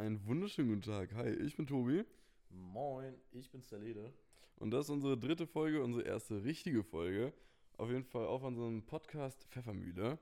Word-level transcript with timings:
Einen 0.00 0.26
wunderschönen 0.26 0.70
guten 0.70 0.80
Tag. 0.80 1.12
Hi, 1.12 1.28
ich 1.28 1.58
bin 1.58 1.66
Tobi. 1.66 2.06
Moin, 2.48 3.14
ich 3.32 3.50
bin's 3.50 3.68
der 3.68 3.80
Lede. 3.80 4.14
Und 4.56 4.70
das 4.70 4.86
ist 4.86 4.90
unsere 4.90 5.18
dritte 5.18 5.46
Folge, 5.46 5.82
unsere 5.82 6.06
erste 6.06 6.42
richtige 6.42 6.82
Folge. 6.82 7.34
Auf 7.76 7.90
jeden 7.90 8.04
Fall 8.04 8.24
auf 8.26 8.42
unserem 8.42 8.82
Podcast 8.86 9.44
Pfeffermühle. 9.50 10.18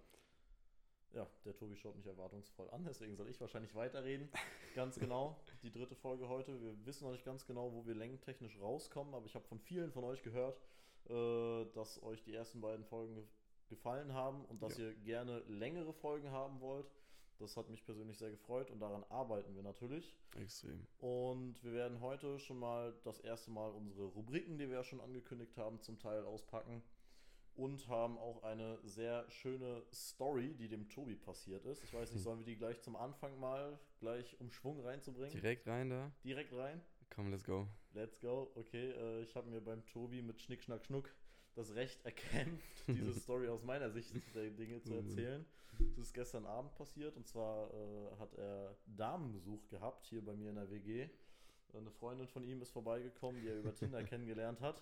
Ja, 1.13 1.29
der 1.45 1.55
Tobi 1.55 1.77
schaut 1.77 1.95
mich 1.97 2.07
erwartungsvoll 2.09 2.69
an, 2.71 2.87
deswegen 2.89 3.15
soll 3.15 3.29
ich 3.29 3.41
wahrscheinlich 3.41 3.73
weiterreden. 3.77 4.29
ganz 4.75 4.99
genau, 4.99 5.39
die 5.63 5.71
dritte 5.71 5.95
Folge 5.95 6.29
heute. 6.29 6.61
Wir 6.61 6.75
wissen 6.85 7.05
noch 7.05 7.13
nicht 7.13 7.25
ganz 7.25 7.47
genau, 7.47 7.73
wo 7.73 7.87
wir 7.87 7.95
längentechnisch 7.95 8.59
rauskommen, 8.61 9.15
aber 9.15 9.27
ich 9.27 9.37
habe 9.37 9.47
von 9.47 9.61
vielen 9.61 9.93
von 9.93 10.03
euch 10.03 10.25
gehört, 10.25 10.61
äh, 11.09 11.67
dass 11.73 12.03
euch 12.03 12.21
die 12.25 12.35
ersten 12.35 12.61
beiden 12.61 12.85
Folgen 12.85 13.15
ge 13.15 13.23
gefallen 13.69 14.13
haben 14.13 14.45
und 14.47 14.61
dass 14.61 14.77
Ja. 14.77 14.87
ihr 14.87 14.95
gerne 14.95 15.39
längere 15.47 15.93
Folgen 15.93 16.31
haben 16.33 16.59
wollt. 16.61 16.91
Das 17.39 17.57
hat 17.57 17.69
mich 17.71 17.85
persönlich 17.85 18.19
sehr 18.19 18.31
gefreut 18.31 18.71
und 18.71 18.81
daran 18.81 19.05
arbeiten 19.11 19.55
wir 19.55 19.63
natürlich. 19.63 20.19
Extrem. 20.37 20.87
Und 20.99 21.63
wir 21.63 21.73
werden 21.73 22.01
heute 22.01 22.39
schon 22.39 22.59
mal 22.59 22.95
das 23.05 23.21
erste 23.21 23.51
Mal 23.51 23.71
unsere 23.71 24.07
Rubriken, 24.07 24.59
die 24.59 24.69
wir 24.69 24.79
ja 24.79 24.85
schon 24.85 25.01
angekündigt 25.01 25.57
haben, 25.57 25.81
zum 25.81 25.99
Teil 25.99 26.25
auspacken. 26.25 26.83
Und 27.55 27.89
haben 27.89 28.19
auch 28.19 28.45
eine 28.45 28.79
sehr 28.85 29.29
schöne 29.31 29.83
Story, 29.93 30.55
die 30.55 30.69
dem 30.69 30.89
Tobi 30.89 31.17
passiert 31.17 31.65
ist. 31.65 31.83
Ich 31.83 31.93
weiß 31.93 32.13
nicht, 32.13 32.23
sollen 32.25 32.39
wir 32.39 32.47
die 32.47 32.57
gleich 32.57 32.81
zum 32.83 32.95
Anfang 32.95 33.39
mal 33.39 33.79
gleich 33.99 34.41
um 34.41 34.51
Schwung 34.53 34.81
reinzubringen? 34.81 35.33
Direkt 35.33 35.67
rein 35.67 35.91
da. 35.91 36.13
Direkt 36.23 36.53
rein? 36.53 36.81
Komm, 37.11 37.31
let's 37.31 37.43
go. 37.43 37.67
Let's 37.95 38.21
go. 38.21 38.53
Okay, 38.55 38.91
äh, 38.91 39.23
ich 39.23 39.35
habe 39.35 39.49
mir 39.51 39.61
beim 39.61 39.85
Tobi 39.87 40.23
mit 40.23 40.41
Schnick, 40.41 40.63
Schnack, 40.63 40.85
Schnuck 40.85 41.13
das 41.59 41.75
Recht 41.75 42.05
erkämpft, 42.05 42.65
diese 42.87 43.13
Story 43.13 43.49
aus 43.49 43.65
meiner 43.65 43.91
Sicht 43.91 44.15
der 44.35 44.51
Dinge 44.51 44.81
zu 44.81 44.95
erzählen. 44.95 45.45
Das 45.97 46.07
ist 46.07 46.15
gestern 46.15 46.47
Abend 46.47 46.75
passiert 46.77 47.17
und 47.17 47.27
zwar 47.27 47.69
äh, 47.73 48.19
hat 48.19 48.35
er 48.35 48.77
Damenbesuch 48.87 49.69
gehabt 49.69 50.07
hier 50.07 50.25
bei 50.25 50.35
mir 50.35 50.51
in 50.51 50.57
der 50.57 50.71
WG. 50.71 51.09
Eine 51.75 51.91
Freundin 51.91 52.27
von 52.29 52.45
ihm 52.45 52.63
ist 52.63 52.71
vorbeigekommen, 52.71 53.43
die 53.43 53.49
er 53.49 53.59
über 53.59 53.75
Tinder 53.75 54.03
kennengelernt 54.05 54.61
hat. 54.61 54.81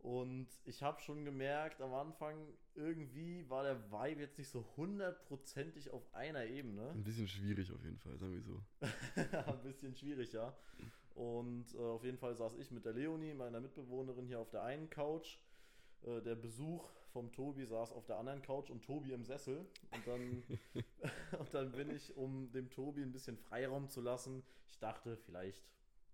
Und 0.00 0.46
ich 0.64 0.82
habe 0.82 1.00
schon 1.00 1.24
gemerkt, 1.24 1.80
am 1.80 1.94
Anfang 1.94 2.36
irgendwie 2.74 3.48
war 3.48 3.64
der 3.64 3.90
Vibe 3.90 4.20
jetzt 4.20 4.38
nicht 4.38 4.50
so 4.50 4.64
hundertprozentig 4.76 5.90
auf 5.90 6.02
einer 6.14 6.44
Ebene. 6.44 6.90
Ein 6.90 7.02
bisschen 7.02 7.26
schwierig 7.26 7.72
auf 7.72 7.82
jeden 7.82 7.98
Fall, 7.98 8.16
sagen 8.18 8.34
wir 8.34 8.42
so. 8.42 8.62
ein 9.50 9.62
bisschen 9.62 9.96
schwierig, 9.96 10.32
ja. 10.32 10.54
Und 11.14 11.74
äh, 11.74 11.78
auf 11.78 12.04
jeden 12.04 12.18
Fall 12.18 12.36
saß 12.36 12.54
ich 12.58 12.70
mit 12.70 12.84
der 12.84 12.92
Leonie, 12.92 13.34
meiner 13.34 13.60
Mitbewohnerin, 13.60 14.26
hier 14.26 14.38
auf 14.38 14.50
der 14.50 14.62
einen 14.62 14.88
Couch. 14.88 15.38
Äh, 16.04 16.20
der 16.22 16.34
Besuch 16.34 16.88
vom 17.12 17.32
Tobi 17.32 17.64
saß 17.64 17.92
auf 17.92 18.06
der 18.06 18.18
anderen 18.18 18.42
Couch 18.42 18.70
und 18.70 18.84
Tobi 18.84 19.12
im 19.12 19.24
Sessel. 19.24 19.66
Und 19.92 20.06
dann, 20.06 20.42
und 21.38 21.54
dann 21.54 21.72
bin 21.72 21.90
ich, 21.90 22.16
um 22.16 22.50
dem 22.52 22.70
Tobi 22.70 23.02
ein 23.02 23.12
bisschen 23.12 23.36
Freiraum 23.36 23.88
zu 23.88 24.00
lassen, 24.00 24.42
ich 24.68 24.78
dachte, 24.78 25.16
vielleicht 25.16 25.64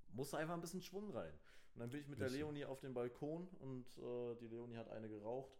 muss 0.08 0.34
einfach 0.34 0.54
ein 0.54 0.60
bisschen 0.60 0.80
Schwung 0.80 1.10
rein. 1.10 1.32
Und 1.74 1.80
dann 1.80 1.90
bin 1.90 2.00
ich 2.00 2.08
mit 2.08 2.20
der. 2.20 2.30
Leonie 2.30 2.64
auf 2.64 2.80
dem 2.80 2.94
Balkon 2.94 3.48
und 3.60 3.86
äh, 3.98 4.36
die 4.36 4.46
Leonie 4.46 4.76
hat 4.76 4.88
eine 4.90 5.08
geraucht. 5.08 5.52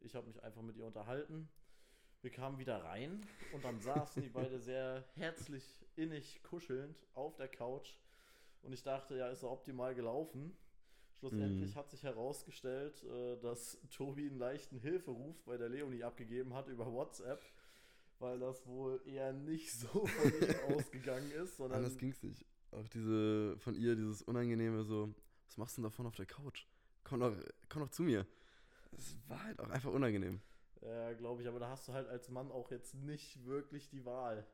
Ich 0.00 0.14
habe 0.14 0.26
mich 0.26 0.42
einfach 0.42 0.62
mit 0.62 0.76
ihr 0.76 0.84
unterhalten. 0.84 1.48
Wir 2.22 2.30
kamen 2.30 2.58
wieder 2.58 2.84
rein 2.84 3.24
und 3.52 3.64
dann 3.64 3.80
saßen 3.80 4.22
die 4.22 4.28
beide 4.34 4.58
sehr 4.58 5.04
herzlich, 5.14 5.64
innig, 5.96 6.42
kuschelnd 6.42 6.98
auf 7.14 7.36
der 7.36 7.48
Couch. 7.48 7.96
Und 8.62 8.72
ich 8.72 8.82
dachte, 8.82 9.16
ja, 9.16 9.28
ist 9.28 9.42
er 9.42 9.50
optimal 9.50 9.94
gelaufen. 9.94 10.56
Schlussendlich 11.20 11.76
hat 11.76 11.90
sich 11.90 12.02
herausgestellt, 12.02 13.04
äh, 13.04 13.38
dass 13.42 13.78
Tobi 13.90 14.26
einen 14.26 14.38
leichten 14.38 14.78
Hilferuf 14.78 15.42
bei 15.44 15.58
der 15.58 15.68
Leonie 15.68 16.02
abgegeben 16.02 16.54
hat 16.54 16.66
über 16.68 16.90
WhatsApp, 16.90 17.42
weil 18.18 18.38
das 18.38 18.66
wohl 18.66 19.02
eher 19.04 19.34
nicht 19.34 19.70
so 19.70 20.06
von 20.06 20.32
ihm 20.40 20.74
ausgegangen 20.74 21.30
ist, 21.32 21.58
sondern 21.58 21.80
Anders 21.80 21.98
ging's 21.98 22.22
nicht. 22.22 22.46
Auch 22.70 22.88
diese, 22.88 23.58
von 23.58 23.74
ihr, 23.74 23.96
dieses 23.96 24.22
unangenehme 24.22 24.82
so, 24.82 25.14
was 25.46 25.58
machst 25.58 25.76
du 25.76 25.82
denn 25.82 25.90
davon 25.90 26.06
auf 26.06 26.16
der 26.16 26.24
Couch? 26.24 26.64
Komm 27.04 27.20
doch, 27.20 27.36
komm 27.68 27.82
doch 27.82 27.90
zu 27.90 28.02
mir. 28.02 28.26
Es 28.92 29.18
war 29.28 29.44
halt 29.44 29.60
auch 29.60 29.68
einfach 29.68 29.92
unangenehm. 29.92 30.40
Ja, 30.80 31.12
glaube 31.12 31.42
ich, 31.42 31.48
aber 31.48 31.60
da 31.60 31.68
hast 31.68 31.86
du 31.86 31.92
halt 31.92 32.08
als 32.08 32.30
Mann 32.30 32.50
auch 32.50 32.70
jetzt 32.70 32.94
nicht 32.94 33.44
wirklich 33.44 33.90
die 33.90 34.06
Wahl. 34.06 34.46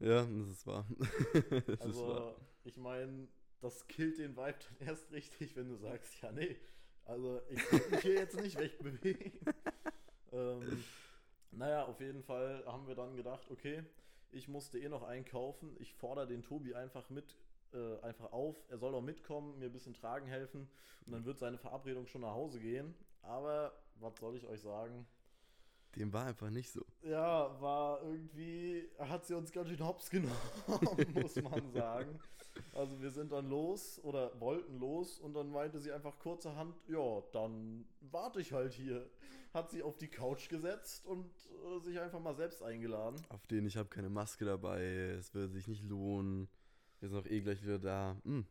Ja, 0.00 0.24
das 0.24 0.48
ist 0.48 0.66
wahr. 0.66 0.86
das 0.98 1.42
ist 1.42 1.66
wahr. 1.66 1.80
Also, 1.80 2.36
ich 2.64 2.76
meine, 2.76 3.28
das 3.60 3.86
killt 3.86 4.18
den 4.18 4.36
Vibe 4.36 4.58
dann 4.78 4.88
erst 4.88 5.10
richtig, 5.12 5.56
wenn 5.56 5.68
du 5.68 5.76
sagst, 5.76 6.20
ja, 6.22 6.32
nee, 6.32 6.56
also 7.04 7.40
ich 7.48 7.64
kann 7.66 7.90
mich 7.90 8.00
hier 8.00 8.14
jetzt 8.14 8.40
nicht 8.40 8.58
wegbewegen. 8.58 9.32
ähm, 10.32 10.84
naja, 11.50 11.84
auf 11.84 12.00
jeden 12.00 12.22
Fall 12.22 12.64
haben 12.66 12.86
wir 12.86 12.94
dann 12.94 13.16
gedacht, 13.16 13.50
okay, 13.50 13.84
ich 14.30 14.48
musste 14.48 14.78
eh 14.78 14.88
noch 14.88 15.02
einkaufen, 15.02 15.76
ich 15.80 15.94
fordere 15.94 16.26
den 16.26 16.42
Tobi 16.42 16.74
einfach 16.74 17.10
mit, 17.10 17.36
äh, 17.72 17.98
einfach 18.00 18.32
auf, 18.32 18.56
er 18.68 18.78
soll 18.78 18.94
auch 18.94 19.02
mitkommen, 19.02 19.58
mir 19.58 19.66
ein 19.66 19.72
bisschen 19.72 19.94
tragen 19.94 20.26
helfen 20.26 20.68
und 21.06 21.12
dann 21.12 21.24
wird 21.24 21.38
seine 21.38 21.58
Verabredung 21.58 22.06
schon 22.06 22.20
nach 22.22 22.34
Hause 22.34 22.60
gehen. 22.60 22.94
Aber 23.22 23.72
was 23.96 24.16
soll 24.18 24.36
ich 24.36 24.46
euch 24.46 24.60
sagen? 24.60 25.06
Dem 25.96 26.12
war 26.12 26.26
einfach 26.26 26.50
nicht 26.50 26.70
so. 26.70 26.86
Ja, 27.02 27.60
war 27.60 28.02
irgendwie, 28.02 28.88
hat 28.98 29.26
sie 29.26 29.34
uns 29.34 29.50
ganz 29.50 29.68
schön 29.68 29.84
hops 29.84 30.08
genommen, 30.08 30.34
muss 31.14 31.34
man 31.36 31.70
sagen. 31.72 32.20
Also 32.72 33.00
wir 33.00 33.10
sind 33.10 33.32
dann 33.32 33.48
los 33.48 34.00
oder 34.02 34.38
wollten 34.40 34.78
los 34.78 35.18
und 35.18 35.34
dann 35.34 35.50
meinte 35.50 35.80
sie 35.80 35.92
einfach 35.92 36.18
kurzerhand, 36.18 36.74
ja, 36.88 37.22
dann 37.32 37.84
warte 38.00 38.40
ich 38.40 38.52
halt 38.52 38.72
hier. 38.72 39.08
Hat 39.52 39.70
sie 39.70 39.82
auf 39.82 39.96
die 39.96 40.06
Couch 40.06 40.48
gesetzt 40.48 41.04
und 41.06 41.26
äh, 41.26 41.80
sich 41.80 41.98
einfach 41.98 42.20
mal 42.20 42.36
selbst 42.36 42.62
eingeladen. 42.62 43.20
Auf 43.30 43.46
den, 43.48 43.66
ich 43.66 43.76
habe 43.76 43.88
keine 43.88 44.08
Maske 44.08 44.44
dabei, 44.44 44.84
es 45.18 45.34
würde 45.34 45.48
sich 45.48 45.66
nicht 45.66 45.82
lohnen. 45.82 46.48
Wir 47.00 47.08
sind 47.08 47.18
auch 47.18 47.26
eh 47.26 47.40
gleich 47.40 47.60
wieder 47.62 47.80
da. 47.80 48.16
Hm, 48.22 48.46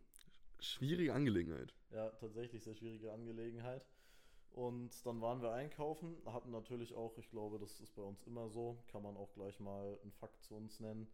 schwierige 0.59 1.13
Angelegenheit. 1.13 1.73
Ja, 1.91 2.09
tatsächlich 2.09 2.63
sehr 2.63 2.75
schwierige 2.75 3.13
Angelegenheit. 3.13 3.85
Und 4.51 5.05
dann 5.05 5.21
waren 5.21 5.41
wir 5.41 5.53
einkaufen, 5.53 6.17
hatten 6.25 6.51
natürlich 6.51 6.93
auch, 6.95 7.17
ich 7.17 7.29
glaube, 7.29 7.59
das 7.59 7.79
ist 7.79 7.95
bei 7.95 8.01
uns 8.01 8.23
immer 8.23 8.49
so, 8.49 8.83
kann 8.91 9.03
man 9.03 9.15
auch 9.15 9.31
gleich 9.33 9.59
mal 9.59 9.97
einen 10.01 10.11
Fakt 10.11 10.43
zu 10.43 10.55
uns 10.55 10.79
nennen. 10.79 11.07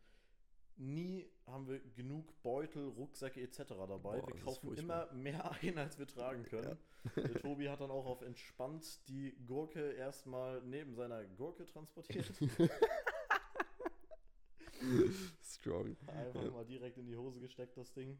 Nie 0.77 1.29
haben 1.47 1.67
wir 1.67 1.79
genug 1.95 2.41
Beutel, 2.43 2.87
Rucksäcke 2.89 3.41
etc. 3.41 3.59
dabei. 3.69 4.19
Boah, 4.19 4.27
wir 4.27 4.41
kaufen 4.41 4.75
immer 4.75 5.11
mehr 5.13 5.49
ein, 5.61 5.77
als 5.77 5.97
wir 5.97 6.07
tragen 6.07 6.43
können. 6.43 6.77
Der 7.15 7.35
Tobi 7.41 7.69
hat 7.69 7.79
dann 7.81 7.91
auch 7.91 8.05
auf 8.05 8.21
entspannt 8.21 9.07
die 9.07 9.37
Gurke 9.45 9.91
erstmal 9.93 10.61
neben 10.63 10.93
seiner 10.95 11.23
Gurke 11.25 11.65
transportiert. 11.65 12.29
Strong. 15.43 15.95
Einfach 16.07 16.43
Ja. 16.43 16.51
mal 16.51 16.65
direkt 16.65 16.97
in 16.97 17.07
die 17.07 17.15
Hose 17.15 17.39
gesteckt, 17.39 17.77
das 17.77 17.93
Ding. 17.93 18.19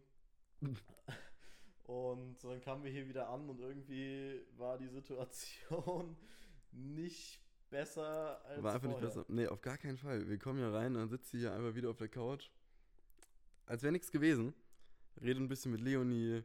Und 1.83 2.43
dann 2.43 2.61
kamen 2.61 2.83
wir 2.83 2.91
hier 2.91 3.07
wieder 3.07 3.29
an 3.29 3.49
und 3.49 3.59
irgendwie 3.59 4.41
war 4.57 4.77
die 4.77 4.87
Situation 4.87 6.15
nicht 6.71 7.41
besser 7.69 8.43
als 8.45 8.63
War 8.63 8.73
einfach 8.75 8.87
nicht 8.87 9.01
besser. 9.01 9.25
Nee, 9.27 9.47
auf 9.47 9.61
gar 9.61 9.77
keinen 9.77 9.97
Fall. 9.97 10.27
Wir 10.27 10.37
kommen 10.37 10.59
hier 10.59 10.73
rein, 10.73 10.93
dann 10.93 11.09
sitzt 11.09 11.31
sie 11.31 11.39
hier 11.39 11.53
einfach 11.53 11.75
wieder 11.75 11.89
auf 11.89 11.97
der 11.97 12.09
Couch. 12.09 12.49
Als 13.65 13.83
wäre 13.83 13.91
nichts 13.91 14.11
gewesen. 14.11 14.53
Rede 15.21 15.39
ein 15.39 15.47
bisschen 15.47 15.71
mit 15.71 15.81
Leonie, 15.81 16.43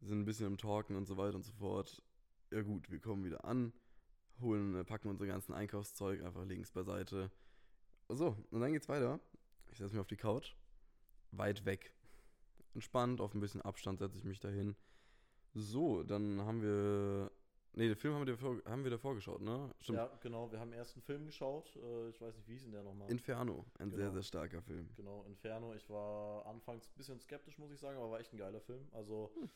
sind 0.00 0.20
ein 0.20 0.24
bisschen 0.24 0.46
am 0.46 0.56
Talken 0.56 0.96
und 0.96 1.06
so 1.06 1.16
weiter 1.16 1.36
und 1.36 1.44
so 1.44 1.52
fort. 1.52 2.02
Ja 2.50 2.62
gut, 2.62 2.90
wir 2.90 3.00
kommen 3.00 3.24
wieder 3.24 3.44
an, 3.44 3.72
holen, 4.40 4.74
äh, 4.76 4.84
packen 4.84 5.08
unser 5.08 5.26
ganzen 5.26 5.52
Einkaufszeug 5.52 6.22
einfach 6.22 6.44
links 6.44 6.70
beiseite. 6.70 7.30
So, 8.08 8.36
und 8.50 8.60
dann 8.60 8.72
geht's 8.72 8.88
weiter. 8.88 9.20
Ich 9.70 9.78
setze 9.78 9.94
mich 9.94 10.00
auf 10.00 10.06
die 10.06 10.16
Couch, 10.16 10.54
weit 11.32 11.64
weg. 11.64 11.92
Entspannt, 12.74 13.20
auf 13.20 13.34
ein 13.34 13.40
bisschen 13.40 13.60
Abstand 13.62 13.98
setze 13.98 14.16
ich 14.16 14.24
mich 14.24 14.40
dahin. 14.40 14.76
So, 15.54 16.02
dann 16.02 16.40
haben 16.42 16.62
wir. 16.62 17.30
Nee, 17.74 17.86
den 17.88 17.96
Film 17.96 18.14
haben 18.14 18.26
wir 18.26 18.34
davor, 18.34 18.60
haben 18.64 18.82
wir 18.82 18.90
davor 18.90 19.14
geschaut, 19.14 19.40
ne? 19.40 19.70
Stimmt. 19.80 19.98
Ja, 19.98 20.06
genau. 20.20 20.50
Wir 20.50 20.58
haben 20.58 20.72
erst 20.72 20.94
einen 20.96 21.02
Film 21.02 21.26
geschaut. 21.26 21.76
Äh, 21.76 22.08
Ich 22.08 22.20
weiß 22.20 22.34
nicht, 22.36 22.48
wie 22.48 22.52
hieß 22.54 22.62
denn 22.64 22.72
der 22.72 22.82
nochmal? 22.82 23.10
Inferno, 23.10 23.64
ein 23.78 23.90
sehr, 23.90 23.98
Genau. 24.06 24.12
sehr 24.14 24.22
starker 24.22 24.62
Film. 24.62 24.88
Genau, 24.96 25.22
Inferno. 25.24 25.74
Ich 25.74 25.88
war 25.88 26.44
anfangs 26.46 26.88
ein 26.88 26.96
bisschen 26.96 27.20
skeptisch, 27.20 27.58
muss 27.58 27.70
ich 27.70 27.78
sagen, 27.78 27.98
aber 27.98 28.10
war 28.10 28.20
echt 28.20 28.32
ein 28.32 28.38
geiler 28.38 28.60
Film. 28.60 28.88
Also, 28.92 29.30
Hm. 29.38 29.48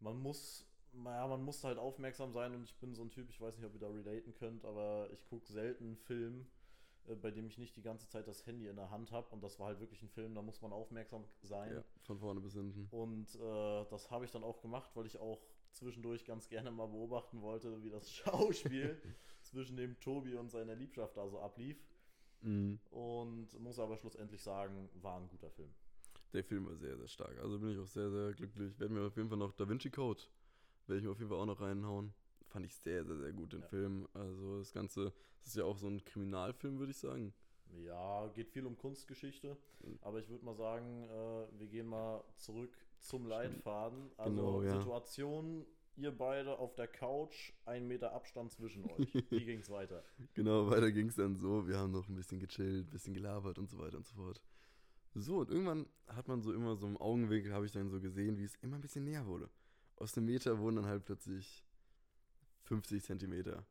man 0.00 0.16
muss, 0.22 0.64
naja, 0.92 1.26
man 1.26 1.42
muss 1.42 1.62
halt 1.64 1.76
aufmerksam 1.78 2.32
sein 2.32 2.54
und 2.54 2.64
ich 2.64 2.76
bin 2.78 2.94
so 2.94 3.02
ein 3.02 3.10
Typ, 3.10 3.28
ich 3.28 3.40
weiß 3.40 3.56
nicht, 3.58 3.66
ob 3.66 3.74
ihr 3.74 3.80
da 3.80 3.88
relaten 3.88 4.32
könnt, 4.34 4.64
aber 4.64 5.10
ich 5.12 5.26
gucke 5.26 5.46
selten 5.52 5.84
einen 5.84 5.96
Film, 5.96 6.46
äh, 7.08 7.14
bei 7.16 7.30
dem 7.30 7.46
ich 7.46 7.58
nicht 7.58 7.76
die 7.76 7.82
ganze 7.82 8.08
Zeit 8.08 8.26
das 8.26 8.46
Handy 8.46 8.68
in 8.68 8.76
der 8.76 8.90
Hand 8.90 9.12
habe 9.12 9.28
und 9.34 9.42
das 9.42 9.58
war 9.58 9.66
halt 9.66 9.80
wirklich 9.80 10.00
ein 10.02 10.08
Film, 10.08 10.34
da 10.34 10.40
muss 10.40 10.62
man 10.62 10.72
aufmerksam 10.72 11.24
sein. 11.42 11.74
Ja, 11.74 11.84
von 12.04 12.18
vorne 12.18 12.40
bis 12.40 12.54
hinten. 12.54 12.86
Und 12.90 13.34
äh, 13.34 13.84
das 13.90 14.10
habe 14.10 14.24
ich 14.24 14.30
dann 14.30 14.44
auch 14.44 14.60
gemacht, 14.62 14.90
weil 14.94 15.04
ich 15.04 15.18
auch 15.18 15.42
zwischendurch 15.76 16.24
ganz 16.24 16.48
gerne 16.48 16.70
mal 16.70 16.86
beobachten 16.86 17.40
wollte, 17.42 17.82
wie 17.82 17.90
das 17.90 18.10
Schauspiel 18.14 19.00
zwischen 19.42 19.76
dem 19.76 19.98
Tobi 20.00 20.34
und 20.34 20.50
seiner 20.50 20.74
Liebschaft 20.74 21.16
da 21.16 21.28
so 21.28 21.40
ablief. 21.40 21.76
Mhm. 22.42 22.78
Und 22.90 23.58
muss 23.60 23.78
aber 23.78 23.96
schlussendlich 23.96 24.42
sagen, 24.42 24.88
war 25.00 25.18
ein 25.18 25.28
guter 25.28 25.50
Film. 25.50 25.72
Der 26.32 26.44
Film 26.44 26.66
war 26.66 26.76
sehr, 26.76 26.96
sehr 26.96 27.08
stark. 27.08 27.38
Also 27.38 27.58
bin 27.58 27.70
ich 27.70 27.78
auch 27.78 27.86
sehr, 27.86 28.10
sehr 28.10 28.32
glücklich. 28.34 28.78
Werden 28.78 28.96
wir 28.96 29.06
auf 29.06 29.16
jeden 29.16 29.28
Fall 29.28 29.38
noch 29.38 29.52
Da 29.52 29.68
Vinci 29.68 29.90
Code, 29.90 30.22
werde 30.86 30.98
ich 30.98 31.04
mir 31.04 31.10
auf 31.12 31.18
jeden 31.18 31.30
Fall 31.30 31.38
auch 31.38 31.46
noch 31.46 31.60
reinhauen. 31.60 32.12
Fand 32.48 32.66
ich 32.66 32.74
sehr, 32.74 33.04
sehr, 33.04 33.16
sehr 33.16 33.32
gut, 33.32 33.52
den 33.52 33.60
Ja. 33.62 33.66
Film. 33.68 34.08
Also 34.12 34.58
das 34.58 34.72
Ganze, 34.72 35.12
das 35.40 35.48
ist 35.48 35.56
ja 35.56 35.64
auch 35.64 35.78
so 35.78 35.88
ein 35.88 36.04
Kriminalfilm, 36.04 36.78
würde 36.78 36.90
ich 36.92 36.98
sagen. 36.98 37.32
Ja, 37.84 38.28
geht 38.28 38.50
viel 38.50 38.66
um 38.66 38.76
Kunstgeschichte. 38.76 39.56
Mhm. 39.80 39.98
Aber 40.02 40.18
ich 40.20 40.28
würde 40.28 40.44
mal 40.44 40.54
sagen, 40.54 41.04
äh, 41.04 41.58
wir 41.58 41.66
gehen 41.66 41.86
mal 41.86 42.22
zurück 42.36 42.76
zum 43.00 43.26
Leitfaden. 43.26 44.10
Also 44.16 44.34
Genau, 44.36 44.62
ja. 44.62 44.78
Situation, 44.78 45.66
ihr 45.96 46.16
beide 46.16 46.58
auf 46.58 46.74
der 46.74 46.88
Couch, 46.88 47.52
ein 47.64 47.86
Meter 47.86 48.12
Abstand 48.12 48.52
zwischen 48.52 48.84
euch. 48.90 49.14
Wie 49.30 49.44
ging's 49.44 49.70
weiter? 49.70 50.02
Genau, 50.34 50.70
weiter 50.70 50.92
ging 50.92 51.08
es 51.08 51.16
dann 51.16 51.36
so. 51.36 51.66
Wir 51.66 51.78
haben 51.78 51.92
noch 51.92 52.08
ein 52.08 52.14
bisschen 52.14 52.38
gechillt, 52.40 52.86
ein 52.86 52.90
bisschen 52.90 53.14
gelabert 53.14 53.58
und 53.58 53.68
so 53.70 53.78
weiter 53.78 53.96
und 53.96 54.06
so 54.06 54.14
fort. 54.14 54.40
So, 55.14 55.38
und 55.38 55.50
irgendwann 55.50 55.86
hat 56.08 56.28
man 56.28 56.42
so 56.42 56.52
immer 56.52 56.76
so 56.76 56.86
im 56.86 56.98
Augenwinkel, 56.98 57.54
habe 57.54 57.64
ich 57.64 57.72
dann 57.72 57.88
so 57.88 58.00
gesehen, 58.00 58.36
wie 58.36 58.44
es 58.44 58.54
immer 58.56 58.76
ein 58.76 58.82
bisschen 58.82 59.04
näher 59.04 59.26
wurde. 59.26 59.48
Aus 59.96 60.14
einem 60.16 60.26
Meter 60.26 60.58
wurden 60.58 60.76
dann 60.76 60.86
halt 60.86 61.06
plötzlich 61.06 61.64
50 62.64 63.02
Zentimeter, 63.02 63.64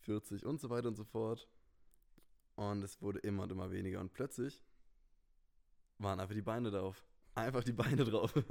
40 0.00 0.44
und 0.44 0.60
so 0.60 0.68
weiter 0.68 0.88
und 0.88 0.96
so 0.96 1.04
fort. 1.04 1.48
Und 2.56 2.82
es 2.82 3.00
wurde 3.00 3.20
immer 3.20 3.44
und 3.44 3.52
immer 3.52 3.70
weniger. 3.70 4.00
Und 4.00 4.12
plötzlich 4.12 4.62
waren 5.98 6.20
einfach 6.20 6.34
die 6.34 6.42
Beine 6.42 6.70
drauf. 6.70 7.02
Einfach 7.34 7.64
die 7.64 7.72
Beine 7.72 8.04
drauf. 8.04 8.32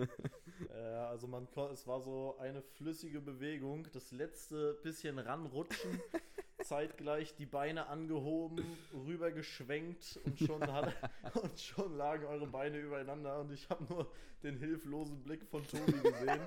Ja, 0.70 1.10
also 1.10 1.28
man 1.28 1.48
es 1.72 1.88
war 1.88 2.02
so 2.02 2.38
eine 2.40 2.62
flüssige 2.62 3.20
Bewegung, 3.20 3.88
das 3.92 4.12
letzte 4.12 4.76
bisschen 4.84 5.20
ranrutschen, 5.20 6.02
zeitgleich 6.64 7.36
die 7.36 7.46
Beine 7.46 7.88
angehoben, 7.88 8.64
rübergeschwenkt 8.94 10.20
und 10.26 10.40
schon 10.40 10.62
hat 10.72 10.94
und 11.42 11.60
schon 11.60 11.98
lagen 11.98 12.26
eure 12.26 12.48
Beine 12.48 12.80
übereinander 12.80 13.40
und 13.40 13.52
ich 13.52 13.70
habe 13.70 13.84
nur 13.86 14.12
den 14.44 14.58
hilflosen 14.58 15.22
Blick 15.24 15.46
von 15.46 15.64
Tobi 15.66 15.92
gesehen 15.92 16.42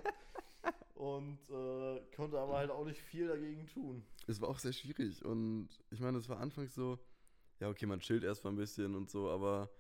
und 0.95 1.39
äh, 1.51 2.01
konnte 2.15 2.39
aber 2.39 2.59
halt 2.59 2.71
auch 2.71 2.85
nicht 2.85 3.01
viel 3.01 3.29
dagegen 3.29 3.67
tun. 3.67 4.03
es 4.27 4.41
war 4.41 4.49
auch 4.49 4.59
sehr 4.59 4.73
schwierig. 4.73 5.25
Und 5.25 5.69
ich 5.91 6.01
meine, 6.01 6.19
es 6.19 6.29
war 6.29 6.39
anfangs 6.41 6.75
so, 6.75 6.99
ja, 7.61 7.69
okay, 7.69 7.87
man 7.87 8.01
chillt 8.01 8.25
erstmal 8.25 8.53
ein 8.53 8.57
bisschen 8.57 8.95
und 8.95 9.11
so, 9.11 9.29
aber 9.31 9.71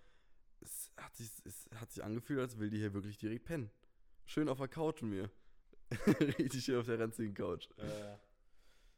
es 0.60 0.90
hat 0.96 1.14
sich, 1.16 1.30
es 1.44 1.68
hat 1.74 1.90
sich 1.90 2.02
angefühlt, 2.02 2.40
als 2.40 2.58
will 2.58 2.70
die 2.70 2.78
hier 2.78 2.94
wirklich 2.94 3.18
direkt 3.18 3.44
pennen. 3.44 3.70
Schön 4.24 4.48
auf 4.48 4.58
der 4.58 4.68
Couch 4.68 5.02
mit 5.02 5.10
mir. 5.12 5.30
Richtig 6.38 6.64
schön 6.64 6.80
auf 6.80 6.86
der 6.86 6.98
ranzigen 6.98 7.34
Couch. 7.34 7.68
Äh, 7.78 8.16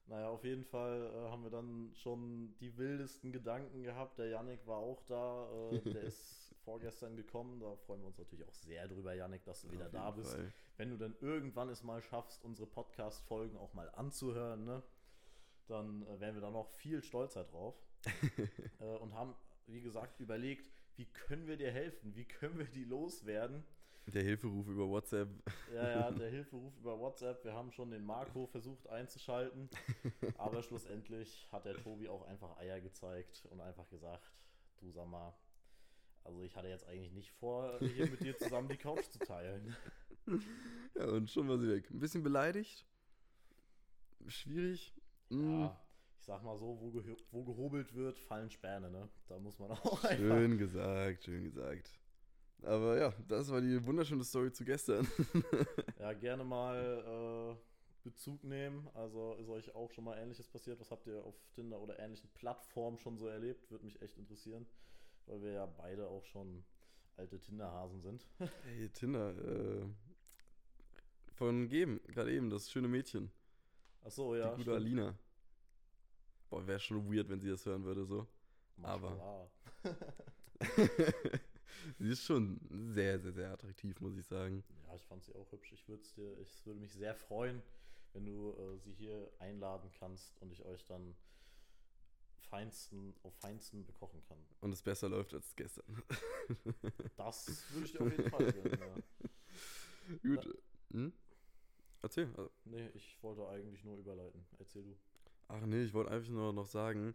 naja, 0.07 0.29
auf 0.29 0.43
jeden 0.43 0.65
Fall 0.65 1.13
äh, 1.15 1.31
haben 1.31 1.43
wir 1.43 1.51
dann 1.51 1.91
schon 1.95 2.57
die 2.61 2.77
wildesten 2.79 3.31
Gedanken 3.31 3.83
gehabt. 3.83 4.19
Der 4.19 4.29
Yannick 4.29 4.67
war 4.67 4.79
auch 4.79 5.03
da. 5.03 5.71
Äh, 5.71 5.81
der 5.81 6.03
ist 6.03 6.55
vorgestern 6.65 7.15
gekommen. 7.15 7.61
Da 7.61 7.77
freuen 7.77 8.01
wir 8.01 8.07
uns 8.07 8.19
natürlich 8.19 8.47
auch 8.47 8.55
sehr 8.55 8.89
drüber, 8.89 9.15
Yannick, 9.15 9.45
dass 9.45 9.61
du 9.61 9.71
wieder 9.71 9.91
da 9.91 10.11
bist. 10.11 10.33
Fall. 10.33 10.53
Wenn 10.79 10.91
du 10.91 10.97
dann 10.97 11.15
irgendwann 11.21 11.69
es 11.69 11.83
mal 11.83 12.01
schaffst, 12.01 12.43
unsere 12.43 12.67
Podcast-Folgen 12.67 13.59
auch 13.59 13.75
mal 13.75 13.91
anzuhören, 13.91 14.65
ne? 14.65 14.83
dann 15.67 16.03
äh, 16.07 16.21
wären 16.21 16.35
wir 16.35 16.41
da 16.41 16.51
noch 16.51 16.71
viel 16.71 17.03
stolzer 17.03 17.45
drauf. 17.45 17.75
äh, 18.81 18.97
und 18.97 19.13
haben, 19.13 19.35
wie 19.67 19.83
gesagt, 19.83 20.21
überlegt, 20.21 20.71
wie 20.99 21.07
können 21.07 21.47
wir 21.47 21.57
dir 21.57 21.71
helfen? 21.71 22.15
Wie 22.17 22.25
können 22.25 22.59
wir 22.59 22.67
die 22.67 22.85
loswerden? 22.85 23.65
Der 24.07 24.23
Hilferuf 24.23 24.67
über 24.67 24.89
WhatsApp. 24.89 25.29
Ja, 25.73 25.91
ja, 25.91 26.11
der 26.11 26.29
Hilferuf 26.29 26.77
über 26.77 26.99
WhatsApp. 26.99 27.45
Wir 27.45 27.53
haben 27.53 27.71
schon 27.71 27.91
den 27.91 28.05
Marco 28.05 28.47
versucht 28.47 28.89
einzuschalten. 28.89 29.69
Aber 30.39 30.63
schlussendlich 30.63 31.49
hat 31.53 31.67
der 31.67 31.77
Tobi 31.77 32.09
auch 32.09 32.27
einfach 32.27 32.57
Eier 32.59 32.81
gezeigt 32.81 33.47
und 33.51 33.61
einfach 33.61 33.89
gesagt, 33.91 34.33
du 34.81 34.91
sag 34.91 35.07
mal, 35.07 35.35
also 36.25 36.43
ich 36.43 36.57
hatte 36.57 36.69
jetzt 36.69 36.87
eigentlich 36.87 37.13
nicht 37.13 37.31
vor, 37.33 37.79
hier 37.81 38.11
mit 38.11 38.21
dir 38.21 38.37
zusammen 38.37 38.69
die 38.69 38.77
Couch 38.77 39.05
zu 39.05 39.19
teilen. 39.21 39.77
Ja, 40.95 41.07
und 41.07 41.31
schon 41.31 41.49
war 41.49 41.59
sie 41.59 41.69
weg. 41.69 41.89
Ein 41.91 42.01
bisschen 42.01 42.23
beleidigt. 42.23 42.87
Schwierig. 44.27 44.95
Ja, 45.31 45.79
ich 45.83 45.88
sag 46.29 46.43
mal 46.43 46.59
so, 46.59 46.79
wo, 46.79 46.91
geho 46.91 47.17
wo 47.31 47.43
gehobelt 47.43 47.95
wird, 47.95 48.19
fallen 48.19 48.51
Späne, 48.51 48.91
ne? 48.91 49.09
Da 49.29 49.39
muss 49.39 49.59
man 49.59 49.71
auch 49.71 50.05
einfach. 50.05 50.19
Schön 50.19 50.59
gesagt, 50.59 51.25
schön 51.25 51.45
gesagt. 51.45 51.91
Aber 52.63 52.99
ja, 52.99 53.15
das 53.27 53.51
war 53.51 53.63
die 53.63 53.85
wunderschöne 53.87 54.25
Story 54.25 54.53
zu 54.53 54.65
gestern. 54.65 55.09
Ja, 55.99 56.13
gerne 56.13 56.45
mal 56.45 57.57
äh, 57.57 58.05
Bezug 58.05 58.45
nehmen. 58.45 58.89
Also 58.95 59.37
ist 59.41 59.49
euch 59.49 59.75
auch 59.75 59.91
schon 59.91 60.05
mal 60.05 60.19
Ähnliches 60.19 60.49
passiert? 60.49 60.79
Was 60.81 60.91
habt 60.91 61.07
ihr 61.07 61.25
auf 61.25 61.35
Tinder 61.55 61.81
oder 61.81 61.99
ähnlichen 61.99 62.29
Plattformen 62.35 62.99
schon 62.99 63.17
so 63.17 63.27
erlebt? 63.27 63.71
Würde 63.71 63.87
mich 63.87 64.01
echt 64.03 64.19
interessieren, 64.19 64.67
weil 65.27 65.41
wir 65.43 65.53
ja 65.53 65.67
beide 65.67 66.09
auch 66.09 66.25
schon 66.27 66.63
alte 67.17 67.41
Tinderhasen 67.41 68.03
sind. 68.03 68.27
Hey, 68.65 68.91
Tinder, 68.91 69.31
äh, 69.31 69.87
von 71.33 71.69
Geben, 71.69 72.01
gerade 72.09 72.33
eben, 72.33 72.51
das 72.51 72.71
schöne 72.71 72.89
Mädchen. 72.89 73.31
Ach 74.05 74.11
so, 74.11 74.37
ja. 74.37 74.51
die 74.51 74.57
gute 74.59 74.63
stimmt. 74.63 74.77
Alina. 74.77 75.19
Boah, 76.51 76.67
wäre 76.67 76.81
schon 76.81 77.13
weird, 77.13 77.29
wenn 77.29 77.41
sie 77.41 77.51
das 77.51 77.65
hören 77.67 77.85
würde, 77.85 78.05
so. 78.07 78.27
aber- 78.83 79.51
sie 81.99 82.09
ist 82.11 82.25
schon 82.25 82.59
sehr, 82.93 83.19
sehr, 83.21 83.33
sehr 83.33 83.53
attraktiv, 83.53 84.01
muss 84.01 84.17
ich 84.17 84.27
sagen. 84.27 84.65
Ja, 84.87 84.95
ich 84.95 85.05
fand 85.05 85.23
sie 85.25 85.35
auch 85.35 85.51
hübsch. 85.53 85.73
Ich 85.73 85.89
würde 85.89 86.03
dir, 86.17 86.39
ich 86.39 86.65
würde 86.67 86.81
mich 86.81 86.93
sehr 86.93 87.15
freuen, 87.15 87.63
wenn 88.13 88.25
du 88.25 88.53
äh, 88.53 88.79
sie 88.79 88.93
hier 88.93 89.31
einladen 89.39 89.91
kannst 89.99 90.41
und 90.41 90.51
ich 90.53 90.65
euch 90.65 90.85
dann 90.87 91.15
feinsten, 92.51 93.15
auf 93.23 93.35
feinsten 93.35 93.85
bekochen 93.85 94.23
kann. 94.23 94.39
Und 94.61 94.73
es 94.73 94.83
besser 94.83 95.09
läuft 95.09 95.35
als 95.35 95.55
gestern. 95.55 96.03
Das 97.17 97.47
würde 97.73 97.87
ich 97.87 97.93
dir 97.93 98.01
auf 98.01 98.11
jeden 98.11 98.31
Fall 98.31 98.53
gönnen, 98.53 98.79
ja. 98.81 100.19
Gut. 100.23 100.59
Hm? 100.93 101.13
Erzähl. 102.01 102.29
Also, 102.37 102.51
Nee, 102.65 102.89
ich 102.95 103.23
wollte 103.23 103.47
eigentlich 103.49 103.85
nur 103.85 103.99
überleiten. 103.99 104.47
Erzähl 104.59 104.85
du. 104.85 104.97
Ach 105.49 105.65
nee, 105.67 105.83
ich 105.83 105.95
wollte 105.95 106.11
einfach 106.11 106.31
nur 106.31 106.53
noch 106.53 106.67
sagen, 106.67 107.15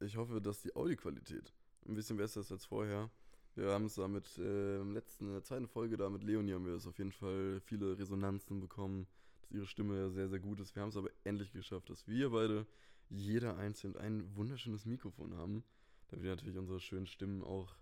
ich 0.00 0.16
hoffe, 0.16 0.40
dass 0.40 0.62
die 0.62 0.74
Audioqualität 0.74 1.52
ein 1.86 1.94
bisschen 1.94 2.16
besser 2.16 2.40
ist 2.40 2.52
als 2.52 2.64
vorher. 2.64 3.10
Wir 3.54 3.72
haben 3.72 3.86
es 3.86 3.94
da 3.94 4.08
mit 4.08 4.38
äh, 4.38 4.80
im 4.80 4.92
letzten, 4.92 5.26
in 5.26 5.32
der 5.32 5.42
zweiten 5.42 5.66
Folge 5.66 5.96
da 5.96 6.10
mit 6.10 6.22
Leonie 6.22 6.52
haben 6.52 6.66
wir 6.66 6.74
es 6.74 6.86
auf 6.86 6.98
jeden 6.98 7.12
Fall 7.12 7.60
viele 7.60 7.98
Resonanzen 7.98 8.60
bekommen, 8.60 9.06
dass 9.40 9.50
ihre 9.50 9.66
Stimme 9.66 10.10
sehr, 10.10 10.28
sehr 10.28 10.40
gut 10.40 10.60
ist. 10.60 10.74
Wir 10.74 10.82
haben 10.82 10.90
es 10.90 10.96
aber 10.96 11.10
endlich 11.24 11.52
geschafft, 11.52 11.90
dass 11.90 12.06
wir 12.06 12.30
beide 12.30 12.66
jeder 13.08 13.56
einzeln 13.56 13.96
ein 13.96 14.34
wunderschönes 14.36 14.84
Mikrofon 14.84 15.34
haben, 15.36 15.64
damit 16.08 16.24
wir 16.24 16.30
natürlich 16.30 16.58
unsere 16.58 16.80
schönen 16.80 17.06
Stimmen 17.06 17.42
auch, 17.42 17.74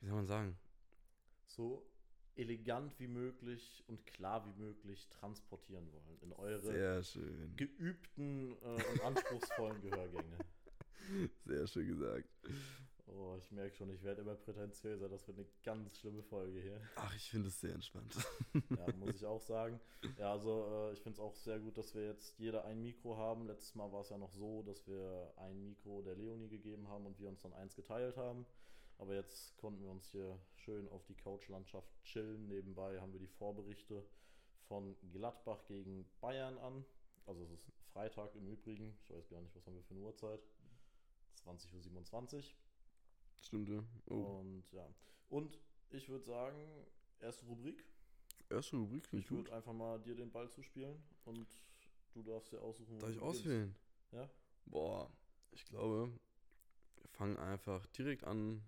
wie 0.00 0.06
soll 0.06 0.16
man 0.16 0.26
sagen, 0.26 0.56
So 1.46 1.89
elegant 2.40 2.98
wie 2.98 3.06
möglich 3.06 3.84
und 3.86 4.04
klar 4.06 4.44
wie 4.46 4.62
möglich 4.62 5.08
transportieren 5.10 5.86
wollen 5.92 6.18
in 6.22 6.32
eure 6.32 7.02
geübten 7.56 8.56
äh, 8.62 8.92
und 8.92 9.00
anspruchsvollen 9.02 9.80
Gehörgänge. 9.82 10.38
sehr 11.44 11.66
schön 11.66 11.88
gesagt. 11.88 12.28
Oh, 13.16 13.36
ich 13.38 13.50
merke 13.50 13.74
schon, 13.74 13.90
ich 13.90 14.02
werde 14.02 14.20
immer 14.22 14.34
prätentiöser. 14.36 15.08
Das 15.08 15.26
wird 15.26 15.38
eine 15.38 15.46
ganz 15.64 15.98
schlimme 15.98 16.22
Folge 16.22 16.60
hier. 16.60 16.80
Ach, 16.96 17.14
ich 17.16 17.28
finde 17.30 17.48
es 17.48 17.60
sehr 17.60 17.74
entspannt. 17.74 18.14
Ja, 18.70 18.86
muss 18.96 19.16
ich 19.16 19.24
auch 19.24 19.40
sagen. 19.40 19.80
Ja, 20.18 20.32
also 20.32 20.90
äh, 20.90 20.92
ich 20.92 21.00
finde 21.00 21.14
es 21.16 21.20
auch 21.20 21.34
sehr 21.34 21.58
gut, 21.58 21.76
dass 21.76 21.94
wir 21.94 22.06
jetzt 22.06 22.38
jeder 22.38 22.64
ein 22.64 22.82
Mikro 22.82 23.16
haben. 23.16 23.46
Letztes 23.46 23.74
Mal 23.74 23.90
war 23.92 24.00
es 24.02 24.10
ja 24.10 24.18
noch 24.18 24.32
so, 24.32 24.62
dass 24.62 24.86
wir 24.86 25.32
ein 25.36 25.64
Mikro 25.64 26.02
der 26.02 26.14
Leonie 26.14 26.48
gegeben 26.48 26.88
haben 26.88 27.06
und 27.06 27.18
wir 27.18 27.28
uns 27.28 27.40
dann 27.40 27.52
eins 27.52 27.74
geteilt 27.74 28.16
haben. 28.16 28.46
Aber 29.00 29.14
jetzt 29.14 29.56
konnten 29.56 29.82
wir 29.82 29.90
uns 29.90 30.10
hier 30.10 30.38
schön 30.56 30.86
auf 30.90 31.02
die 31.06 31.14
Couchlandschaft 31.14 31.90
chillen. 32.04 32.48
Nebenbei 32.48 33.00
haben 33.00 33.14
wir 33.14 33.18
die 33.18 33.26
Vorberichte 33.26 34.04
von 34.68 34.94
Gladbach 35.10 35.64
gegen 35.64 36.04
Bayern 36.20 36.58
Also 37.24 37.42
es 37.44 37.50
ist 37.50 37.72
Freitag 37.94 38.34
im 38.34 38.46
Übrigen. 38.46 38.94
Ich 39.02 39.10
weiß 39.10 39.30
gar 39.30 39.40
nicht, 39.40 39.56
was 39.56 39.66
haben 39.66 39.74
wir 39.74 39.82
für 39.84 39.94
eine 39.94 40.02
Uhrzeit. 40.02 40.40
20.27 41.46 42.36
Uhr. 42.36 42.42
Stimmt, 43.40 43.70
ja. 43.70 43.82
Oh. 44.10 44.40
Und 44.40 44.70
ja. 44.72 44.86
Und 45.30 45.58
ich 45.88 46.10
würde 46.10 46.26
sagen, 46.26 46.58
erste 47.20 47.46
Rubrik. 47.46 47.82
Erste 48.50 48.76
Rubrik 48.76 49.04
klingt 49.04 49.24
Ich 49.24 49.28
gut. 49.30 49.38
würde 49.38 49.54
einfach 49.54 49.72
mal 49.72 49.98
dir 49.98 50.14
den 50.14 50.30
Ball 50.30 50.50
zuspielen 50.50 51.02
und 51.24 51.48
du 52.12 52.22
darfst 52.22 52.52
dir 52.52 52.60
aussuchen. 52.60 52.98
Darf 52.98 53.10
ich 53.10 53.20
auswählen? 53.20 53.74
Ja? 54.12 54.28
Boah, 54.66 55.10
ich 55.52 55.64
glaube, 55.64 56.12
wir 56.96 57.08
fangen 57.08 57.38
einfach 57.38 57.86
direkt 57.86 58.24
an 58.24 58.62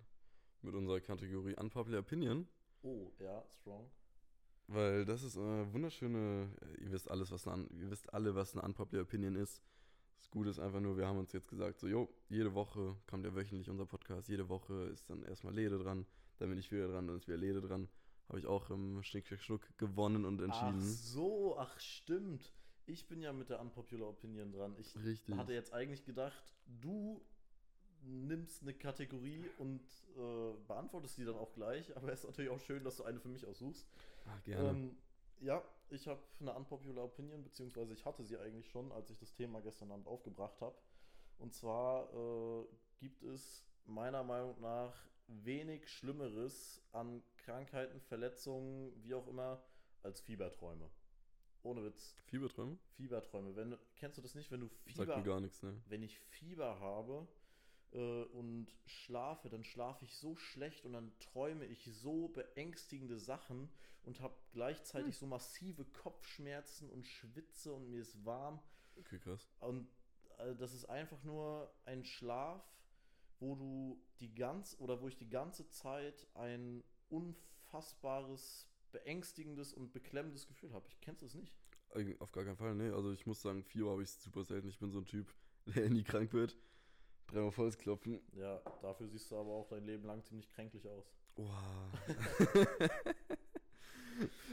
mit 0.63 0.75
unserer 0.75 1.01
Kategorie 1.01 1.55
Unpopular 1.57 2.01
Opinion, 2.01 2.47
Oh, 2.83 3.13
ja, 3.21 3.45
strong. 3.49 3.89
weil 4.67 5.05
das 5.05 5.23
ist 5.23 5.37
eine 5.39 5.73
wunderschöne, 5.73 6.49
ihr 6.81 6.91
wisst 6.93 7.11
alles, 7.11 7.31
was 7.31 7.47
eine, 7.47 7.67
ihr 7.69 7.91
wisst 7.91 8.13
alle, 8.13 8.35
was 8.35 8.55
eine 8.55 8.63
Unpopular 8.63 9.03
Opinion 9.05 9.37
ist. 9.37 9.63
Das 10.19 10.31
Gute 10.31 10.51
ist 10.51 10.59
einfach 10.61 10.81
nur, 10.81 10.97
wir 10.97 11.07
haben 11.07 11.19
uns 11.19 11.33
jetzt 11.33 11.49
gesagt, 11.49 11.79
so, 11.81 11.87
jo, 11.89 12.09
jede 12.29 12.55
Woche 12.55 12.97
kommt 13.09 13.25
ja 13.25 13.35
wöchentlich 13.35 13.69
unser 13.69 13.87
Podcast, 13.87 14.29
jede 14.29 14.49
Woche 14.49 14.85
ist 14.93 15.11
dann 15.11 15.23
erstmal 15.25 15.55
Lede 15.55 15.79
dran, 15.79 16.07
dann 16.39 16.49
bin 16.49 16.59
ich 16.59 16.71
wieder 16.71 16.89
dran, 16.89 17.07
dann 17.09 17.17
ist 17.17 17.27
wieder 17.29 17.39
Lede 17.39 17.61
dran. 17.61 17.89
Habe 18.29 18.39
ich 18.39 18.47
auch 18.47 18.71
im 18.71 19.03
Schnick, 19.03 19.27
Schnack, 19.27 19.43
Schnuck 19.43 19.79
gewonnen 19.79 20.25
und 20.25 20.41
entschieden. 20.41 20.79
Ach 20.79 20.81
so, 20.81 21.59
ach 21.59 21.79
stimmt. 21.81 22.53
Ich 22.87 23.07
bin 23.09 23.21
ja 23.21 23.33
mit 23.33 23.51
der 23.51 23.61
Unpopular 23.61 24.09
Opinion 24.09 24.53
dran. 24.53 24.75
Ich 24.79 24.97
Richtig. 24.97 25.37
hatte 25.37 25.53
jetzt 25.53 25.73
eigentlich 25.73 26.05
gedacht, 26.05 26.55
du 26.67 27.21
nimmst 28.03 28.63
eine 28.63 28.75
Kategorie 28.75 29.45
und 29.59 29.81
äh, 30.17 30.55
beantwortest 30.67 31.19
die 31.19 31.25
dann 31.25 31.37
auch 31.37 31.53
gleich. 31.53 31.97
Aber 31.97 32.13
es 32.13 32.21
ist 32.21 32.31
natürlich 32.31 32.51
auch 32.51 32.61
schön, 32.61 32.85
dass 32.85 32.97
du 32.97 33.05
eine 33.05 33.21
für 33.21 33.29
mich 33.29 33.47
aussuchst. 33.47 33.87
Ach, 34.27 34.43
gerne. 34.45 34.71
Ähm, 34.71 34.97
ja, 35.41 35.63
ich 35.91 36.07
habe 36.09 36.21
eine 36.41 36.53
unpopular 36.55 37.05
Opinion, 37.05 37.43
beziehungsweise 37.43 37.93
ich 37.93 38.05
hatte 38.05 38.25
sie 38.25 38.39
eigentlich 38.39 38.69
schon, 38.69 38.93
als 38.93 39.11
ich 39.11 39.19
das 39.19 39.33
Thema 39.33 39.61
gestern 39.61 39.91
Abend 39.91 40.07
aufgebracht 40.07 40.61
habe. 40.61 40.77
Und 41.39 41.53
zwar 41.53 42.13
äh, 42.15 42.67
gibt 42.99 43.23
es 43.23 43.65
meiner 43.85 44.23
Meinung 44.23 44.61
nach 44.61 44.95
wenig 45.27 45.89
Schlimmeres 45.89 46.81
an 46.93 47.23
Krankheiten, 47.39 48.01
Verletzungen, 48.01 48.93
wie 49.03 49.15
auch 49.15 49.27
immer, 49.27 49.63
als 50.03 50.21
Fieberträume. 50.21 50.89
Ohne 51.63 51.85
Witz. 51.85 52.17
Fieberträume? 52.27 52.79
Fieberträume. 52.97 53.55
Wenn, 53.57 53.77
kennst 53.97 54.19
du 54.19 54.23
das 54.23 54.35
nicht, 54.35 54.51
wenn 54.51 54.61
du 54.61 54.67
Sagt 54.69 55.11
Fieber 55.11 55.17
mir 55.17 55.23
gar 55.23 55.41
nichts, 55.41 55.63
ne? 55.63 55.81
wenn 55.87 56.03
ich 56.03 56.19
Fieber 56.19 56.81
habe 56.81 57.27
äh, 57.93 58.23
und 58.25 58.67
schlafe, 58.87 59.49
dann 59.49 59.65
schlafe 59.65 60.05
ich 60.05 60.15
so 60.17 60.37
schlecht 60.37 60.85
und 60.85 60.93
dann 60.95 61.13
träume 61.19 61.65
ich 61.67 61.85
so 61.93 62.29
beängstigende 62.29 63.19
Sachen 63.19 63.69
und 64.03 64.21
habe 64.21 64.35
gleichzeitig 64.53 65.17
so 65.17 65.27
massive 65.27 65.85
Kopfschmerzen 65.85 66.91
und 66.91 67.07
schwitze 67.07 67.73
und 67.73 67.89
mir 67.91 68.01
ist 68.03 68.25
warm. 68.25 68.61
Okay, 68.97 69.19
krass. 69.19 69.49
Und 69.61 69.89
äh, 70.39 70.55
das 70.57 70.73
ist 70.75 70.87
einfach 70.87 71.23
nur 71.25 71.73
ein 71.85 72.05
Schlaf, 72.05 72.65
wo 73.39 73.55
du 73.57 74.03
die 74.21 74.35
ganz 74.35 74.77
oder 74.79 75.01
wo 75.01 75.09
ich 75.09 75.17
die 75.17 75.29
ganze 75.29 75.69
Zeit 75.69 76.27
ein 76.35 76.83
unfassbares, 77.09 78.69
beängstigendes 78.93 79.73
und 79.73 79.93
beklemmendes 79.93 80.47
Gefühl 80.47 80.73
habe. 80.73 80.87
Ich 80.89 81.01
kennst 81.01 81.23
du 81.23 81.27
es 81.27 81.35
nicht? 81.35 81.53
Eig- 81.91 82.21
Auf 82.21 82.33
gar 82.33 82.45
keinen 82.45 82.57
Fall, 82.57 82.75
ne? 82.75 82.95
Also 82.95 83.13
ich 83.13 83.27
muss 83.27 83.41
sagen, 83.43 83.63
Fieber 83.65 83.91
habe 83.91 84.03
ich 84.03 84.11
super 84.11 84.45
selten. 84.45 84.69
Ich 84.69 84.79
bin 84.79 84.91
so 84.91 84.99
ein 84.99 85.05
Typ, 85.07 85.33
der 85.67 85.89
nie 85.91 86.03
krank 86.05 86.33
wird. 86.33 86.57
Dreimal 87.33 87.51
volles 87.51 87.79
Klopfen. 87.79 88.21
Ja, 88.35 88.61
dafür 88.83 89.09
siehst 89.09 89.31
du 89.31 89.37
aber 89.37 89.51
auch 89.51 89.67
dein 89.67 89.87
Leben 89.87 90.05
lang 90.05 90.23
ziemlich 90.23 90.51
kränklich 90.51 90.87
aus. 90.87 91.11
Wow. 91.37 91.49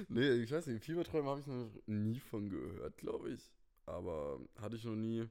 nee, 0.08 0.32
ich 0.32 0.50
weiß 0.50 0.68
nicht, 0.68 0.86
Fieberträume 0.86 1.30
habe 1.30 1.42
ich 1.42 1.48
noch 1.48 1.70
nie 1.88 2.20
von 2.20 2.50
gehört, 2.50 2.98
glaube 2.98 3.32
ich. 3.32 3.52
Aber 3.86 4.40
hatte 4.62 4.78
ich 4.78 4.86
noch 4.86 4.96
nie. 4.96 5.28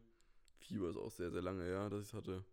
Fieber 0.59 0.91
ist 0.91 0.99
auch 0.99 1.11
sehr, 1.11 1.31
sehr 1.31 1.41
lange 1.41 1.65
her, 1.65 1.89
dass 1.89 2.03
ich 2.03 2.09
es 2.09 2.15
hatte. 2.15 2.45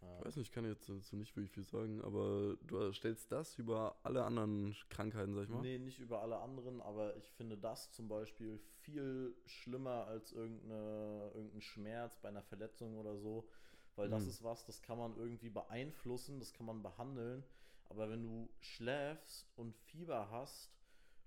Ja. 0.00 0.18
Ich 0.18 0.26
weiß 0.26 0.36
nicht, 0.36 0.48
ich 0.48 0.52
kann 0.52 0.66
jetzt 0.66 0.88
dazu 0.88 1.16
nicht 1.16 1.34
wirklich 1.34 1.50
viel 1.50 1.64
sagen, 1.64 2.00
aber 2.02 2.56
du 2.64 2.92
stellst 2.92 3.32
das 3.32 3.58
über 3.58 3.96
alle 4.04 4.22
anderen 4.22 4.76
Krankheiten, 4.88 5.34
sag 5.34 5.44
ich 5.44 5.48
mal. 5.48 5.62
Nee, 5.62 5.78
nicht 5.78 5.98
über 5.98 6.22
alle 6.22 6.38
anderen, 6.38 6.80
aber 6.80 7.16
ich 7.16 7.28
finde 7.30 7.56
das 7.56 7.90
zum 7.90 8.06
Beispiel 8.06 8.60
viel 8.82 9.34
schlimmer 9.46 10.06
als 10.06 10.30
irgendeine, 10.30 11.32
irgendein 11.34 11.62
Schmerz 11.62 12.18
bei 12.18 12.28
einer 12.28 12.42
Verletzung 12.42 12.98
oder 12.98 13.16
so. 13.16 13.48
Weil 13.96 14.08
das 14.08 14.24
Mhm. 14.24 14.28
ist 14.28 14.42
was, 14.42 14.64
das 14.64 14.82
kann 14.82 14.98
man 14.98 15.16
irgendwie 15.16 15.50
beeinflussen, 15.50 16.40
das 16.40 16.52
kann 16.52 16.66
man 16.66 16.82
behandeln. 16.82 17.44
Aber 17.86 18.10
wenn 18.10 18.22
du 18.22 18.48
schläfst 18.60 19.52
und 19.56 19.76
Fieber 19.76 20.30
hast 20.30 20.72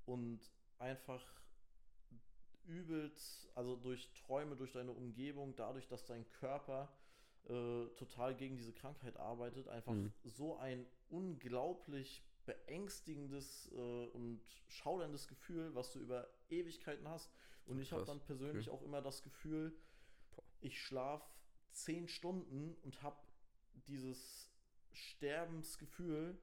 und 0.05 0.39
einfach 0.79 1.24
übelst, 2.65 3.50
also 3.55 3.75
durch 3.75 4.12
Träume, 4.13 4.55
durch 4.55 4.71
deine 4.74 4.91
Umgebung, 4.91 5.55
dadurch, 5.55 5.88
dass 5.88 6.05
dein 6.05 6.29
Körper 6.31 6.89
äh, 7.45 7.88
total 7.95 8.36
gegen 8.36 8.57
diese 8.57 8.74
Krankheit 8.74 9.17
arbeitet, 9.17 9.67
einfach 9.69 9.95
Mhm. 9.95 10.13
so 10.24 10.57
ein 10.57 10.86
unglaublich 11.09 12.24
beängstigendes 12.45 13.71
äh, 13.74 14.05
und 14.07 14.41
schauderndes 14.67 15.27
Gefühl, 15.27 15.74
was 15.75 15.91
du 15.91 16.00
über 16.00 16.29
Ewigkeiten 16.50 17.07
hast. 17.07 17.31
Und 17.65 17.79
ich 17.79 17.91
habe 17.93 18.03
dann 18.05 18.19
persönlich 18.21 18.69
auch 18.69 18.81
immer 18.81 19.01
das 19.01 19.24
Gefühl, 19.24 19.77
ich 20.59 20.81
schlafe 20.81 21.25
zehn 21.77 22.07
Stunden 22.07 22.75
und 22.84 23.01
habe 23.01 23.17
dieses 23.88 24.50
Sterbensgefühl, 24.91 26.38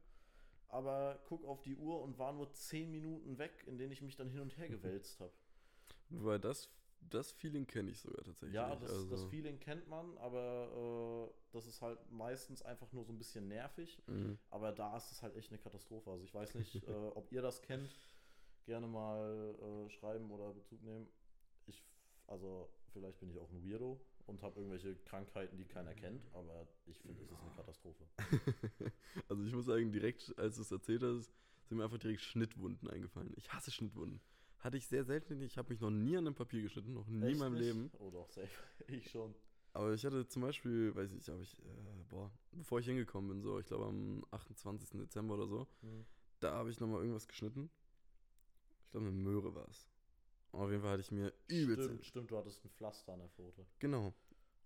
aber 0.69 1.23
guck 1.27 1.45
auf 1.45 1.63
die 1.63 1.77
Uhr 1.77 2.03
und 2.03 2.19
war 2.19 2.33
nur 2.33 2.53
zehn 2.53 2.91
Minuten 2.91 3.39
weg, 3.39 3.65
in 3.67 3.79
denen 3.79 3.93
ich 3.93 4.03
mich 4.03 4.17
dann 4.17 4.31
hin 4.31 4.41
und 4.41 4.57
her 4.57 4.69
gewälzt 4.69 5.21
habe. 5.21 5.33
Wobei 6.11 6.39
das, 6.39 6.71
das 7.01 7.33
Feeling 7.33 7.67
kenne 7.67 7.91
ich 7.91 8.01
sogar 8.01 8.25
tatsächlich. 8.25 8.55
Ja, 8.55 8.75
das, 8.77 8.91
also, 8.91 9.11
das 9.11 9.25
Feeling 9.25 9.59
kennt 9.61 9.89
man, 9.89 10.17
aber 10.19 11.31
äh, 11.31 11.35
das 11.53 11.67
ist 11.67 11.83
halt 11.83 11.99
meistens 12.11 12.63
einfach 12.63 12.93
nur 12.93 13.05
so 13.05 13.13
ein 13.13 13.19
bisschen 13.19 13.49
nervig. 13.49 14.03
Mhm. 14.07 14.39
Aber 14.51 14.73
da 14.73 14.97
ist 14.97 15.13
es 15.13 15.23
halt 15.23 15.37
echt 15.37 15.51
eine 15.51 15.59
Katastrophe. 15.59 16.11
Also 16.11 16.25
ich 16.25 16.35
weiß 16.35 16.55
nicht, 16.55 16.75
äh, 16.89 16.93
ob 17.15 17.31
ihr 17.33 17.43
das 17.43 17.63
kennt. 17.63 17.97
Gerne 18.65 18.87
mal 18.87 19.55
äh, 19.61 19.91
schreiben 19.91 20.31
oder 20.31 20.55
Bezug 20.55 20.83
nehmen. 20.83 21.07
Ich, 21.67 21.85
also 22.27 22.71
vielleicht 22.93 23.21
bin 23.21 23.31
ich 23.31 23.39
auch 23.39 23.51
ein 23.51 23.63
Weirdo 23.63 24.01
und 24.27 24.43
habe 24.43 24.59
irgendwelche 24.61 24.97
Krankheiten, 25.05 25.57
die 25.57 25.65
keiner 25.65 25.95
kennt, 25.95 26.27
aber 26.35 26.67
ich 26.87 26.99
finde, 26.99 27.23
es 27.23 27.31
ist 27.31 27.41
eine 27.41 27.51
Katastrophe. 27.55 28.05
also 29.29 29.45
ich 29.45 29.53
muss 29.53 29.67
sagen, 29.67 29.93
direkt, 29.93 30.37
als 30.39 30.57
du 30.57 30.63
es 30.63 30.71
erzählt 30.71 31.03
hast, 31.03 31.33
sind 31.69 31.79
mir 31.79 31.85
einfach 31.85 31.99
direkt 31.99 32.21
Schnittwunden 32.23 32.89
eingefallen. 32.89 33.33
Ich 33.37 33.53
hasse 33.53 33.71
Schnittwunden. 33.71 34.21
Hatte 34.59 34.77
ich 34.79 34.87
sehr 34.87 35.05
selten. 35.05 35.43
Ich 35.43 35.59
habe 35.59 35.71
mich 35.71 35.81
noch 35.81 35.91
nie 35.91 36.17
an 36.17 36.27
einem 36.27 36.35
Papier 36.35 36.63
geschnitten, 36.63 36.95
noch 36.95 37.07
nie 37.07 37.19
in 37.19 37.23
Echt 37.25 37.39
meinem 37.39 37.55
nicht? 37.55 37.65
Leben. 37.65 37.91
Oh 37.99 38.11
doch, 38.11 38.29
safe. 38.31 38.49
Ich 38.89 39.11
schon. 39.11 39.35
Aber 39.75 39.93
ich 39.93 40.05
hatte 40.07 40.27
zum 40.29 40.43
Beispiel, 40.43 40.95
weiß 40.95 41.13
ich, 41.13 41.29
habe 41.29 41.43
ich, 41.43 41.59
äh, 41.59 42.05
boah, 42.09 42.31
bevor 42.53 42.79
ich 42.79 42.87
hingekommen 42.87 43.29
bin, 43.29 43.43
so, 43.43 43.59
ich 43.59 43.67
glaube 43.67 43.87
am 43.87 44.25
28. 44.31 44.91
Dezember 45.01 45.35
oder 45.35 45.49
so, 45.49 45.67
Hm. 45.81 46.07
da 46.41 46.53
habe 46.53 46.71
ich 46.71 46.79
nochmal 46.81 47.01
irgendwas 47.01 47.27
geschnitten. 47.27 47.71
Ich 48.85 48.91
glaube, 48.93 49.07
eine 49.09 49.17
Möhre 49.17 49.55
war 49.55 49.69
es. 49.69 49.89
Auf 50.55 50.71
jeden 50.71 50.83
Fall 50.83 50.93
hatte 50.93 51.01
ich 51.03 51.11
mir 51.11 51.33
übelst. 51.49 51.85
Stimmt, 51.85 52.05
stimmt, 52.07 52.31
du 52.31 52.37
hattest 52.39 52.65
ein 52.65 52.71
Pflaster 52.71 53.13
an 53.13 53.21
der 53.21 53.29
Pfote. 53.29 53.67
Genau. 53.79 54.13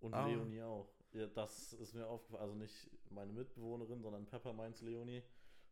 Und 0.00 0.14
Ah. 0.14 0.26
Leonie 0.26 0.62
auch. 0.62 0.88
Ja, 1.12 1.26
das 1.26 1.72
ist 1.72 1.94
mir 1.94 2.06
aufgefallen. 2.06 2.42
Also 2.42 2.54
nicht 2.54 2.90
meine 3.10 3.32
Mitbewohnerin, 3.32 4.00
sondern 4.02 4.26
Pepperminds 4.26 4.82
Leonie. 4.82 5.22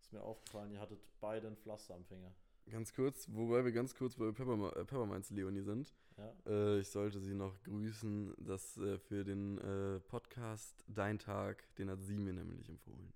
Ist 0.00 0.12
mir 0.12 0.22
aufgefallen, 0.22 0.72
ihr 0.72 0.80
hattet 0.80 1.00
beide 1.20 1.46
ein 1.48 1.56
Pflaster 1.56 1.94
am 1.94 2.04
Finger. 2.04 2.32
Ganz 2.70 2.92
kurz, 2.92 3.28
wobei 3.30 3.64
wir 3.64 3.70
ganz 3.72 3.94
kurz 3.94 4.16
bei 4.16 4.30
Pepperm 4.32 4.64
äh, 4.64 4.70
Pepperminds 4.84 5.30
Leonie 5.30 5.60
sind. 5.60 5.94
Ja. 6.16 6.32
Äh, 6.46 6.80
ich 6.80 6.88
sollte 6.88 7.20
sie 7.20 7.34
noch 7.34 7.62
grüßen, 7.62 8.34
dass 8.38 8.76
äh, 8.78 8.98
für 8.98 9.24
den 9.24 9.58
äh, 9.58 10.00
Podcast 10.00 10.82
Dein 10.88 11.18
Tag, 11.18 11.62
den 11.76 11.90
hat 11.90 12.00
sie 12.02 12.16
mir 12.18 12.32
nämlich 12.32 12.68
empfohlen. 12.68 13.12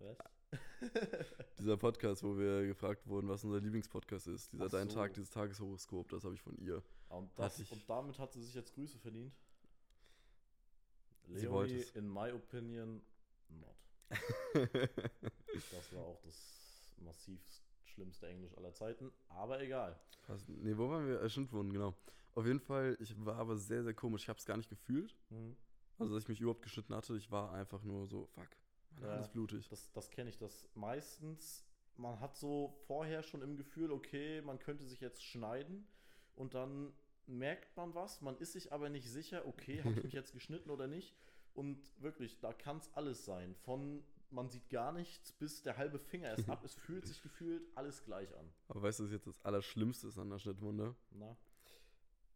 Was? 0.00 0.16
Dieser 1.58 1.76
Podcast, 1.76 2.22
wo 2.22 2.36
wir 2.38 2.66
gefragt 2.66 3.06
wurden, 3.06 3.28
was 3.28 3.44
unser 3.44 3.60
Lieblingspodcast 3.60 4.28
ist. 4.28 4.52
Dieser 4.52 4.66
Ach 4.66 4.70
Dein 4.70 4.88
so. 4.88 4.96
Tag, 4.96 5.12
dieses 5.14 5.30
Tageshoroskop, 5.30 6.08
das 6.08 6.24
habe 6.24 6.34
ich 6.34 6.40
von 6.40 6.56
ihr. 6.58 6.82
Und, 7.08 7.30
das, 7.36 7.58
ich- 7.58 7.70
und 7.72 7.82
damit 7.88 8.18
hat 8.18 8.32
sie 8.32 8.42
sich 8.42 8.54
jetzt 8.54 8.74
Grüße 8.74 8.98
verdient. 8.98 9.34
Sie 11.30 11.50
wollte 11.50 11.74
Leonie, 11.74 11.84
es. 11.84 11.96
in 11.96 12.08
my 12.08 12.32
opinion, 12.32 13.02
not. 13.48 13.76
Das 15.72 15.92
war 15.92 16.02
auch 16.04 16.20
das 16.22 16.94
massivst 16.98 17.62
schlimmste 17.84 18.28
Englisch 18.28 18.56
aller 18.56 18.72
Zeiten. 18.72 19.10
Aber 19.28 19.60
egal. 19.60 19.98
Fast, 20.22 20.48
nee, 20.48 20.76
wo 20.76 20.88
waren 20.88 21.06
wir? 21.06 21.20
Äh, 21.20 21.28
Schnittwunden, 21.28 21.72
genau. 21.72 21.94
Auf 22.34 22.46
jeden 22.46 22.60
Fall, 22.60 22.96
ich 23.00 23.14
war 23.24 23.36
aber 23.36 23.56
sehr, 23.56 23.82
sehr 23.82 23.94
komisch. 23.94 24.22
Ich 24.22 24.28
habe 24.28 24.38
es 24.38 24.46
gar 24.46 24.56
nicht 24.56 24.68
gefühlt. 24.70 25.16
Hm. 25.30 25.56
Also, 25.98 26.14
dass 26.14 26.22
ich 26.22 26.28
mich 26.28 26.40
überhaupt 26.40 26.62
geschnitten 26.62 26.94
hatte. 26.94 27.16
Ich 27.16 27.30
war 27.30 27.52
einfach 27.52 27.82
nur 27.82 28.06
so, 28.06 28.26
fuck, 28.26 28.48
ist 29.20 29.32
blutig. 29.32 29.68
Das, 29.68 29.90
das 29.92 30.10
kenne 30.10 30.30
ich. 30.30 30.38
Das 30.38 30.68
meistens, 30.74 31.64
man 31.96 32.20
hat 32.20 32.36
so 32.36 32.74
vorher 32.86 33.22
schon 33.22 33.42
im 33.42 33.56
Gefühl, 33.56 33.90
okay, 33.92 34.42
man 34.42 34.58
könnte 34.58 34.84
sich 34.84 35.00
jetzt 35.00 35.24
schneiden 35.24 35.86
und 36.34 36.54
dann 36.54 36.92
merkt 37.26 37.76
man 37.76 37.94
was, 37.94 38.20
man 38.22 38.36
ist 38.38 38.52
sich 38.52 38.72
aber 38.72 38.88
nicht 38.88 39.08
sicher, 39.08 39.46
okay, 39.46 39.82
habe 39.82 39.94
ich 39.94 40.04
mich 40.04 40.12
jetzt 40.14 40.32
geschnitten 40.32 40.70
oder 40.70 40.86
nicht. 40.86 41.14
Und 41.54 41.78
wirklich, 42.00 42.38
da 42.40 42.52
kann 42.52 42.78
es 42.78 42.94
alles 42.94 43.24
sein. 43.24 43.54
Von 43.56 44.04
man 44.30 44.48
sieht 44.48 44.68
gar 44.68 44.92
nichts 44.92 45.32
bis 45.32 45.62
der 45.62 45.76
halbe 45.76 45.98
Finger 45.98 46.34
ist 46.34 46.48
ab. 46.48 46.62
Es 46.64 46.74
fühlt 46.74 47.06
sich 47.06 47.22
gefühlt 47.22 47.62
alles 47.74 48.04
gleich 48.04 48.28
an. 48.36 48.52
Aber 48.68 48.82
weißt 48.82 49.00
du, 49.00 49.04
was 49.04 49.12
jetzt 49.12 49.26
das 49.26 49.44
Allerschlimmste 49.44 50.08
ist 50.08 50.18
an 50.18 50.30
der 50.30 50.38
Schnittwunde? 50.38 50.94
Na? 51.10 51.36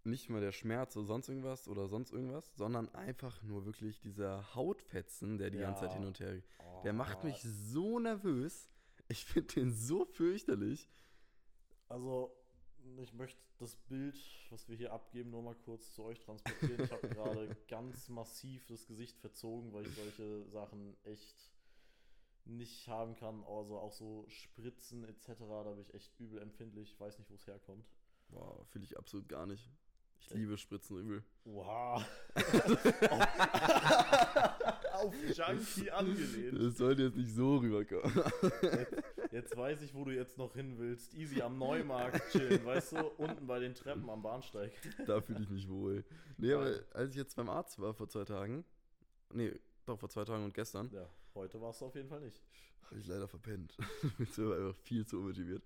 Nicht 0.04 0.28
mal 0.30 0.40
der 0.40 0.52
Schmerz 0.52 0.97
oder 0.97 1.06
sonst 1.06 1.28
irgendwas 1.28 1.68
oder 1.68 1.87
sonst 1.88 2.12
irgendwas, 2.12 2.52
sondern 2.56 2.92
einfach 2.94 3.40
nur 3.42 3.64
wirklich 3.66 4.00
dieser 4.00 4.54
Hautfetzen, 4.54 5.38
der 5.38 5.50
die 5.50 5.59
ganze 5.59 5.82
Zeit 5.82 5.90
Ja. 5.92 5.99
hin 5.99 6.06
und 6.06 6.18
her. 6.18 6.42
Oh, 6.59 6.80
Der 6.82 6.92
macht 6.92 7.23
mich 7.23 7.40
so 7.42 7.99
nervös. 8.00 8.68
Ich 9.09 9.25
finde 9.25 9.54
den 9.54 9.73
so 9.73 10.04
fürchterlich. 10.04 10.88
Also, 11.88 12.35
ich 13.00 13.12
möchte 13.12 13.40
das 13.59 13.76
Bild, 13.76 14.18
was 14.50 14.68
wir 14.68 14.76
hier 14.76 14.92
abgeben, 14.92 15.30
nur 15.30 15.42
mal 15.42 15.54
kurz 15.54 15.92
zu 15.92 16.02
euch 16.02 16.18
transportieren. 16.18 16.82
Ich 16.82 16.90
habe 16.90 17.09
gerade 17.09 17.56
ganz 17.68 18.09
massiv 18.09 18.66
das 18.66 18.87
Gesicht 18.87 19.18
verzogen, 19.21 19.73
weil 19.73 19.87
ich 19.87 19.94
solche 19.94 20.49
Sachen 20.49 20.97
echt 21.04 21.52
nicht 22.44 22.88
haben 22.88 23.14
kann. 23.14 23.44
Also 23.44 23.78
auch 23.78 23.92
so 23.92 24.25
Spritzen 24.28 25.04
etc., 25.04 25.35
da 25.38 25.62
bin 25.71 25.80
ich 25.82 25.94
echt 25.94 26.18
übel 26.18 26.40
empfindlich. 26.42 26.90
Ich 26.92 26.99
weiß 27.00 27.18
nicht, 27.21 27.30
wo 27.30 27.35
es 27.35 27.47
herkommt. 27.47 27.87
Boah, 28.30 28.64
fühle 28.64 28.85
ich 28.85 28.99
absolut 28.99 29.28
gar 29.28 29.47
nicht. 29.47 29.71
Ich 30.26 30.35
liebe 30.35 30.57
Spritzen 30.57 30.99
übel. 30.99 31.23
Wow. 31.45 32.02
Auf 34.93 35.14
Junkie 35.37 35.91
angelehnt. 35.91 36.62
Das 36.62 36.76
sollte 36.76 37.02
jetzt 37.02 37.17
nicht 37.17 37.35
so 37.35 37.57
rüberkommen. 37.59 38.23
Jetzt 39.31 39.57
weiß 39.57 39.83
ich, 39.83 39.95
wo 39.95 40.05
du 40.05 40.12
jetzt 40.12 40.38
noch 40.38 40.55
hin 40.55 40.79
willst. 40.79 41.14
Easy 41.14 41.43
am 41.43 41.59
Neumarkt 41.59 42.31
chillen, 42.31 42.64
weißt 42.64 42.93
du? 42.93 42.99
Unten 43.19 43.47
bei 43.47 43.59
den 43.59 43.75
Treppen 43.75 44.09
am 44.09 44.23
Bahnsteig. 44.23 44.73
da 45.07 45.21
fühle 45.21 45.43
ich 45.43 45.50
mich 45.50 45.69
wohl. 45.69 46.05
Nee, 46.38 46.52
aber 46.52 46.73
als 46.93 47.11
ich 47.11 47.17
jetzt 47.17 47.35
beim 47.37 47.49
Arzt 47.49 47.79
war 47.81 47.95
vor 47.95 48.09
zwei 48.09 48.25
Tagen, 48.25 48.64
nee, 49.33 49.52
doch 49.87 49.99
vor 49.99 50.09
zwei 50.09 50.25
Tagen 50.25 50.45
und 50.45 50.55
gestern, 50.55 50.91
Ja, 50.93 51.09
heute 51.35 51.61
warst 51.61 51.81
du 51.81 51.87
auf 51.87 51.95
jeden 51.97 52.09
Fall 52.09 52.21
nicht. 52.21 52.41
habe 52.85 53.00
ich 53.00 53.07
leider 53.07 53.26
verpennt. 53.26 53.76
Bin 54.19 54.26
so 54.26 54.52
einfach 54.52 54.76
viel 54.76 55.05
zu 55.07 55.19
unmotiviert. 55.19 55.62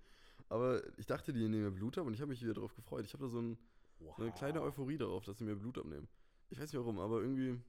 Aber 0.49 0.81
ich 0.97 1.05
dachte, 1.05 1.33
die 1.33 1.47
nehmen 1.47 1.63
mir 1.65 1.71
Blut 1.71 1.97
ab 1.97 2.07
und 2.07 2.13
ich 2.13 2.21
habe 2.21 2.29
mich 2.29 2.41
wieder 2.41 2.53
darauf 2.53 2.73
gefreut. 2.73 3.05
Ich 3.05 3.13
habe 3.13 3.25
da 3.25 3.29
so, 3.29 3.41
ein, 3.41 3.57
so 3.99 4.13
eine 4.17 4.31
kleine 4.31 4.59
Wow. 4.59 4.67
Euphorie 4.67 4.97
darauf, 4.97 5.25
dass 5.25 5.37
sie 5.37 5.43
mir 5.45 5.55
Blut 5.55 5.77
abnehmen. 5.77 6.07
Ich 6.49 6.59
weiß 6.59 6.71
nicht 6.71 6.79
warum, 6.79 6.99
aber 6.99 7.21
irgendwie 7.21 7.59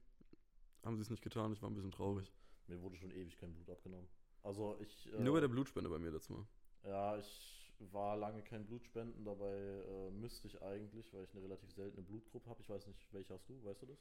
haben 0.83 0.95
sie 0.95 1.01
es 1.01 1.09
nicht 1.09 1.23
getan. 1.23 1.51
Ich 1.53 1.61
war 1.61 1.69
ein 1.69 1.75
bisschen 1.75 1.91
traurig. 1.91 2.31
Mir 2.67 2.81
wurde 2.81 2.95
schon 2.97 3.11
ewig 3.11 3.37
kein 3.37 3.53
Blut 3.53 3.69
abgenommen. 3.69 4.07
Also 4.43 4.77
ich. 4.79 5.11
Äh, 5.13 5.19
Nur 5.21 5.33
bei 5.33 5.41
der 5.41 5.47
Blutspende 5.49 5.89
bei 5.89 5.99
mir 5.99 6.11
letztes 6.11 6.29
Mal. 6.29 6.45
Ja, 6.83 7.17
ich 7.17 7.73
war 7.91 8.15
lange 8.17 8.41
kein 8.43 8.65
Blutspenden, 8.65 9.25
dabei 9.25 9.53
äh, 9.55 10.11
müsste 10.11 10.47
ich 10.47 10.61
eigentlich, 10.61 11.11
weil 11.13 11.23
ich 11.25 11.31
eine 11.33 11.43
relativ 11.43 11.71
seltene 11.73 12.03
Blutgruppe 12.03 12.49
habe. 12.49 12.61
Ich 12.61 12.69
weiß 12.69 12.87
nicht, 12.87 13.07
welche 13.13 13.33
hast 13.33 13.47
du, 13.49 13.63
weißt 13.63 13.81
du 13.81 13.85
das? 13.87 13.97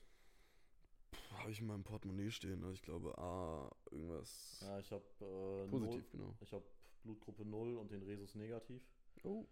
Habe 1.32 1.50
ich 1.50 1.60
in 1.60 1.66
meinem 1.66 1.84
Portemonnaie 1.84 2.30
stehen. 2.30 2.62
Also 2.62 2.74
ich 2.74 2.82
glaube, 2.82 3.16
ah, 3.18 3.70
irgendwas. 3.90 4.60
Ja, 4.60 4.78
ich 4.78 4.90
habe 4.92 5.04
äh, 5.20 5.68
Positiv, 5.68 6.12
null- 6.12 6.20
genau. 6.20 6.36
Ich 6.40 6.52
habe 6.52 6.64
Blutgruppe 7.02 7.44
0 7.44 7.76
und 7.76 7.90
den 7.90 8.02
Resus 8.02 8.34
negativ. 8.34 8.82
Oh. 9.24 9.46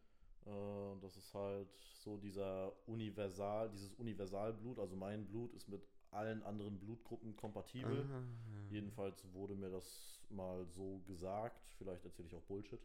Äh, 0.47 0.50
und 0.50 1.03
das 1.03 1.17
ist 1.17 1.35
halt 1.35 1.69
so 1.99 2.17
dieser 2.17 2.73
Universal, 2.87 3.71
dieses 3.71 3.95
Universalblut. 3.95 4.79
Also 4.79 4.97
mein 4.97 5.26
Blut 5.26 5.53
ist 5.55 5.69
mit 5.69 5.83
allen 6.11 6.43
anderen 6.43 6.79
Blutgruppen 6.79 7.37
kompatibel. 7.37 8.07
Ah. 8.11 8.23
Jedenfalls 8.71 9.25
wurde 9.33 9.55
mir 9.55 9.71
das 9.71 10.21
mal 10.31 10.65
so 10.67 11.00
gesagt. 11.07 11.61
Vielleicht 11.79 12.05
erzähle 12.05 12.29
ich 12.29 12.35
auch 12.35 12.43
Bullshit. 12.43 12.81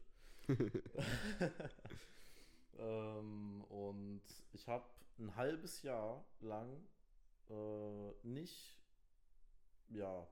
ähm, 2.79 3.63
und 3.69 4.21
ich 4.53 4.67
habe 4.67 4.85
ein 5.19 5.35
halbes 5.35 5.81
Jahr 5.83 6.25
lang 6.39 6.69
äh, 7.49 8.11
nicht, 8.23 8.77
ja, 9.89 10.27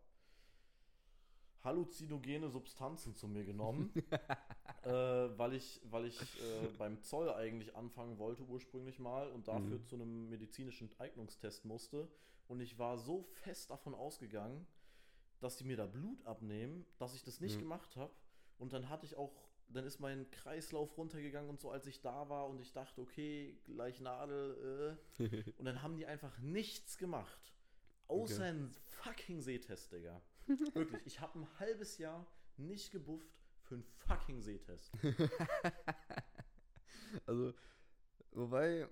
halluzinogene 1.64 2.50
Substanzen 2.50 3.16
zu 3.16 3.28
mir 3.28 3.44
genommen, 3.44 3.92
äh, 4.84 5.38
weil 5.38 5.54
ich, 5.54 5.82
weil 5.84 6.06
ich 6.06 6.20
äh, 6.42 6.68
beim 6.78 7.02
Zoll 7.02 7.30
eigentlich 7.32 7.76
anfangen 7.76 8.18
wollte 8.18 8.44
ursprünglich 8.44 9.00
mal 9.00 9.28
und 9.30 9.48
dafür 9.48 9.78
Mhm. 9.80 9.86
zu 9.86 9.96
einem 9.96 10.30
medizinischen 10.30 10.90
Eignungstest 11.00 11.66
musste. 11.66 12.08
Und 12.48 12.62
ich 12.62 12.80
war 12.80 12.98
so 12.98 13.24
fest 13.24 13.70
davon 13.70 13.94
ausgegangen, 13.94 14.66
dass 15.40 15.58
die 15.58 15.64
mir 15.64 15.78
da 15.78 15.86
Blut 15.86 16.26
abnehmen, 16.26 16.86
dass 16.98 17.14
ich 17.14 17.24
das 17.24 17.40
nicht 17.42 17.56
Mhm. 17.58 17.62
gemacht 17.62 17.96
habe. 17.96 18.12
Und 18.58 18.74
dann 18.74 18.90
hatte 18.90 19.06
ich 19.06 19.16
auch, 19.16 19.32
dann 19.70 19.86
ist 19.86 20.00
mein 20.00 20.30
Kreislauf 20.32 20.98
runtergegangen 20.98 21.50
und 21.50 21.60
so, 21.62 21.70
als 21.72 21.86
ich 21.88 22.02
da 22.02 22.28
war 22.28 22.48
und 22.48 22.60
ich 22.60 22.74
dachte, 22.74 23.00
okay, 23.02 23.58
gleich 23.66 24.02
Nadel. 24.02 24.98
Äh. 25.20 25.24
Und 25.58 25.66
dann 25.66 25.82
haben 25.82 25.96
die 25.96 26.06
einfach 26.08 26.38
nichts 26.40 26.98
gemacht. 26.98 27.54
Außer 28.08 28.34
Okay. 28.36 28.44
einen 28.44 28.72
fucking 28.88 29.42
Sehtest, 29.42 29.92
Digga. 29.94 30.22
Wirklich, 30.74 31.06
ich 31.06 31.20
habe 31.22 31.40
ein 31.40 31.48
halbes 31.60 32.00
Jahr 32.00 32.26
nicht 32.58 32.92
gebufft 32.92 33.39
für 33.70 33.76
einen 33.76 33.84
fucking 34.08 34.42
Sehtest. 34.42 34.92
Also, 37.26 37.54
wobei, 38.34 38.88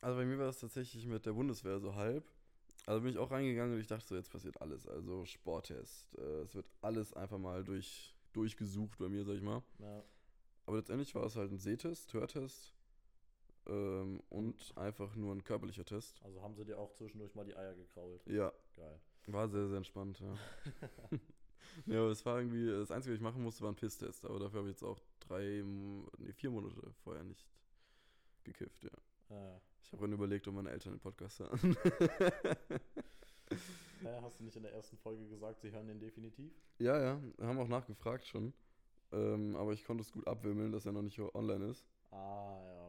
also 0.00 0.18
bei 0.18 0.24
mir 0.24 0.38
war 0.40 0.48
es 0.48 0.58
tatsächlich 0.58 1.06
mit 1.06 1.24
der 1.24 1.32
Bundeswehr 1.34 1.78
so 1.78 1.94
halb. 1.94 2.28
Also 2.86 3.00
bin 3.02 3.10
ich 3.12 3.18
auch 3.18 3.30
reingegangen 3.30 3.74
und 3.74 3.80
ich 3.80 3.86
dachte 3.86 4.06
so, 4.08 4.16
jetzt 4.16 4.32
passiert 4.32 4.60
alles. 4.60 4.88
Also 4.88 5.24
Sporttest, 5.24 6.18
äh, 6.18 6.40
es 6.40 6.54
wird 6.56 6.66
alles 6.80 7.12
einfach 7.12 7.38
mal 7.38 7.62
durch, 7.62 8.16
durchgesucht 8.32 8.98
bei 8.98 9.08
mir, 9.08 9.24
sag 9.24 9.34
ich 9.34 9.42
mal. 9.42 9.62
Ja, 9.78 10.02
Aber 10.66 10.78
letztendlich 10.78 11.14
war 11.14 11.24
es 11.26 11.36
halt 11.36 11.52
ein 11.52 11.58
Sehtest, 11.58 12.12
Hörtest 12.12 12.74
ähm, 13.66 14.20
und 14.30 14.76
einfach 14.76 15.14
nur 15.14 15.32
ein 15.32 15.44
körperlicher 15.44 15.84
Test. 15.84 16.20
also 16.24 16.42
haben 16.42 16.56
sie 16.56 16.64
dir 16.64 16.76
auch 16.78 16.92
zwischendurch 16.94 17.36
mal 17.36 17.44
die 17.44 17.56
Eier 17.56 17.74
gekrault. 17.74 18.26
Ja, 18.26 18.52
Geil. 18.74 19.00
war 19.28 19.48
sehr, 19.48 19.68
sehr 19.68 19.76
entspannt, 19.76 20.18
ja. 20.18 20.36
ja, 21.86 22.00
aber 22.00 22.10
es 22.10 22.24
war 22.24 22.38
irgendwie, 22.38 22.66
das 22.70 22.90
Einzige, 22.90 23.12
was 23.12 23.18
ich 23.18 23.22
machen 23.22 23.42
musste, 23.42 23.62
war 23.62 23.70
ein 23.72 23.76
Pisstest. 23.76 24.24
Aber 24.24 24.38
dafür 24.38 24.60
habe 24.60 24.68
ich 24.68 24.74
jetzt 24.74 24.84
auch 24.84 25.00
drei, 25.20 25.62
nee, 26.18 26.32
vier 26.32 26.50
Monate 26.50 26.80
vorher 27.04 27.24
nicht 27.24 27.46
gekifft, 28.44 28.84
ja. 28.84 28.90
Ja. 29.30 29.60
Ich 29.82 29.92
habe 29.92 30.02
dann 30.02 30.12
überlegt, 30.12 30.46
ob 30.48 30.54
meine 30.54 30.70
Eltern 30.70 30.94
den 30.94 31.00
Podcast 31.00 31.40
hören. 31.40 31.58
Hä, 34.00 34.20
hast 34.22 34.38
du 34.38 34.44
nicht 34.44 34.56
in 34.56 34.62
der 34.62 34.72
ersten 34.74 34.96
Folge 34.98 35.26
gesagt, 35.28 35.60
sie 35.60 35.72
hören 35.72 35.86
den 35.88 35.98
definitiv? 35.98 36.52
ja, 36.78 36.98
ja, 37.00 37.20
haben 37.40 37.58
auch 37.58 37.68
nachgefragt 37.68 38.26
schon. 38.26 38.52
Ähm, 39.10 39.56
aber 39.56 39.72
ich 39.72 39.84
konnte 39.84 40.02
es 40.02 40.12
gut 40.12 40.26
abwimmeln, 40.26 40.72
dass 40.72 40.86
er 40.86 40.92
noch 40.92 41.02
nicht 41.02 41.18
online 41.18 41.66
ist. 41.66 41.86
Ah, 42.10 42.60
ja. 42.64 42.87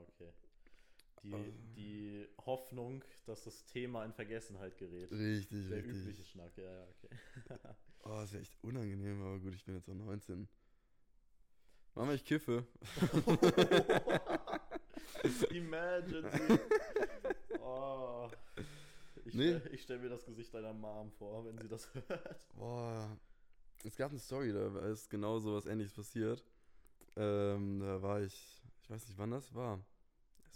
Die, 1.23 1.51
die 1.75 2.27
Hoffnung, 2.45 3.03
dass 3.25 3.43
das 3.43 3.65
Thema 3.65 4.05
in 4.05 4.13
Vergessenheit 4.13 4.77
gerät. 4.77 5.11
Richtig, 5.11 5.67
Der 5.69 5.77
richtig. 5.77 5.95
übliche 5.95 6.23
Schnack, 6.25 6.55
ja, 6.57 6.63
ja, 6.71 6.87
okay. 6.89 7.09
Oh, 8.03 8.21
ist 8.23 8.33
ja 8.33 8.39
echt 8.39 8.57
unangenehm, 8.63 9.21
aber 9.21 9.39
gut, 9.39 9.53
ich 9.53 9.63
bin 9.65 9.75
jetzt 9.75 9.89
auch 9.89 9.93
19. 9.93 10.47
Mama, 11.95 12.13
ich 12.13 12.23
kiffe. 12.23 12.65
Emergency. 15.51 16.59
Oh. 17.61 18.29
Ich, 19.25 19.33
Nee. 19.35 19.57
ich 19.71 19.83
stelle 19.83 19.99
mir 19.99 20.09
das 20.09 20.25
Gesicht 20.25 20.53
deiner 20.53 20.73
Mom 20.73 21.11
vor, 21.11 21.45
wenn 21.45 21.57
sie 21.59 21.67
das 21.67 21.93
hört. 21.93 22.47
Boah. 22.55 23.17
Es 23.83 23.95
gab 23.95 24.11
eine 24.11 24.19
Story, 24.19 24.51
da 24.53 24.79
ist 24.87 25.09
genau 25.09 25.39
so 25.39 25.55
was 25.55 25.65
ähnliches 25.65 25.93
passiert. 25.93 26.43
Ähm, 27.15 27.79
da 27.81 28.01
war 28.01 28.21
ich, 28.21 28.63
ich 28.81 28.89
weiß 28.89 29.07
nicht, 29.07 29.17
wann 29.17 29.31
das 29.31 29.53
war. 29.53 29.83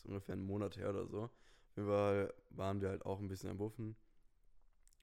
Ist 0.04 0.10
ungefähr 0.10 0.34
einen 0.34 0.46
Monat 0.46 0.78
her 0.78 0.89
oder 0.89 1.08
so. 1.08 1.30
Fall 1.76 2.34
waren 2.52 2.82
wir 2.82 2.89
halt 2.89 3.06
auch 3.06 3.20
ein 3.20 3.28
bisschen 3.28 3.50
am 3.50 3.58
Buffen. 3.58 3.96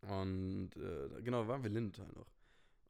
Und 0.03 0.71
äh, 0.77 1.09
da- 1.09 1.21
genau, 1.21 1.47
waren 1.49 1.63
wir 1.63 1.71
Lindenthal 1.71 2.09
noch. 2.15 2.31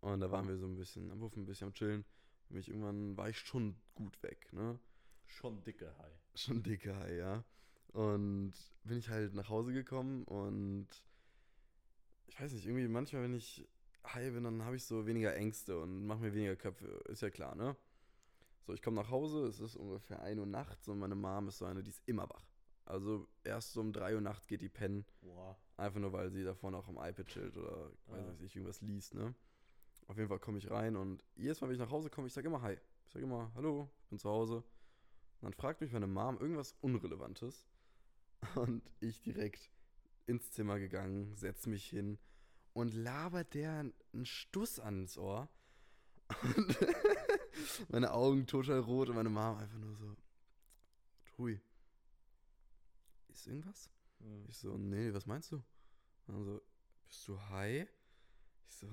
Und 0.01 0.21
da 0.21 0.31
waren 0.31 0.49
wir 0.49 0.57
so 0.57 0.67
ein 0.67 0.77
bisschen 0.77 1.11
am 1.11 1.21
Buffen, 1.21 1.43
ein 1.43 1.47
bisschen 1.47 1.69
am 1.69 1.75
Chillen. 1.75 2.05
Und 2.49 2.57
mich 2.57 2.69
irgendwann 2.69 3.17
war 3.17 3.29
ich 3.29 3.39
schon 3.39 3.77
gut 3.95 4.23
weg, 4.23 4.53
ne? 4.53 4.79
Schon 5.27 5.63
dicke 5.65 5.97
Hai. 5.99 6.11
Schon 6.35 6.63
dicke 6.63 6.97
Hai, 6.97 7.17
ja. 7.17 7.45
Und 7.93 8.55
bin 8.85 8.99
ich 8.99 9.09
halt 9.09 9.35
nach 9.35 9.49
Hause 9.49 9.73
gekommen 9.73 10.25
und 10.25 10.89
ich 12.27 12.41
weiß 12.41 12.53
nicht, 12.53 12.67
irgendwie 12.67 12.89
manchmal, 12.89 13.23
wenn 13.23 13.35
ich 13.35 13.67
high 14.07 14.33
bin, 14.33 14.45
dann 14.45 14.63
habe 14.65 14.77
ich 14.77 14.85
so 14.85 15.07
weniger 15.07 15.35
Ängste 15.35 15.79
und 15.79 16.07
mache 16.07 16.21
mir 16.21 16.33
weniger 16.35 16.57
Köpfe. 16.57 16.87
Ist 17.09 17.23
ja 17.23 17.31
klar, 17.31 17.55
ne? 17.55 17.77
So, 18.67 18.73
ich 18.75 18.83
komme 18.83 18.97
nach 19.01 19.11
Hause, 19.11 19.47
es 19.47 19.59
ist 19.61 19.77
ungefähr 19.77 20.21
1 20.23 20.39
Uhr 20.39 20.47
nachts 20.47 20.87
und 20.89 20.99
meine 20.99 21.15
Mom 21.15 21.49
ist 21.49 21.59
so 21.59 21.65
eine, 21.65 21.83
die 21.83 21.91
ist 21.91 22.03
immer 22.07 22.29
wach. 22.29 22.45
Also 22.85 23.29
erst 23.45 23.73
so 23.73 23.81
um 23.81 23.93
3 23.93 24.15
Uhr 24.17 24.21
nachts 24.21 24.47
geht 24.47 24.61
die 24.63 24.69
pennen, 24.69 25.05
Boah. 25.23 25.57
einfach 25.77 26.01
nur 26.01 26.13
weil 26.13 26.31
sie 26.31 26.45
davon 26.45 26.75
auch 26.75 26.89
am 26.89 26.97
iPad 26.97 27.27
chillt 27.27 27.57
oder 27.57 27.91
weiß 28.07 28.27
Ah. 28.27 28.31
nicht, 28.33 28.43
ich 28.43 28.57
irgendwas 28.57 28.81
liest, 28.81 29.15
ne? 29.15 29.35
Auf 30.09 30.17
jeden 30.17 30.29
Fall 30.29 30.41
komme 30.41 30.59
ich 30.59 30.71
rein 30.71 30.97
und 30.97 31.23
jedes 31.37 31.61
Mal, 31.61 31.69
wenn 31.69 31.75
ich 31.75 31.81
nach 31.81 31.91
Hause 31.91 32.11
komme, 32.11 32.27
ich 32.27 32.33
sage 32.33 32.49
immer 32.49 32.63
Hi. 32.63 32.77
Ich 33.07 33.13
sage 33.13 33.25
immer, 33.25 33.51
hallo, 33.55 33.89
ich 34.03 34.09
bin 34.09 34.19
zu 34.19 34.29
Hause. 34.29 34.57
Und 34.57 34.65
dann 35.43 35.53
fragt 35.53 35.81
mich 35.81 35.93
meine 35.93 36.07
Mom 36.07 36.39
irgendwas 36.39 36.75
Unrelevantes. 36.81 37.67
Und 38.57 38.83
ich 39.01 39.21
direkt 39.23 39.71
ins 40.27 40.51
Zimmer 40.53 40.79
gegangen, 40.79 41.35
setz 41.37 41.67
mich 41.67 41.85
hin 41.87 42.19
und 42.73 42.95
labert 42.95 43.53
der 43.55 43.73
einen 44.13 44.25
Stuss 44.27 44.79
ans 44.79 45.19
Ohr. 45.19 45.49
Und 46.57 46.77
meine 47.89 48.13
Augen 48.13 48.47
total 48.47 48.81
rot 48.81 49.09
und 49.09 49.17
meine 49.17 49.29
Mom 49.29 49.57
einfach 49.57 49.79
nur 49.79 49.95
so, 49.95 50.17
Hui, 51.39 51.61
ist 53.29 53.47
irgendwas? 53.47 53.91
Hm. 54.19 54.45
Ich 54.49 54.59
so, 54.59 54.77
nee, 54.77 55.13
was 55.13 55.27
meinst 55.27 55.53
du? 55.53 55.63
Und 56.27 56.45
so, 56.45 56.61
bist 57.09 57.29
du 57.29 57.41
high? 57.41 57.89
Ich 58.69 58.77
so, 58.77 58.87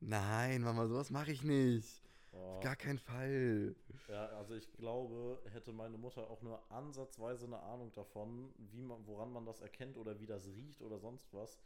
nein, 0.00 0.62
Mama, 0.62 0.86
sowas 0.86 1.10
mache 1.10 1.32
ich 1.32 1.42
nicht. 1.42 2.02
Auf 2.32 2.60
gar 2.60 2.76
keinen 2.76 2.98
Fall. 2.98 3.74
Ja, 4.08 4.26
also 4.30 4.54
ich 4.54 4.70
glaube, 4.72 5.40
hätte 5.52 5.72
meine 5.72 5.96
Mutter 5.96 6.28
auch 6.28 6.42
nur 6.42 6.70
ansatzweise 6.70 7.46
eine 7.46 7.60
Ahnung 7.60 7.92
davon, 7.92 8.52
wie 8.58 8.82
man, 8.82 9.06
woran 9.06 9.32
man 9.32 9.46
das 9.46 9.60
erkennt 9.60 9.96
oder 9.96 10.18
wie 10.20 10.26
das 10.26 10.46
riecht 10.48 10.82
oder 10.82 10.98
sonst 10.98 11.32
was, 11.32 11.58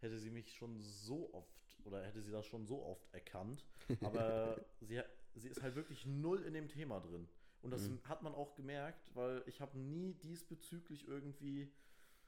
hätte 0.00 0.18
sie 0.18 0.30
mich 0.30 0.54
schon 0.54 0.80
so 0.80 1.32
oft 1.32 1.80
oder 1.84 2.02
hätte 2.02 2.22
sie 2.22 2.32
das 2.32 2.46
schon 2.46 2.66
so 2.66 2.84
oft 2.84 3.12
erkannt. 3.12 3.66
Aber 4.02 4.60
sie, 4.80 5.02
sie 5.34 5.48
ist 5.48 5.62
halt 5.62 5.74
wirklich 5.74 6.06
null 6.06 6.42
in 6.42 6.54
dem 6.54 6.68
Thema 6.68 7.00
drin. 7.00 7.28
Und 7.62 7.70
das 7.70 7.88
Mhm. 7.88 8.00
hat 8.08 8.22
man 8.22 8.34
auch 8.34 8.54
gemerkt, 8.54 9.14
weil 9.14 9.42
ich 9.46 9.60
habe 9.60 9.78
nie 9.78 10.14
diesbezüglich 10.14 11.08
irgendwie 11.08 11.72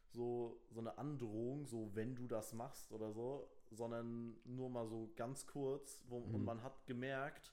so, 0.08 0.60
so 0.70 0.80
eine 0.80 0.96
Androhung, 0.98 1.66
so 1.66 1.94
wenn 1.94 2.14
du 2.14 2.26
das 2.26 2.52
machst 2.52 2.92
oder 2.92 3.12
so, 3.12 3.50
sondern 3.70 4.36
nur 4.44 4.70
mal 4.70 4.86
so 4.86 5.12
ganz 5.16 5.46
kurz, 5.46 6.02
wo, 6.08 6.18
und 6.18 6.40
Mhm. 6.40 6.44
man 6.44 6.62
hat 6.62 6.86
gemerkt, 6.86 7.52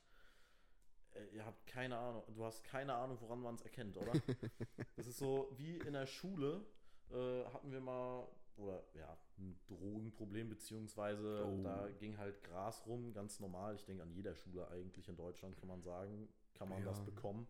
äh, 1.14 1.26
ihr 1.36 1.46
habt 1.46 1.66
keine 1.68 1.98
Ahnung, 1.98 2.24
du 2.34 2.44
hast 2.46 2.64
keine 2.64 2.94
Ahnung, 2.96 3.20
woran 3.22 3.40
man 3.42 3.56
es 3.56 3.62
erkennt, 3.62 3.98
oder? 3.98 4.14
das 4.96 5.08
ist 5.08 5.18
so 5.18 5.52
wie 5.58 5.78
in 5.78 5.94
der 5.94 6.06
Schule 6.08 6.66
äh, 7.12 7.46
hatten 7.46 7.72
wir 7.72 7.82
mal, 7.82 8.28
oder 8.58 8.84
ja, 8.94 9.18
ein 9.40 9.60
Drogenproblem, 9.68 10.50
beziehungsweise 10.50 11.46
Oh. 11.46 11.62
da 11.64 11.90
ging 12.00 12.18
halt 12.18 12.44
Gras 12.44 12.86
rum, 12.86 13.14
ganz 13.14 13.40
normal. 13.40 13.76
Ich 13.76 13.86
denke, 13.86 14.04
an 14.04 14.12
jeder 14.12 14.36
Schule 14.36 14.68
eigentlich 14.70 15.08
in 15.10 15.16
Deutschland 15.16 15.58
kann 15.58 15.68
man 15.68 15.82
sagen, 15.82 16.30
kann 16.54 16.70
man 16.70 16.84
das 16.84 17.00
Ja. 17.00 17.04
bekommen. 17.06 17.48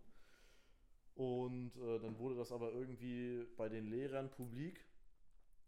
Und 1.15 1.75
äh, 1.77 1.99
dann 1.99 2.17
wurde 2.17 2.35
das 2.35 2.51
aber 2.51 2.71
irgendwie 2.71 3.45
bei 3.57 3.69
den 3.69 3.85
Lehrern 3.87 4.29
publik. 4.31 4.83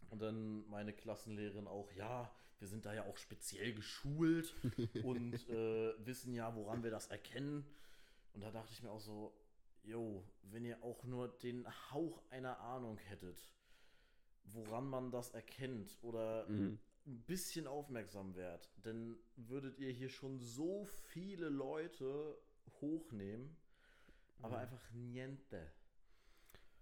Und 0.10 0.22
dann 0.22 0.68
meine 0.70 0.94
Klassenlehrerin 0.94 1.68
auch, 1.68 1.92
ja, 1.94 2.32
wir 2.60 2.68
sind 2.68 2.86
da 2.86 2.94
ja 2.94 3.04
auch 3.06 3.18
speziell 3.18 3.74
geschult 3.74 4.56
und 5.04 5.34
äh, 5.50 5.94
wissen 6.06 6.34
ja, 6.34 6.56
woran 6.56 6.84
wir 6.84 6.92
das 6.92 7.08
erkennen. 7.08 7.66
Und 8.34 8.42
da 8.42 8.52
dachte 8.52 8.72
ich 8.72 8.82
mir 8.82 8.92
auch 8.92 9.00
so, 9.00 9.34
jo, 9.84 10.24
wenn 10.44 10.66
ihr 10.66 10.82
auch 10.84 11.04
nur 11.04 11.28
den 11.28 11.66
Hauch 11.92 12.22
einer 12.30 12.60
Ahnung 12.60 12.98
hättet, 12.98 13.38
woran 14.46 14.88
man 14.90 15.12
das 15.12 15.32
erkennt 15.32 15.98
oder 16.02 16.48
Mhm. 16.48 16.78
ein 17.08 17.22
bisschen 17.24 17.68
aufmerksam 17.68 18.36
wärt, 18.36 18.72
denn 18.78 19.18
würdet 19.36 19.78
ihr 19.80 19.92
hier 19.92 20.10
schon 20.10 20.40
so 20.40 20.86
viele 20.86 21.50
Leute 21.50 22.38
hochnehmen, 22.82 23.58
aber 24.42 24.58
Mhm. 24.58 24.62
einfach 24.62 24.92
niente. 24.92 25.72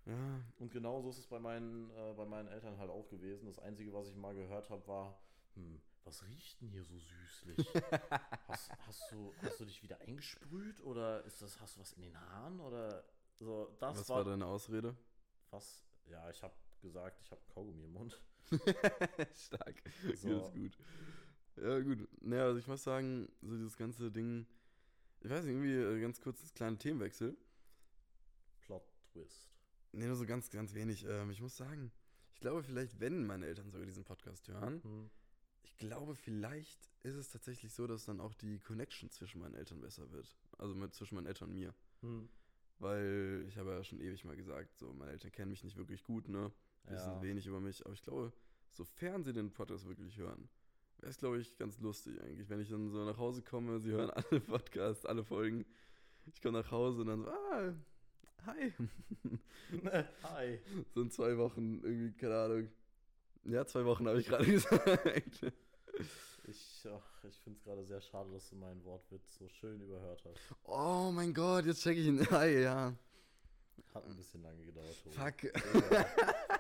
Ja, 0.06 0.42
Und 0.60 0.72
genauso 0.72 1.10
ist 1.10 1.18
es 1.18 1.28
bei 1.28 1.40
meinen, 1.40 1.90
äh, 1.92 2.14
bei 2.16 2.26
meinen 2.26 2.48
Eltern 2.48 2.78
halt 2.78 2.90
auch 2.90 3.08
gewesen. 3.10 3.46
Das 3.48 3.60
Einzige, 3.60 3.94
was 3.94 4.08
ich 4.08 4.16
mal 4.16 4.34
gehört 4.34 4.70
habe, 4.70 4.86
war, 4.88 5.20
hm, 5.56 5.82
was 6.04 6.24
riecht 6.28 6.62
denn 6.62 6.70
hier 6.70 6.84
so 6.84 6.98
süßlich? 6.98 7.68
hast, 8.48 8.72
hast, 8.88 9.12
du, 9.12 9.36
hast 9.42 9.60
du 9.60 9.66
dich 9.66 9.82
wieder 9.84 10.00
eingesprüht 10.02 10.82
oder 10.82 11.24
ist 11.26 11.42
das, 11.42 11.60
hast 11.60 11.76
du 11.76 11.82
was 11.82 11.94
in 11.94 12.02
den 12.04 12.20
Haaren? 12.20 12.60
Oder 12.60 13.04
so, 13.40 13.76
das 13.80 13.98
was 13.98 14.10
war, 14.10 14.18
war 14.18 14.24
deine 14.26 14.46
Ausrede? 14.46 14.96
was. 15.52 15.84
Ja, 16.06 16.30
ich 16.30 16.44
habe 16.44 16.54
gesagt, 16.84 17.20
ich 17.24 17.32
habe 17.32 17.42
Kaugummi 17.48 17.84
im 17.84 17.94
Mund. 17.94 18.22
Stark. 19.36 19.82
So. 20.16 20.28
Gut, 20.30 20.38
ist 20.38 20.54
gut. 20.54 20.78
Ja, 21.58 21.80
gut. 21.80 22.08
Naja, 22.22 22.44
also 22.44 22.60
ich 22.60 22.68
muss 22.68 22.84
sagen, 22.84 23.28
so 23.42 23.56
dieses 23.56 23.76
ganze 23.78 24.12
Ding, 24.12 24.46
ich 25.22 25.30
weiß 25.32 25.46
nicht, 25.46 25.54
irgendwie 25.54 25.74
äh, 25.74 26.00
ganz 26.02 26.22
kurz 26.22 26.42
das 26.42 26.54
kleine 26.54 26.78
Themenwechsel. 26.78 27.36
Plot 28.62 28.84
Twist. 29.12 29.50
Nee, 29.92 30.06
nur 30.06 30.16
so 30.16 30.26
ganz, 30.26 30.50
ganz 30.50 30.74
wenig. 30.74 31.06
Ähm, 31.08 31.32
ich 31.32 31.42
muss 31.42 31.58
sagen, 31.58 31.92
ich 32.34 32.40
glaube 32.40 32.64
vielleicht, 32.64 33.00
wenn 33.00 33.26
meine 33.26 33.46
Eltern 33.46 33.70
sogar 33.72 33.86
diesen 33.86 34.04
Podcast 34.04 34.48
hören, 34.48 34.84
Hm. 34.84 35.10
ich 35.64 35.78
glaube 35.78 36.16
vielleicht 36.16 36.90
ist 37.04 37.16
es 37.16 37.30
tatsächlich 37.30 37.74
so, 37.74 37.86
dass 37.88 38.06
dann 38.06 38.20
auch 38.20 38.34
die 38.34 38.60
Connection 38.60 39.10
zwischen 39.10 39.40
meinen 39.42 39.56
Eltern 39.56 39.82
besser 39.82 40.12
wird. 40.12 40.36
Also 40.58 40.76
mit, 40.76 40.94
zwischen 40.94 41.16
meinen 41.16 41.28
Eltern 41.28 41.50
und 41.50 41.56
mir. 41.56 41.74
Hm. 42.02 42.30
Weil 42.80 43.46
ich 43.48 43.58
habe 43.58 43.72
ja 43.72 43.84
schon 43.84 44.00
ewig 44.02 44.26
mal 44.26 44.36
gesagt, 44.36 44.78
so 44.78 44.92
meine 44.94 45.12
Eltern 45.12 45.32
kennen 45.32 45.52
mich 45.52 45.64
nicht 45.64 45.78
wirklich 45.78 46.04
gut, 46.04 46.28
ne? 46.28 46.52
Wissen 46.86 47.14
Ja. 47.14 47.22
wenig 47.22 47.46
über 47.48 47.60
mich. 47.60 47.84
Aber 47.86 47.94
ich 47.94 48.02
glaube, 48.02 48.34
sofern 48.70 49.24
sie 49.24 49.34
den 49.34 49.52
Podcast 49.52 49.88
wirklich 49.88 50.18
hören, 50.18 50.50
wäre 50.98 51.10
es, 51.12 51.18
glaube 51.18 51.40
ich, 51.40 51.58
ganz 51.58 51.80
lustig 51.80 52.22
eigentlich, 52.22 52.50
wenn 52.50 52.60
ich 52.60 52.70
dann 52.70 52.90
so 52.90 53.04
nach 53.06 53.18
Hause 53.18 53.42
komme, 53.42 53.80
sie 53.80 53.92
hören 53.92 54.10
alle 54.32 54.40
Podcasts, 54.42 55.06
alle 55.06 55.24
Folgen. 55.24 55.66
Ich 56.26 56.42
komme 56.42 56.60
nach 56.60 56.72
Hause 56.72 57.02
und 57.02 57.08
dann 57.08 57.22
so, 57.24 57.30
ah, 57.30 57.74
hi. 58.46 58.74
Hi. 60.24 60.60
so 60.94 61.02
in 61.02 61.10
zwei 61.12 61.38
Wochen 61.38 61.82
irgendwie, 61.84 62.12
keine 62.14 62.38
Ahnung. 62.38 62.70
Ja, 63.46 63.66
zwei 63.66 63.84
Wochen 63.86 64.08
habe 64.08 64.20
ich 64.22 64.28
gerade 64.28 64.46
gesagt. 64.52 65.54
Ich, 66.46 66.86
ach, 66.90 67.24
ich 67.26 67.40
finde 67.42 67.58
es 67.58 67.64
gerade 67.64 67.84
sehr 67.86 68.02
schade, 68.02 68.32
dass 68.32 68.50
du 68.50 68.56
meinen 68.58 68.84
Wortwitz 68.84 69.38
so 69.38 69.48
schön 69.48 69.80
überhört 69.82 70.24
hast. 70.26 70.40
Oh 70.64 71.12
mein 71.14 71.34
Gott, 71.34 71.66
jetzt 71.66 71.82
check 71.84 71.98
ich 71.98 72.06
ihn. 72.06 72.26
Hi, 72.32 72.62
ja. 72.64 72.94
Hat 73.94 74.06
ein 74.06 74.16
bisschen 74.16 74.42
lange 74.42 74.64
gedauert. 74.66 74.96
Tobi. 75.04 75.16
Fuck. 75.16 75.44
Egal. 75.44 76.60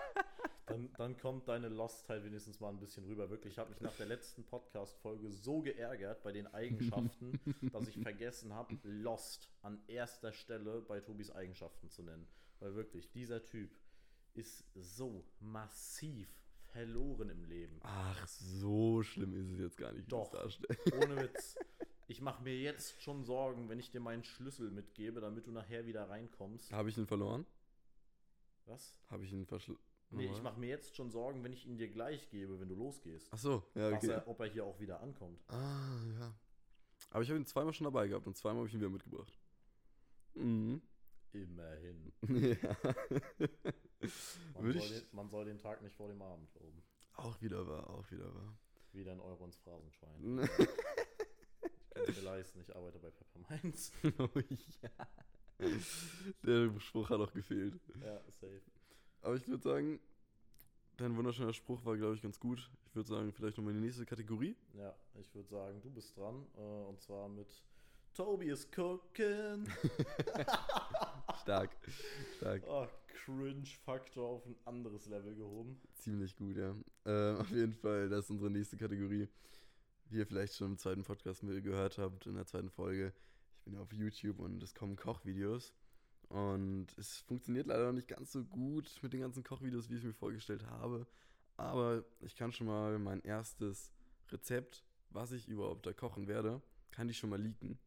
Dann, 0.65 0.93
dann 0.97 1.17
kommt 1.17 1.49
deine 1.49 1.67
Lost-Teil 1.67 2.23
wenigstens 2.23 2.59
mal 2.59 2.69
ein 2.69 2.79
bisschen 2.79 3.03
rüber. 3.05 3.29
Wirklich, 3.29 3.53
ich 3.53 3.59
habe 3.59 3.69
mich 3.71 3.81
nach 3.81 3.95
der 3.97 4.05
letzten 4.05 4.45
Podcast-Folge 4.45 5.29
so 5.29 5.61
geärgert 5.61 6.23
bei 6.23 6.31
den 6.31 6.47
Eigenschaften, 6.47 7.39
dass 7.73 7.87
ich 7.87 7.99
vergessen 7.99 8.53
habe, 8.53 8.77
Lost 8.83 9.49
an 9.61 9.81
erster 9.87 10.31
Stelle 10.31 10.81
bei 10.81 11.01
Tobis 11.01 11.31
Eigenschaften 11.31 11.89
zu 11.89 12.03
nennen. 12.03 12.27
Weil 12.59 12.75
wirklich, 12.75 13.11
dieser 13.11 13.43
Typ 13.43 13.71
ist 14.33 14.63
so 14.73 15.25
massiv 15.39 16.29
verloren 16.71 17.29
im 17.29 17.43
Leben. 17.43 17.79
Ach, 17.83 18.27
so 18.27 19.03
schlimm 19.03 19.33
ist 19.33 19.51
es 19.51 19.59
jetzt 19.59 19.77
gar 19.77 19.91
nicht, 19.91 20.05
wie 20.05 20.09
Doch. 20.09 20.33
Ohne 21.01 21.17
Witz. 21.17 21.57
Ich 22.07 22.21
mache 22.21 22.43
mir 22.43 22.57
jetzt 22.57 23.01
schon 23.01 23.23
Sorgen, 23.23 23.69
wenn 23.69 23.79
ich 23.79 23.91
dir 23.91 23.99
meinen 23.99 24.23
Schlüssel 24.23 24.71
mitgebe, 24.71 25.21
damit 25.21 25.45
du 25.45 25.51
nachher 25.51 25.85
wieder 25.85 26.09
reinkommst. 26.09 26.71
Habe 26.71 26.89
ich 26.89 26.97
ihn 26.97 27.05
verloren? 27.05 27.45
Was? 28.65 28.97
Habe 29.09 29.25
ich 29.25 29.33
ihn 29.33 29.45
verschl... 29.45 29.77
Nee, 30.13 30.31
ich 30.31 30.41
mache 30.41 30.59
mir 30.59 30.67
jetzt 30.67 30.95
schon 30.95 31.09
Sorgen, 31.11 31.43
wenn 31.43 31.53
ich 31.53 31.65
ihn 31.65 31.77
dir 31.77 31.89
gleich 31.89 32.29
gebe, 32.29 32.59
wenn 32.59 32.69
du 32.69 32.75
losgehst. 32.75 33.27
Ach 33.31 33.37
so, 33.37 33.63
ja, 33.75 33.91
okay. 33.91 34.09
er, 34.09 34.27
ob 34.27 34.39
er 34.39 34.47
hier 34.47 34.65
auch 34.65 34.79
wieder 34.79 34.99
ankommt. 35.01 35.43
Ah, 35.49 36.03
ja. 36.19 36.33
Aber 37.09 37.23
ich 37.23 37.29
habe 37.29 37.39
ihn 37.39 37.45
zweimal 37.45 37.73
schon 37.73 37.85
dabei 37.85 38.07
gehabt 38.07 38.27
und 38.27 38.37
zweimal 38.37 38.59
habe 38.59 38.67
ich 38.67 38.73
ihn 38.73 38.79
wieder 38.79 38.89
mitgebracht. 38.89 39.37
Mhm. 40.35 40.81
Immerhin. 41.33 42.13
ja. 42.21 42.77
Man, 44.59 44.71
soll 44.71 44.89
den, 44.89 45.03
man 45.11 45.29
soll 45.29 45.45
den 45.45 45.57
Tag 45.57 45.81
nicht 45.81 45.95
vor 45.95 46.07
dem 46.07 46.21
Abend 46.21 46.53
loben. 46.55 46.83
auch 47.13 47.41
wieder 47.41 47.67
wahr, 47.67 47.89
auch 47.89 48.09
wieder 48.11 48.33
wahr. 48.33 48.57
Wieder 48.91 49.13
ein 49.13 49.19
Euro 49.19 49.45
ins 49.45 49.57
Phrasenschwein. 49.57 50.39
oh 50.39 50.43
Ich 51.63 51.93
kann 51.93 52.03
es 52.07 52.15
mir 52.17 52.23
leisten, 52.23 52.59
ich 52.59 52.75
arbeite 52.75 52.99
bei 52.99 53.09
Pepperminds. 53.11 53.91
ja. 54.81 54.89
Der 56.43 56.79
Spruch 56.79 57.09
hat 57.09 57.19
auch 57.19 57.31
gefehlt. 57.31 57.79
ja, 58.01 58.19
safe. 58.31 58.61
Aber 59.23 59.35
ich 59.35 59.47
würde 59.47 59.63
sagen, 59.63 59.99
dein 60.97 61.15
wunderschöner 61.15 61.53
Spruch 61.53 61.83
war, 61.85 61.97
glaube 61.97 62.15
ich, 62.15 62.21
ganz 62.21 62.39
gut. 62.39 62.69
Ich 62.85 62.95
würde 62.95 63.09
sagen, 63.09 63.31
vielleicht 63.31 63.57
nochmal 63.57 63.73
die 63.73 63.79
nächste 63.79 64.05
Kategorie. 64.05 64.55
Ja, 64.73 64.93
ich 65.19 65.33
würde 65.33 65.47
sagen, 65.47 65.81
du 65.81 65.89
bist 65.89 66.15
dran. 66.17 66.45
Äh, 66.57 66.89
und 66.89 67.01
zwar 67.01 67.29
mit 67.29 67.63
Toby 68.13 68.49
is 68.49 68.67
cooking. 68.77 69.65
Stark. 71.41 71.71
Stark. 72.37 72.63
oh, 72.67 72.85
Cringe-Faktor 73.07 74.27
auf 74.27 74.45
ein 74.45 74.57
anderes 74.65 75.07
Level 75.07 75.33
gehoben. 75.35 75.79
Ziemlich 75.95 76.35
gut, 76.35 76.57
ja. 76.57 76.75
Ähm, 77.05 77.37
auf 77.37 77.49
jeden 77.49 77.73
Fall, 77.73 78.09
das 78.09 78.25
ist 78.25 78.31
unsere 78.31 78.51
nächste 78.51 78.75
Kategorie. 78.75 79.29
Wie 80.09 80.17
ihr 80.17 80.27
vielleicht 80.27 80.55
schon 80.55 80.73
im 80.73 80.77
zweiten 80.77 81.03
Podcast 81.03 81.41
gehört 81.41 81.97
habt, 81.97 82.27
in 82.27 82.35
der 82.35 82.45
zweiten 82.45 82.69
Folge. 82.69 83.13
Ich 83.55 83.63
bin 83.63 83.73
ja 83.73 83.81
auf 83.81 83.93
YouTube 83.93 84.39
und 84.39 84.61
es 84.61 84.75
kommen 84.75 84.97
Kochvideos. 84.97 85.73
Und 86.33 86.87
es 86.97 87.19
funktioniert 87.19 87.67
leider 87.67 87.85
noch 87.85 87.93
nicht 87.93 88.07
ganz 88.07 88.31
so 88.31 88.43
gut 88.43 88.97
mit 89.03 89.13
den 89.13 89.21
ganzen 89.21 89.43
Kochvideos, 89.43 89.87
wie 89.91 89.93
ich 89.93 89.99
es 89.99 90.05
mir 90.05 90.13
vorgestellt 90.13 90.65
habe. 90.65 91.05
Aber 91.57 92.03
ich 92.21 92.35
kann 92.35 92.51
schon 92.51 92.65
mal 92.65 92.97
mein 92.97 93.21
erstes 93.21 93.91
Rezept, 94.29 94.83
was 95.11 95.31
ich 95.31 95.47
überhaupt 95.47 95.85
da 95.85 95.93
kochen 95.93 96.27
werde, 96.27 96.59
kann 96.89 97.07
ich 97.07 97.19
schon 97.19 97.29
mal 97.29 97.39
leaken. 97.39 97.77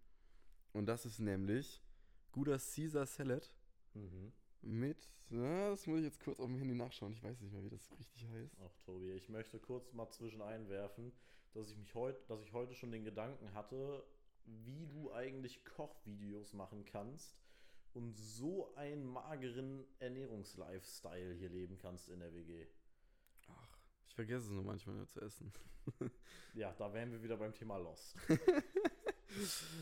Und 0.73 0.87
das 0.87 1.07
ist 1.07 1.19
nämlich 1.19 1.83
guter 2.31 2.57
Caesar 2.59 3.07
Salad 3.07 3.53
Mhm. 3.95 4.33
mit, 4.61 5.11
na, 5.29 5.71
das 5.71 5.87
muss 5.89 5.99
ich 5.99 6.05
jetzt 6.05 6.21
kurz 6.21 6.39
auf 6.39 6.47
dem 6.47 6.59
Handy 6.59 6.75
nachschauen. 6.75 7.15
Ich 7.15 7.23
weiß 7.25 7.41
nicht 7.41 7.53
mehr, 7.53 7.65
wie 7.65 7.71
das 7.71 7.91
richtig 7.99 8.29
heißt. 8.29 8.59
Ach, 8.65 8.79
Tobi, 8.85 9.11
ich 9.13 9.29
möchte 9.29 9.59
kurz 9.59 9.93
mal 9.93 10.09
zwischen 10.11 10.41
einwerfen, 10.41 11.13
dass 11.53 11.69
ich 11.71 11.77
mich 11.79 11.93
heute, 11.97 12.21
dass 12.29 12.43
ich 12.43 12.53
heute 12.53 12.75
schon 12.75 12.93
den 12.93 13.05
Gedanken 13.05 13.55
hatte, 13.55 14.05
wie 14.45 14.87
du 14.87 15.13
eigentlich 15.13 15.65
Kochvideos 15.65 16.53
machen 16.53 16.85
kannst 16.85 17.35
und 17.97 18.15
so 18.15 18.75
einen 18.75 19.07
mageren 19.07 19.87
Ernährungslifestyle 20.01 21.33
hier 21.33 21.49
leben 21.49 21.79
kannst 21.79 22.11
in 22.11 22.21
der 22.21 22.33
WG. 22.35 22.67
Ach, 23.49 23.79
ich 24.07 24.15
vergesse 24.15 24.45
es 24.45 24.51
nur 24.51 24.65
manchmal 24.65 24.97
nur 24.97 25.09
zu 25.09 25.21
essen. 25.21 25.53
Ja, 26.55 26.73
da 26.73 26.93
wären 26.93 27.13
wir 27.13 27.23
wieder 27.23 27.37
beim 27.37 27.53
Thema 27.53 27.77
Lost. 27.77 28.17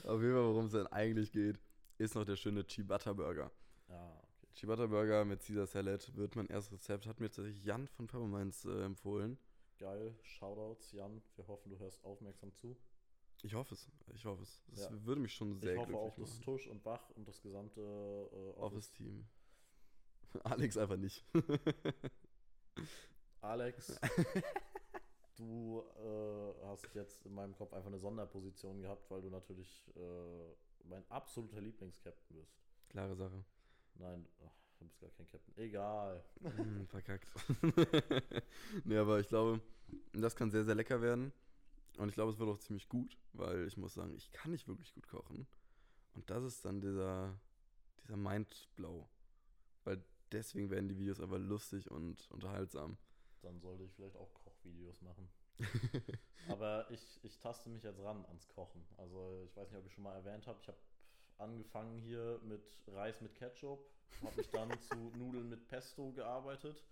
Auf 0.04 0.20
jeden 0.20 0.34
Fall, 0.34 0.44
worum 0.44 0.66
es 0.66 0.72
dann 0.72 0.88
eigentlich 0.88 1.30
geht, 1.30 1.58
ist 1.98 2.14
noch 2.14 2.24
der 2.24 2.34
schöne 2.34 2.66
Ciabatta 2.66 3.12
Burger. 3.12 3.50
Ja, 3.88 4.22
okay. 4.22 4.48
Ciabatta 4.54 4.86
Burger 4.86 5.24
mit 5.24 5.40
Caesar 5.40 5.66
Salad 5.66 6.14
wird 6.16 6.34
mein 6.34 6.48
erstes 6.48 6.72
Rezept. 6.74 7.06
Hat 7.06 7.20
mir 7.20 7.28
tatsächlich 7.28 7.64
Jan 7.64 7.86
von 7.86 8.08
Pepperminds 8.08 8.64
äh, 8.64 8.84
empfohlen. 8.84 9.38
Geil. 9.78 10.14
Shoutouts, 10.22 10.92
Jan. 10.92 11.22
Wir 11.36 11.46
hoffen, 11.46 11.70
du 11.70 11.78
hörst 11.78 12.04
aufmerksam 12.04 12.52
zu. 12.52 12.76
Ich 13.44 13.54
hoffe 13.54 13.74
es. 13.74 13.86
Ich 14.14 14.24
hoffe 14.24 14.42
es. 14.42 14.62
Das 14.68 14.84
Ja. 14.88 15.04
würde 15.04 15.20
mich 15.20 15.34
schon 15.34 15.60
sehr 15.60 15.74
ich 15.74 15.78
hoffe 15.78 15.94
auch 15.96 16.16
das 16.16 16.30
machen. 16.30 16.42
Tusch 16.44 16.66
und 16.66 16.82
Wach 16.86 17.10
und 17.10 17.28
das 17.28 17.42
gesamte 17.42 17.80
äh, 17.82 18.58
Office. 18.58 18.60
Office-Team. 18.62 19.26
Alex 20.44 20.76
einfach 20.78 20.96
nicht. 20.96 21.22
Alex, 23.42 24.00
du 25.36 25.82
äh, 25.98 26.66
hast 26.66 26.94
jetzt 26.94 27.26
in 27.26 27.34
meinem 27.34 27.54
Kopf 27.54 27.74
einfach 27.74 27.88
eine 27.88 27.98
Sonderposition 27.98 28.80
gehabt, 28.80 29.10
weil 29.10 29.20
du 29.20 29.28
natürlich 29.28 29.92
äh, 29.94 30.54
mein 30.84 31.04
absoluter 31.10 31.60
Lieblingskapitän 31.60 32.38
bist. 32.38 32.56
Klare 32.88 33.14
Sache. 33.14 33.44
Nein, 33.96 34.26
ach, 34.46 34.56
du 34.78 34.86
bist 34.86 34.98
gar 35.00 35.10
kein 35.10 35.28
Captain. 35.28 35.54
Egal. 35.58 36.24
Hm, 36.40 36.86
verkackt. 36.88 37.28
nee, 38.84 38.96
aber 38.96 39.20
ich 39.20 39.28
glaube, 39.28 39.60
das 40.14 40.34
kann 40.34 40.50
sehr, 40.50 40.64
sehr 40.64 40.74
lecker 40.74 41.02
werden. 41.02 41.30
Und 41.96 42.08
ich 42.08 42.14
glaube, 42.14 42.32
es 42.32 42.38
wird 42.38 42.50
auch 42.50 42.58
ziemlich 42.58 42.88
gut, 42.88 43.16
weil 43.32 43.66
ich 43.66 43.76
muss 43.76 43.94
sagen, 43.94 44.14
ich 44.14 44.30
kann 44.32 44.50
nicht 44.50 44.66
wirklich 44.66 44.92
gut 44.94 45.06
kochen. 45.06 45.46
Und 46.14 46.28
das 46.30 46.42
ist 46.44 46.64
dann 46.64 46.80
dieser, 46.80 47.38
dieser 48.02 48.16
Mindblow. 48.16 49.08
Weil 49.84 50.04
deswegen 50.32 50.70
werden 50.70 50.88
die 50.88 50.98
Videos 50.98 51.20
aber 51.20 51.38
lustig 51.38 51.90
und 51.90 52.30
unterhaltsam. 52.30 52.96
Dann 53.42 53.60
sollte 53.60 53.84
ich 53.84 53.92
vielleicht 53.92 54.16
auch 54.16 54.32
Kochvideos 54.34 55.02
machen. 55.02 55.28
Aber 56.48 56.90
ich, 56.90 57.20
ich 57.22 57.38
taste 57.38 57.68
mich 57.68 57.82
jetzt 57.82 58.00
ran 58.00 58.24
ans 58.26 58.48
Kochen. 58.48 58.84
Also 58.96 59.44
ich 59.44 59.56
weiß 59.56 59.70
nicht, 59.70 59.80
ob 59.80 59.86
ich 59.86 59.92
schon 59.92 60.04
mal 60.04 60.14
erwähnt 60.14 60.46
habe, 60.46 60.58
ich 60.60 60.68
habe 60.68 60.78
angefangen 61.38 61.98
hier 61.98 62.40
mit 62.42 62.78
Reis 62.88 63.20
mit 63.20 63.34
Ketchup, 63.34 63.88
habe 64.22 64.36
mich 64.36 64.50
dann 64.50 64.70
zu 64.80 64.96
Nudeln 65.16 65.48
mit 65.48 65.66
Pesto 65.68 66.12
gearbeitet 66.12 66.82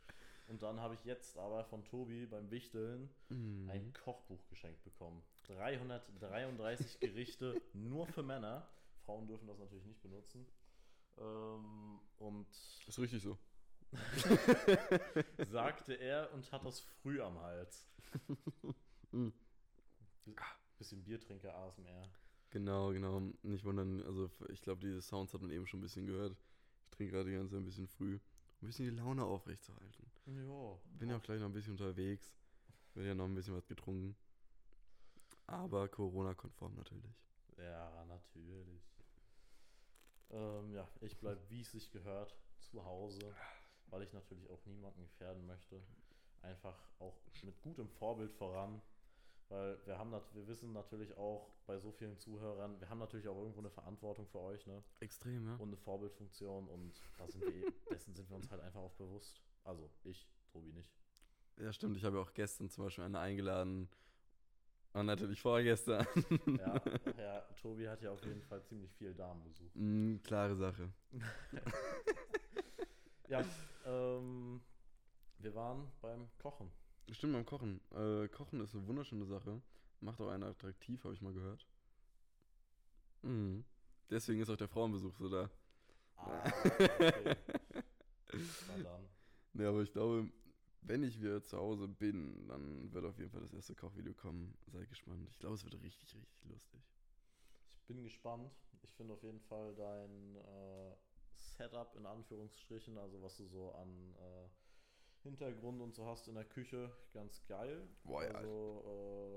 und 0.52 0.62
dann 0.62 0.80
habe 0.80 0.94
ich 0.94 1.02
jetzt 1.06 1.38
aber 1.38 1.64
von 1.64 1.82
Tobi 1.84 2.26
beim 2.26 2.50
Wichteln 2.50 3.08
Mhm. 3.30 3.70
ein 3.70 3.92
Kochbuch 3.94 4.46
geschenkt 4.48 4.84
bekommen. 4.84 5.22
333 5.46 7.00
Gerichte 7.00 7.60
nur 7.72 8.06
für 8.06 8.22
Männer. 8.22 8.68
Frauen 9.06 9.26
dürfen 9.26 9.46
das 9.48 9.58
natürlich 9.58 9.86
nicht 9.86 10.02
benutzen. 10.02 10.46
Ähm, 11.18 11.98
und 12.18 12.46
Ist 12.86 12.98
richtig 12.98 13.22
so. 13.22 13.38
sagte 15.50 15.94
er 15.94 16.32
und 16.34 16.50
hat 16.52 16.64
das 16.64 16.80
früh 16.80 17.20
am 17.22 17.38
Hals. 17.40 17.86
Mm. 19.14 19.28
Bisschen 20.78 21.04
Biertrinker 21.04 21.54
ASMR. 21.54 22.08
Genau, 22.48 22.92
genau. 22.92 23.20
Nicht 23.42 23.62
wundern, 23.62 24.02
also 24.04 24.30
ich 24.48 24.62
glaube, 24.62 24.80
diese 24.80 25.02
Sounds 25.02 25.34
hat 25.34 25.42
man 25.42 25.50
eben 25.50 25.66
schon 25.66 25.80
ein 25.80 25.82
bisschen 25.82 26.06
gehört. 26.06 26.34
Ich 26.84 26.96
trinke 26.96 27.12
gerade 27.12 27.28
die 27.28 27.36
ganze 27.36 27.50
Zeit 27.52 27.60
ein 27.60 27.66
bisschen 27.66 27.88
früh, 27.88 28.18
ein 28.62 28.66
bisschen 28.66 28.84
die 28.84 28.96
Laune 28.96 29.24
aufrechtzuerhalten. 29.24 30.10
Ja. 30.26 30.78
Bin 30.98 31.10
ja 31.10 31.16
auch 31.16 31.22
gleich 31.22 31.40
noch 31.40 31.46
ein 31.46 31.52
bisschen 31.52 31.72
unterwegs. 31.72 32.32
Wird 32.94 33.06
ja 33.06 33.14
noch 33.14 33.24
ein 33.24 33.34
bisschen 33.34 33.54
was 33.54 33.66
getrunken. 33.66 34.16
Aber 35.46 35.88
Corona-konform 35.88 36.74
natürlich. 36.74 37.14
Ja, 37.58 38.04
natürlich. 38.04 38.82
Ähm, 40.30 40.72
ja, 40.74 40.88
ich 41.00 41.18
bleibe, 41.18 41.40
wie 41.50 41.60
es 41.60 41.72
sich 41.72 41.90
gehört, 41.90 42.36
zu 42.60 42.84
Hause, 42.84 43.34
weil 43.88 44.02
ich 44.02 44.12
natürlich 44.12 44.48
auch 44.48 44.64
niemanden 44.64 45.02
gefährden 45.02 45.44
möchte. 45.46 45.82
Einfach 46.42 46.78
auch 46.98 47.16
mit 47.42 47.60
gutem 47.60 47.88
Vorbild 47.88 48.32
voran. 48.32 48.80
Weil 49.52 49.78
wir 49.84 49.98
haben 49.98 50.12
wir 50.12 50.46
wissen 50.48 50.72
natürlich 50.72 51.14
auch 51.18 51.52
bei 51.66 51.78
so 51.78 51.92
vielen 51.92 52.16
Zuhörern, 52.16 52.80
wir 52.80 52.88
haben 52.88 52.98
natürlich 52.98 53.28
auch 53.28 53.36
irgendwo 53.36 53.60
eine 53.60 53.68
Verantwortung 53.68 54.26
für 54.26 54.40
euch, 54.40 54.66
ne? 54.66 54.82
Extrem, 55.00 55.44
ja. 55.46 55.56
Und 55.56 55.68
eine 55.68 55.76
Vorbildfunktion 55.76 56.68
und 56.68 56.94
da 57.18 57.28
sind 57.28 57.42
wir, 57.42 57.70
dessen 57.90 58.14
sind 58.14 58.30
wir 58.30 58.36
uns 58.36 58.50
halt 58.50 58.62
einfach 58.62 58.80
auch 58.80 58.94
bewusst. 58.94 59.42
Also 59.64 59.90
ich, 60.04 60.26
Tobi 60.50 60.72
nicht. 60.72 60.90
Ja, 61.58 61.70
stimmt. 61.70 61.98
Ich 61.98 62.04
habe 62.04 62.16
ja 62.16 62.22
auch 62.22 62.32
gestern 62.32 62.70
zum 62.70 62.84
Beispiel 62.84 63.04
eine 63.04 63.18
eingeladen. 63.18 63.90
Und 64.94 65.06
natürlich 65.06 65.40
vorgestern. 65.40 66.06
Ja, 66.46 66.82
Herr 67.16 67.54
Tobi 67.56 67.88
hat 67.88 68.00
ja 68.02 68.10
auf 68.10 68.24
jeden 68.24 68.42
Fall 68.42 68.62
ziemlich 68.62 68.92
viel 68.94 69.14
Damenbesuch. 69.14 69.70
Mm, 69.74 70.16
klare 70.22 70.56
Sache. 70.56 70.92
Ja, 73.28 73.42
ähm, 73.86 74.60
wir 75.38 75.54
waren 75.54 75.90
beim 76.02 76.28
Kochen. 76.38 76.70
Stimmt, 77.10 77.34
beim 77.34 77.46
Kochen. 77.46 77.80
Äh, 77.90 78.28
Kochen 78.28 78.60
ist 78.60 78.74
eine 78.74 78.86
wunderschöne 78.86 79.26
Sache. 79.26 79.60
Macht 80.00 80.20
auch 80.20 80.28
einen 80.28 80.44
attraktiv, 80.44 81.02
habe 81.04 81.14
ich 81.14 81.20
mal 81.20 81.32
gehört. 81.32 81.66
Mhm. 83.22 83.64
Deswegen 84.10 84.40
ist 84.40 84.50
auch 84.50 84.56
der 84.56 84.68
Frauenbesuch 84.68 85.16
so 85.16 85.28
da. 85.28 85.50
Ah, 86.16 86.44
okay. 86.64 87.36
Ne, 89.54 89.68
aber 89.68 89.82
ich 89.82 89.92
glaube, 89.92 90.30
wenn 90.82 91.02
ich 91.02 91.20
wieder 91.20 91.42
zu 91.42 91.56
Hause 91.56 91.86
bin, 91.86 92.48
dann 92.48 92.92
wird 92.92 93.04
auf 93.04 93.18
jeden 93.18 93.30
Fall 93.30 93.40
das 93.40 93.52
erste 93.52 93.74
Kochvideo 93.74 94.14
kommen. 94.14 94.56
Sei 94.66 94.84
gespannt. 94.86 95.28
Ich 95.30 95.38
glaube, 95.38 95.54
es 95.54 95.64
wird 95.64 95.74
richtig, 95.74 96.14
richtig 96.14 96.44
lustig. 96.44 96.80
Ich 97.76 97.86
bin 97.86 98.02
gespannt. 98.02 98.50
Ich 98.82 98.92
finde 98.94 99.14
auf 99.14 99.22
jeden 99.22 99.40
Fall 99.40 99.74
dein 99.74 100.36
äh, 100.36 100.96
Setup 101.36 101.94
in 101.96 102.06
Anführungsstrichen, 102.06 102.98
also 102.98 103.22
was 103.22 103.36
du 103.36 103.46
so 103.46 103.72
an 103.72 104.14
äh, 104.16 104.48
Hintergrund 105.22 105.80
und 105.80 105.94
so 105.94 106.06
hast 106.06 106.28
in 106.28 106.34
der 106.34 106.44
Küche, 106.44 106.90
ganz 107.12 107.44
geil. 107.46 107.88
Boah, 108.04 108.24
ja. 108.24 108.30
Also 108.32 108.82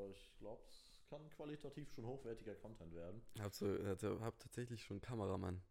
äh, 0.07 0.11
ich 0.11 0.35
glaube, 0.37 0.61
es 0.67 1.05
kann 1.09 1.29
qualitativ 1.29 1.91
schon 1.93 2.05
hochwertiger 2.05 2.55
Content 2.55 2.93
werden. 2.95 3.21
Hab, 3.39 3.53
so, 3.53 3.67
hab, 4.21 4.39
tatsächlich 4.39 4.83
schon 4.83 4.95
einen 4.95 5.01
Kameramann. 5.01 5.61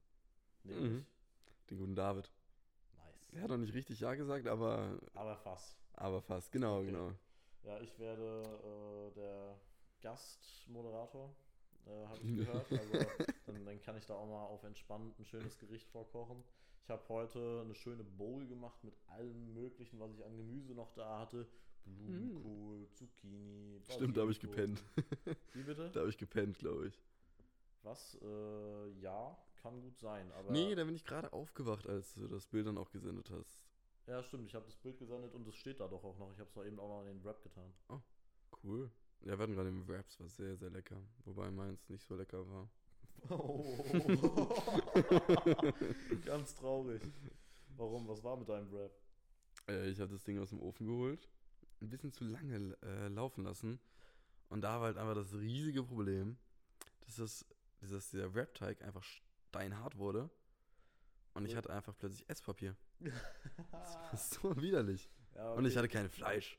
Nämlich. 0.63 0.93
Mhm. 0.93 1.07
Den 1.71 1.79
guten 1.79 1.95
David. 1.95 2.31
Nice. 2.97 3.31
Er 3.33 3.43
hat 3.43 3.51
noch 3.51 3.57
nicht 3.59 3.75
richtig 3.75 4.01
Ja 4.01 4.15
gesagt, 4.15 4.47
aber, 4.47 4.99
Aber 5.15 5.37
fast. 5.37 5.77
aber 5.95 6.23
fast. 6.23 6.53
Genau, 6.53 6.79
Okay. 6.79 6.87
genau. 6.87 7.13
Ja, 7.65 7.81
ich 7.81 7.99
werde 7.99 9.11
äh, 9.11 9.15
der 9.15 9.59
Gastmoderator, 10.03 11.35
äh, 11.87 12.07
habe 12.07 12.19
ich 12.23 12.37
gehört. 12.37 12.71
Also 12.71 12.93
dann, 13.47 13.65
dann 13.65 13.81
kann 13.81 13.97
ich 13.97 14.07
da 14.07 14.15
auch 14.15 14.27
mal 14.27 14.45
auf 14.45 14.63
entspannt 14.65 15.19
ein 15.19 15.25
schönes 15.25 15.59
Gericht 15.59 15.89
vorkochen. 15.89 16.45
Ich 16.85 16.91
habe 16.91 17.03
heute 17.09 17.63
eine 17.65 17.75
schöne 17.75 18.05
Bowl 18.05 18.47
gemacht 18.47 18.85
mit 18.85 18.95
allem 19.07 19.55
Möglichen, 19.55 19.99
was 20.01 20.13
ich 20.13 20.23
an 20.23 20.37
Gemüse 20.37 20.75
noch 20.75 20.93
da 20.93 21.21
hatte. 21.21 21.47
Blumenkohl, 21.87 22.87
Zucchini. 22.93 23.79
Mm. 23.79 23.91
Stimmt, 23.91 24.17
da 24.17 24.21
habe 24.21 24.33
ich 24.33 24.39
Basilikum. 24.39 24.75
gepennt. 24.77 25.39
Wie 25.55 25.63
bitte? 25.63 25.91
Da 25.91 26.01
habe 26.01 26.11
ich 26.11 26.19
gepennt, 26.19 26.59
glaube 26.59 26.89
ich. 26.89 27.03
Was? 27.83 28.19
Äh, 28.21 28.89
ja, 29.01 29.35
kann 29.63 29.81
gut 29.81 29.97
sein. 29.99 30.31
Aber 30.33 30.51
Nee, 30.51 30.75
da 30.75 30.85
bin 30.85 30.95
ich 30.95 31.05
gerade 31.05 31.33
aufgewacht, 31.33 31.87
als 31.87 32.15
du 32.15 32.29
das 32.29 32.47
Bild 32.47 32.67
dann 32.67 32.77
auch 32.77 32.91
gesendet 32.91 33.31
hast. 33.31 33.63
ja, 34.07 34.23
stimmt. 34.23 34.47
Ich 34.49 34.55
habe 34.55 34.67
das 34.67 34.77
Bild 34.77 34.99
gesendet 34.99 35.35
und 35.35 35.49
es 35.49 35.55
steht 35.57 35.81
da 35.81 35.89
doch 35.89 36.05
auch 36.05 36.19
noch. 36.19 36.33
Ich 36.33 36.39
habe 36.39 36.51
es 36.55 36.67
eben 36.67 36.79
auch 36.79 36.89
noch 36.89 37.01
in 37.01 37.17
den 37.19 37.27
Rap 37.27 37.43
getan. 37.43 37.73
Cool. 38.63 38.91
Ja, 39.21 39.39
wir 39.39 39.43
hatten 39.43 39.55
gerade 39.55 39.71
im 39.71 39.89
Wraps, 39.89 40.21
war 40.21 40.29
sehr, 40.29 40.55
sehr 40.57 40.69
lecker. 40.71 41.01
Wobei 41.25 41.51
meins 41.51 41.89
nicht 41.89 42.05
so 42.07 42.15
lecker 42.15 42.47
war. 42.47 42.69
Oh. 43.31 43.85
Ganz 46.25 46.55
traurig. 46.55 47.03
Warum? 47.77 48.07
Was 48.09 48.23
war 48.23 48.37
mit 48.37 48.49
deinem 48.49 48.73
Rap? 48.75 48.93
Äh, 49.69 49.89
ich 49.89 50.01
habe 50.01 50.13
das 50.13 50.25
Ding 50.25 50.39
aus 50.39 50.51
dem 50.51 50.61
Ofen 50.61 50.87
geholt, 50.87 51.29
ein 51.81 51.89
bisschen 51.89 52.13
zu 52.13 52.25
lange 52.25 52.77
äh, 52.83 53.09
laufen 53.09 53.45
lassen. 53.45 53.81
Und 54.49 54.61
da 54.61 54.75
war 54.75 54.87
halt 54.87 54.99
einfach 54.99 55.15
das 55.15 55.33
riesige 55.35 55.83
Problem, 55.83 56.37
dass, 57.07 57.17
das, 57.17 57.47
dass 57.81 58.11
dieser 58.11 58.35
Wrap-Teig 58.35 58.83
einfach 58.83 59.03
steinhart 59.03 59.97
wurde. 59.97 60.31
Und 61.33 61.47
ich 61.47 61.57
hatte 61.57 61.71
einfach 61.71 61.97
plötzlich 61.99 62.29
Esspapier. 62.29 62.77
Das 64.13 64.43
war 64.43 64.55
so 64.55 64.63
widerlich. 64.63 65.11
Ja, 65.35 65.53
Und 65.53 65.65
ich 65.65 65.73
okay. 65.73 65.79
hatte 65.79 65.89
kein 65.89 66.09
Fleisch. 66.09 66.59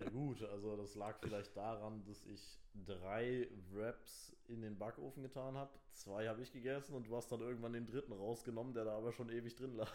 Ja 0.00 0.08
gut, 0.10 0.42
also 0.44 0.76
das 0.76 0.94
lag 0.94 1.18
vielleicht 1.18 1.56
daran, 1.56 2.04
dass 2.04 2.24
ich 2.26 2.60
drei 2.86 3.48
Wraps 3.72 4.36
in 4.48 4.60
den 4.62 4.78
Backofen 4.78 5.22
getan 5.22 5.56
habe. 5.56 5.72
Zwei 5.92 6.28
habe 6.28 6.40
ich 6.42 6.52
gegessen 6.52 6.94
und 6.94 7.06
du 7.06 7.16
hast 7.16 7.30
dann 7.32 7.40
irgendwann 7.40 7.72
den 7.72 7.86
dritten 7.86 8.12
rausgenommen, 8.12 8.74
der 8.74 8.84
da 8.84 8.96
aber 8.96 9.12
schon 9.12 9.28
ewig 9.28 9.54
drin 9.56 9.74
lag. 9.74 9.92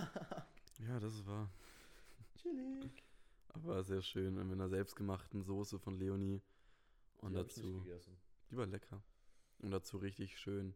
Ja, 0.88 1.00
das 1.00 1.26
war 1.26 1.50
Chillig. 2.36 3.04
aber 3.50 3.84
sehr 3.84 4.02
schön. 4.02 4.36
Mit 4.36 4.52
einer 4.52 4.70
selbstgemachten 4.70 5.42
Soße 5.42 5.80
von 5.80 5.96
Leonie. 5.96 6.42
Und 7.20 7.32
Die 7.32 7.36
dazu. 7.38 7.62
nicht 7.62 7.86
gegessen. 7.86 8.16
Die 8.52 8.58
war 8.58 8.68
lecker. 8.68 9.02
Und 9.60 9.72
dazu 9.72 9.98
richtig 9.98 10.38
schön. 10.38 10.76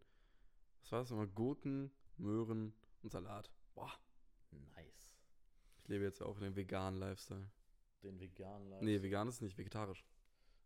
Was 0.82 0.92
war 0.92 1.00
das 1.00 1.10
nochmal? 1.12 1.28
Gurken, 1.28 1.92
Möhren 2.18 2.74
und 3.04 3.12
Salat. 3.12 3.52
Boah. 3.76 3.92
Nice. 4.76 5.12
Ich 5.84 5.88
lebe 5.88 6.04
jetzt 6.04 6.24
auch 6.24 6.38
in 6.38 6.44
dem 6.46 6.56
veganen 6.56 7.00
Lifestyle. 7.00 7.48
Den 8.04 8.20
veganen 8.20 8.70
Lifestyle. 8.70 8.92
Nee, 8.92 9.04
vegan 9.04 9.28
ist 9.28 9.42
nicht, 9.42 9.58
vegetarisch. 9.58 10.06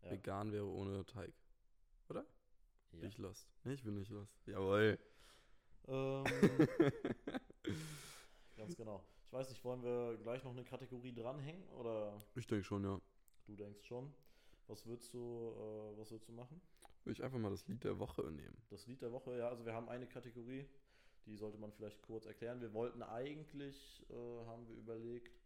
Ja. 0.02 0.12
Vegan 0.12 0.52
wäre 0.52 0.66
ohne 0.66 1.06
Teig. 1.06 1.34
Ja. 2.94 3.00
Bin 3.02 3.10
ich 3.10 3.18
lost? 3.18 3.48
Nee, 3.64 3.74
ich 3.74 3.84
bin 3.84 3.96
nicht 3.96 4.10
lost. 4.10 4.34
Jawohl. 4.46 4.98
Ähm, 5.88 6.24
ganz 8.56 8.76
genau. 8.76 9.04
Ich 9.26 9.34
weiß 9.34 9.50
nicht, 9.50 9.64
wollen 9.64 9.84
wir 9.84 10.18
gleich 10.18 10.44
noch 10.44 10.52
eine 10.52 10.64
Kategorie 10.64 11.14
dranhängen 11.14 11.68
oder 11.70 12.22
Ich 12.36 12.48
denke 12.48 12.64
schon, 12.64 12.84
ja. 12.84 13.00
du 13.48 13.56
denkst 13.56 13.86
schon? 13.86 14.14
Was 14.68 14.86
würdest 14.86 15.14
du, 15.14 15.20
äh, 15.20 16.00
was 16.00 16.12
würdest 16.12 16.30
du 16.30 16.34
machen? 16.34 16.62
Will 17.04 17.14
ich 17.14 17.24
einfach 17.24 17.38
mal 17.38 17.52
das 17.52 17.68
Lied 17.68 17.84
der 17.84 18.00
Woche 18.00 18.24
nehmen. 18.32 18.58
Das 18.70 18.88
Lied 18.88 19.02
der 19.02 19.12
Woche, 19.12 19.38
ja, 19.38 19.50
also 19.50 19.66
wir 19.66 19.74
haben 19.74 19.90
eine 19.90 20.08
Kategorie, 20.08 20.68
die 21.26 21.36
sollte 21.36 21.58
man 21.58 21.72
vielleicht 21.72 22.02
kurz 22.02 22.26
erklären. 22.26 22.62
Wir 22.62 22.74
wollten 22.74 23.04
eigentlich, 23.04 24.04
äh, 24.10 24.14
haben 24.48 24.68
wir 24.68 24.76
überlegt, 24.76 25.38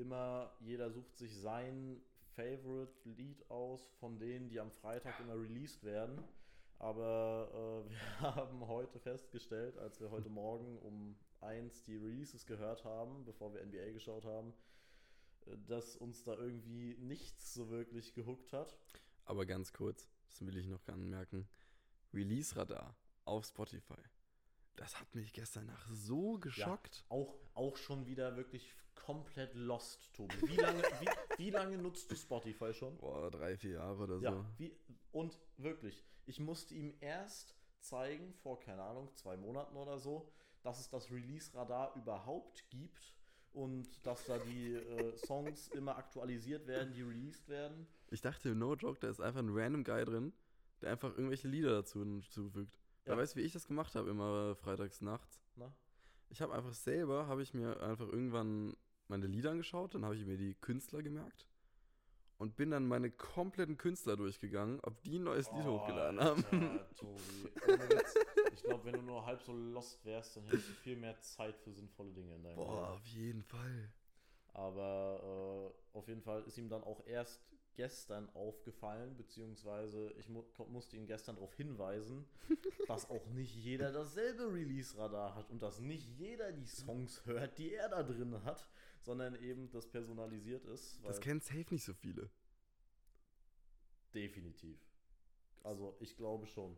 immer 0.00 0.52
jeder 0.60 0.90
sucht 0.90 1.16
sich 1.16 1.36
sein 1.36 2.02
Favorite-Lied 2.34 3.50
aus 3.50 3.92
von 4.00 4.18
denen, 4.18 4.48
die 4.48 4.60
am 4.60 4.70
Freitag 4.70 5.20
immer 5.20 5.34
released 5.34 5.84
werden. 5.84 6.22
Aber 6.78 7.84
äh, 7.86 7.90
wir 8.20 8.20
haben 8.20 8.66
heute 8.66 8.98
festgestellt, 8.98 9.76
als 9.78 10.00
wir 10.00 10.10
heute 10.10 10.30
Morgen 10.30 10.78
um 10.78 11.16
eins 11.40 11.82
die 11.84 11.96
Releases 11.96 12.46
gehört 12.46 12.84
haben, 12.84 13.24
bevor 13.24 13.52
wir 13.52 13.64
NBA 13.64 13.92
geschaut 13.92 14.24
haben, 14.24 14.54
äh, 15.46 15.56
dass 15.66 15.96
uns 15.96 16.24
da 16.24 16.34
irgendwie 16.34 16.96
nichts 16.98 17.54
so 17.54 17.70
wirklich 17.70 18.14
gehuckt 18.14 18.52
hat. 18.52 18.78
Aber 19.24 19.44
ganz 19.46 19.72
kurz, 19.72 20.08
das 20.28 20.44
will 20.46 20.56
ich 20.56 20.66
noch 20.66 20.86
anmerken. 20.88 21.48
Release-Radar 22.12 22.96
auf 23.24 23.44
Spotify. 23.44 24.00
Das 24.76 24.98
hat 24.98 25.14
mich 25.14 25.32
gestern 25.32 25.66
Nacht 25.66 25.86
so 25.92 26.38
geschockt. 26.38 27.04
Auch, 27.10 27.36
auch 27.54 27.76
schon 27.76 28.06
wieder 28.06 28.36
wirklich 28.36 28.74
komplett 29.04 29.54
lost, 29.54 30.12
Tobi. 30.12 30.34
Wie 30.46 30.56
lange, 30.56 30.82
wie, 30.82 31.38
wie 31.38 31.50
lange 31.50 31.78
nutzt 31.78 32.10
du 32.10 32.16
Spotify 32.16 32.72
schon? 32.72 32.96
Boah, 32.98 33.30
drei, 33.30 33.56
vier 33.56 33.72
Jahre 33.72 34.02
oder 34.02 34.18
so. 34.18 34.24
Ja, 34.24 34.44
wie, 34.58 34.76
und 35.12 35.38
wirklich, 35.56 36.04
ich 36.26 36.38
musste 36.40 36.74
ihm 36.74 36.94
erst 37.00 37.56
zeigen, 37.80 38.34
vor, 38.34 38.60
keine 38.60 38.82
Ahnung, 38.82 39.10
zwei 39.14 39.36
Monaten 39.36 39.76
oder 39.76 39.98
so, 39.98 40.30
dass 40.62 40.78
es 40.78 40.88
das 40.88 41.10
Release-Radar 41.10 41.96
überhaupt 41.96 42.68
gibt 42.70 43.14
und 43.52 43.88
dass 44.06 44.26
da 44.26 44.38
die 44.38 44.74
äh, 44.74 45.16
Songs 45.16 45.68
immer 45.68 45.96
aktualisiert 45.96 46.66
werden, 46.66 46.92
die 46.92 47.02
released 47.02 47.48
werden. 47.48 47.86
Ich 48.10 48.20
dachte, 48.20 48.54
no 48.54 48.74
joke, 48.74 49.00
da 49.00 49.08
ist 49.08 49.20
einfach 49.20 49.40
ein 49.40 49.50
random 49.50 49.84
Guy 49.84 50.04
drin, 50.04 50.32
der 50.82 50.92
einfach 50.92 51.10
irgendwelche 51.10 51.48
Lieder 51.48 51.70
dazu 51.70 52.00
hinzufügt. 52.00 52.78
Ja. 53.06 53.12
Ja. 53.12 53.18
Weißt 53.18 53.34
du, 53.34 53.40
wie 53.40 53.44
ich 53.44 53.52
das 53.52 53.66
gemacht 53.66 53.94
habe, 53.94 54.10
immer 54.10 54.54
freitags 54.56 55.00
nachts? 55.00 55.40
Na? 55.56 55.74
Ich 56.28 56.40
habe 56.40 56.54
einfach 56.54 56.74
selber, 56.74 57.26
habe 57.26 57.42
ich 57.42 57.54
mir 57.54 57.80
einfach 57.80 58.06
irgendwann 58.06 58.76
meine 59.10 59.26
Lieder 59.26 59.50
angeschaut, 59.50 59.94
dann 59.94 60.04
habe 60.04 60.16
ich 60.16 60.24
mir 60.24 60.38
die 60.38 60.54
Künstler 60.54 61.02
gemerkt 61.02 61.46
und 62.38 62.56
bin 62.56 62.70
dann 62.70 62.86
meine 62.86 63.10
kompletten 63.10 63.76
Künstler 63.76 64.16
durchgegangen, 64.16 64.80
ob 64.82 65.02
die 65.02 65.18
ein 65.18 65.24
neues 65.24 65.50
Lied 65.52 65.64
hochgeladen 65.64 66.20
haben. 66.20 66.44
Alter, 66.50 66.90
Tobi. 66.96 67.20
Ich 68.54 68.62
glaube, 68.62 68.86
wenn 68.86 68.94
du 68.94 69.02
nur 69.02 69.26
halb 69.26 69.42
so 69.42 69.52
lost 69.52 70.02
wärst, 70.06 70.36
dann 70.36 70.44
hättest 70.44 70.70
du 70.70 70.72
viel 70.72 70.96
mehr 70.96 71.20
Zeit 71.20 71.58
für 71.58 71.70
sinnvolle 71.72 72.12
Dinge 72.12 72.34
in 72.36 72.42
deinem 72.42 72.56
Boah, 72.56 72.72
Leben. 72.72 72.92
auf 72.94 73.06
jeden 73.06 73.42
Fall. 73.42 73.92
Aber 74.54 75.72
äh, 75.92 75.96
auf 75.98 76.08
jeden 76.08 76.22
Fall 76.22 76.42
ist 76.44 76.56
ihm 76.56 76.68
dann 76.68 76.82
auch 76.82 77.06
erst 77.06 77.42
gestern 77.74 78.28
aufgefallen, 78.34 79.16
beziehungsweise 79.16 80.12
ich 80.18 80.28
mu 80.28 80.42
musste 80.68 80.96
ihn 80.96 81.06
gestern 81.06 81.36
darauf 81.36 81.54
hinweisen, 81.54 82.26
dass 82.88 83.08
auch 83.08 83.26
nicht 83.28 83.54
jeder 83.54 83.92
dasselbe 83.92 84.52
Release-Radar 84.52 85.34
hat 85.34 85.50
und 85.50 85.62
dass 85.62 85.80
nicht 85.80 86.06
jeder 86.18 86.52
die 86.52 86.66
Songs 86.66 87.24
hört, 87.26 87.58
die 87.58 87.72
er 87.72 87.88
da 87.88 88.02
drin 88.02 88.42
hat, 88.44 88.66
sondern 89.00 89.34
eben 89.36 89.70
das 89.70 89.86
personalisiert 89.86 90.64
ist. 90.66 91.00
Das 91.04 91.20
kennen 91.20 91.40
safe 91.40 91.66
nicht 91.70 91.84
so 91.84 91.94
viele. 91.94 92.30
Definitiv. 94.14 94.78
Also 95.62 95.96
ich 96.00 96.16
glaube 96.16 96.46
schon. 96.46 96.76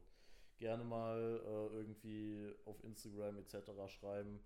Gerne 0.58 0.84
mal 0.84 1.40
äh, 1.44 1.76
irgendwie 1.76 2.54
auf 2.66 2.82
Instagram 2.84 3.36
etc. 3.38 3.70
schreiben, 3.88 4.38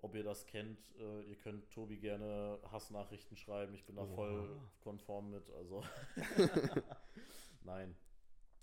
ob 0.00 0.14
ihr 0.14 0.22
das 0.22 0.46
kennt. 0.46 0.78
Äh, 0.98 1.22
ihr 1.22 1.36
könnt 1.36 1.68
Tobi 1.70 1.96
gerne 1.98 2.60
Hassnachrichten 2.70 3.36
schreiben. 3.36 3.74
Ich 3.74 3.84
bin 3.84 3.96
da 3.96 4.06
voll 4.06 4.50
Oha. 4.50 4.70
konform 4.80 5.30
mit. 5.30 5.50
Also 5.50 5.82
nein. 7.64 7.96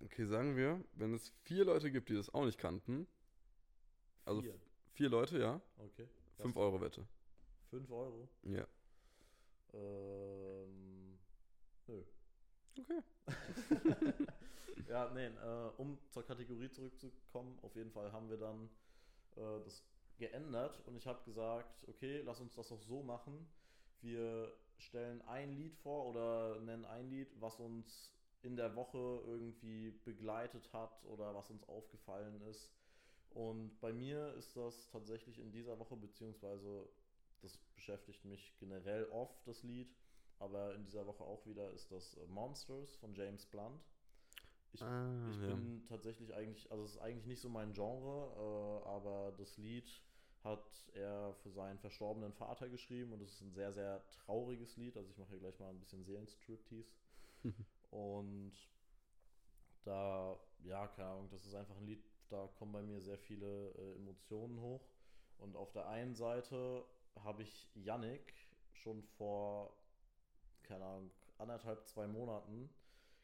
Okay, 0.02 0.26
sagen 0.26 0.56
wir, 0.56 0.82
wenn 0.94 1.14
es 1.14 1.34
vier 1.44 1.66
Leute 1.66 1.92
gibt, 1.92 2.08
die 2.08 2.14
das 2.16 2.34
auch 2.34 2.46
nicht 2.46 2.58
kannten, 2.58 3.06
also 4.24 4.42
Vier. 4.42 4.56
vier 4.94 5.10
Leute, 5.10 5.40
ja, 5.40 5.62
Okay. 5.78 6.08
5 6.38 6.56
Euro 6.56 6.80
Wette. 6.80 7.06
5 7.70 7.92
Euro. 7.92 8.30
Ja. 8.44 8.68
Ähm, 9.74 11.20
nö. 11.88 12.04
Okay. 12.78 13.04
ja, 14.88 15.10
nee, 15.14 15.28
äh, 15.28 15.72
um 15.78 15.98
zur 16.10 16.26
Kategorie 16.26 16.70
zurückzukommen, 16.70 17.60
auf 17.62 17.76
jeden 17.76 17.92
Fall 17.92 18.12
haben 18.12 18.30
wir 18.30 18.38
dann 18.38 18.70
äh, 19.36 19.64
das 19.64 19.84
geändert 20.18 20.82
und 20.86 20.96
ich 20.96 21.08
habe 21.08 21.24
gesagt, 21.24 21.88
okay, 21.88 22.22
lass 22.26 22.40
uns 22.40 22.56
das 22.56 22.68
doch 22.70 22.82
so 22.82 23.04
machen. 23.04 23.48
Wir 24.02 24.54
stellen 24.78 25.22
ein 25.24 25.54
Lied 25.54 25.76
vor 25.78 26.08
oder 26.08 26.60
nennen 26.62 26.86
ein 26.86 27.10
Lied, 27.10 27.30
was 27.40 27.60
uns 27.60 28.14
in 28.42 28.56
der 28.56 28.76
Woche 28.76 29.22
irgendwie 29.26 29.92
begleitet 30.06 30.72
hat 30.72 31.04
oder 31.06 31.36
was 31.36 31.50
uns 31.50 31.68
aufgefallen 31.68 32.42
ist. 32.50 32.72
Und 33.32 33.80
bei 33.80 33.94
mir 33.94 34.34
ist 34.36 34.56
das 34.56 34.88
tatsächlich 34.88 35.40
in 35.40 35.52
dieser 35.52 35.78
Woche, 35.78 35.96
beziehungsweise 35.96 36.90
das 37.42 37.58
beschäftigt 37.76 38.26
mich 38.26 38.56
generell 38.60 39.06
oft, 39.06 39.48
das 39.48 39.64
Lied, 39.64 39.96
aber 40.40 40.76
in 40.76 40.84
dieser 40.86 41.06
Woche 41.06 41.24
auch 41.24 41.46
wieder 41.46 41.72
ist 41.72 41.92
das 41.92 42.16
äh, 42.16 42.26
Monsters 42.28 42.96
von 42.98 43.14
James 43.14 43.46
Blunt. 43.46 43.84
Ich, 44.72 44.82
ah, 44.84 45.30
ich 45.32 45.42
ja. 45.42 45.48
bin 45.48 45.84
tatsächlich 45.86 46.34
eigentlich, 46.34 46.72
also 46.72 46.84
es 46.84 46.92
ist 46.92 47.00
eigentlich 47.00 47.26
nicht 47.26 47.42
so 47.42 47.50
mein 47.50 47.74
Genre, 47.74 48.84
äh, 48.86 48.88
aber 48.88 49.34
das 49.38 49.58
Lied 49.58 49.90
hat 50.44 50.90
er 50.94 51.34
für 51.44 51.52
seinen 51.52 51.80
verstorbenen 51.80 52.32
Vater 52.34 52.70
geschrieben 52.70 53.12
und 53.14 53.22
es 53.22 53.34
ist 53.34 53.42
ein 53.42 53.52
sehr, 53.52 53.74
sehr 53.74 54.08
trauriges 54.10 54.78
Lied. 54.78 54.96
Also 54.96 55.10
ich 55.10 55.18
mache 55.18 55.30
hier 55.30 55.40
gleich 55.40 55.60
mal 55.60 55.70
ein 55.70 55.80
bisschen 55.80 56.04
Seelenstriptease. 56.04 56.92
und 57.92 58.54
da, 59.84 60.40
ja, 60.64 60.88
keine 60.88 61.10
Ahnung, 61.10 61.30
das 61.30 61.46
ist 61.46 61.56
einfach 61.56 61.76
ein 61.78 61.86
Lied, 61.86 62.04
da 62.30 62.48
kommen 62.58 62.72
bei 62.72 62.82
mir 62.82 63.02
sehr 63.02 63.18
viele 63.18 63.72
äh, 63.72 63.96
Emotionen 63.96 64.62
hoch. 64.62 64.88
Und 65.40 65.56
auf 65.56 65.72
der 65.72 65.88
einen 65.88 66.16
Seite 66.16 66.86
habe 67.24 67.44
ich 67.44 67.70
Yannick 67.76 68.34
schon 68.74 69.04
vor, 69.04 69.76
keine 70.64 70.86
Ahnung, 70.86 71.12
anderthalb, 71.38 71.88
zwei 71.88 72.08
Monaten 72.08 72.70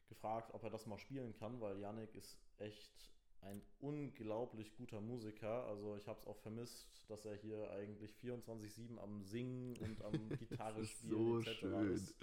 gefragt, 0.08 0.54
ob 0.54 0.64
er 0.64 0.70
das 0.70 0.86
mal 0.86 0.98
spielen 0.98 1.34
kann, 1.34 1.60
weil 1.62 1.80
Yannick 1.80 2.14
ist 2.16 2.38
echt 2.58 3.12
ein 3.42 3.62
unglaublich 3.80 4.76
guter 4.76 5.02
Musiker. 5.02 5.66
Also 5.68 5.96
ich 5.96 6.08
habe 6.08 6.20
es 6.20 6.28
auch 6.28 6.38
vermisst, 6.38 7.04
dass 7.08 7.26
er 7.26 7.36
hier 7.36 7.70
eigentlich 7.72 8.14
24-7 8.24 8.98
am 8.98 9.24
Singen 9.24 9.76
und 9.78 10.02
am 10.04 10.30
Gitarre 10.40 10.86
spielen 10.86 11.12
so 11.12 11.40
etc. 11.40 11.60
schön. 11.60 11.92
ist. 11.94 12.16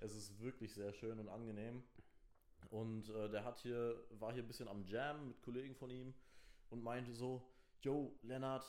Es 0.00 0.14
ist 0.14 0.40
wirklich 0.40 0.72
sehr 0.72 0.92
schön 0.92 1.18
und 1.18 1.28
angenehm. 1.28 1.82
Und 2.70 3.08
äh, 3.10 3.28
der 3.30 3.44
hat 3.44 3.58
hier, 3.58 4.00
war 4.10 4.32
hier 4.32 4.42
ein 4.44 4.46
bisschen 4.46 4.68
am 4.68 4.84
Jam 4.84 5.28
mit 5.28 5.42
Kollegen 5.42 5.74
von 5.74 5.90
ihm 5.90 6.14
und 6.70 6.82
meinte 6.82 7.12
so, 7.12 7.42
Joe, 7.80 8.12
Lennart, 8.22 8.64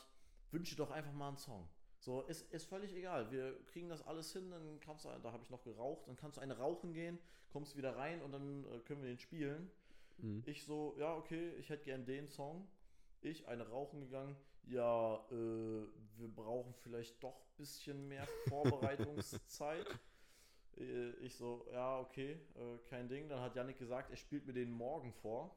wünsche 0.49 0.75
doch 0.75 0.89
einfach 0.91 1.13
mal 1.13 1.29
einen 1.29 1.37
Song. 1.37 1.69
So, 2.01 2.21
ist, 2.23 2.51
ist 2.51 2.65
völlig 2.65 2.95
egal. 2.95 3.31
Wir 3.31 3.63
kriegen 3.67 3.87
das 3.87 4.05
alles 4.07 4.33
hin, 4.33 4.49
dann 4.49 4.79
kannst 4.79 5.05
du, 5.05 5.09
da 5.21 5.31
habe 5.31 5.43
ich 5.43 5.51
noch 5.51 5.63
geraucht, 5.63 6.07
dann 6.07 6.15
kannst 6.15 6.37
du 6.37 6.41
eine 6.41 6.57
rauchen 6.57 6.93
gehen, 6.93 7.19
kommst 7.49 7.77
wieder 7.77 7.95
rein 7.95 8.23
und 8.23 8.31
dann 8.31 8.65
äh, 8.65 8.79
können 8.79 9.03
wir 9.03 9.09
den 9.09 9.19
spielen. 9.19 9.69
Mhm. 10.17 10.41
Ich 10.47 10.63
so, 10.63 10.95
ja, 10.97 11.15
okay, 11.15 11.53
ich 11.59 11.69
hätte 11.69 11.85
gern 11.85 12.03
den 12.03 12.27
Song. 12.27 12.67
Ich, 13.21 13.47
eine 13.47 13.69
rauchen 13.69 14.01
gegangen. 14.01 14.35
Ja, 14.63 15.23
äh, 15.29 15.87
wir 16.17 16.27
brauchen 16.35 16.73
vielleicht 16.73 17.21
doch 17.21 17.39
ein 17.39 17.57
bisschen 17.57 18.07
mehr 18.07 18.25
Vorbereitungszeit. 18.49 19.85
Äh, 20.77 21.11
ich 21.17 21.35
so, 21.35 21.67
ja, 21.71 21.99
okay, 21.99 22.39
äh, 22.55 22.79
kein 22.89 23.09
Ding. 23.09 23.29
Dann 23.29 23.41
hat 23.41 23.55
Yannick 23.55 23.77
gesagt, 23.77 24.09
er 24.09 24.17
spielt 24.17 24.47
mir 24.47 24.53
den 24.53 24.71
morgen 24.71 25.13
vor. 25.13 25.55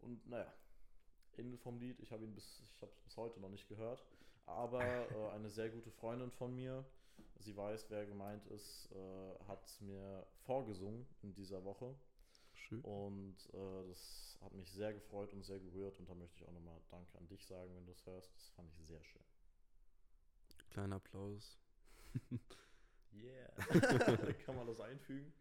Und 0.00 0.28
naja, 0.28 0.52
Ende 1.36 1.58
vom 1.58 1.78
Lied. 1.78 2.00
Ich 2.00 2.10
habe 2.10 2.24
ihn 2.24 2.34
bis, 2.34 2.60
ich 2.74 2.82
habe 2.82 2.90
es 2.90 2.98
bis 2.98 3.16
heute 3.16 3.38
noch 3.38 3.50
nicht 3.50 3.68
gehört. 3.68 4.04
Aber 4.56 4.82
äh, 4.82 5.34
eine 5.34 5.50
sehr 5.50 5.70
gute 5.70 5.90
Freundin 5.90 6.30
von 6.30 6.54
mir, 6.54 6.84
sie 7.38 7.56
weiß, 7.56 7.86
wer 7.90 8.06
gemeint 8.06 8.46
ist, 8.46 8.90
äh, 8.92 9.44
hat 9.48 9.64
es 9.64 9.80
mir 9.80 10.26
vorgesungen 10.44 11.06
in 11.22 11.34
dieser 11.34 11.64
Woche. 11.64 11.94
Schön. 12.54 12.80
Und 12.82 13.36
äh, 13.52 13.88
das 13.88 14.38
hat 14.42 14.52
mich 14.54 14.70
sehr 14.70 14.92
gefreut 14.92 15.32
und 15.32 15.44
sehr 15.44 15.58
gerührt. 15.58 15.98
Und 15.98 16.08
da 16.08 16.14
möchte 16.14 16.36
ich 16.36 16.48
auch 16.48 16.52
nochmal 16.52 16.80
Danke 16.90 17.18
an 17.18 17.26
dich 17.28 17.46
sagen, 17.46 17.74
wenn 17.74 17.86
du 17.86 17.92
es 17.92 18.04
hörst. 18.06 18.34
Das 18.36 18.48
fand 18.50 18.70
ich 18.70 18.86
sehr 18.86 19.02
schön. 19.02 19.22
Kleiner 20.70 20.96
Applaus. 20.96 21.58
Yeah. 23.12 23.50
Kann 24.46 24.56
man 24.56 24.68
das 24.68 24.80
einfügen? 24.80 25.32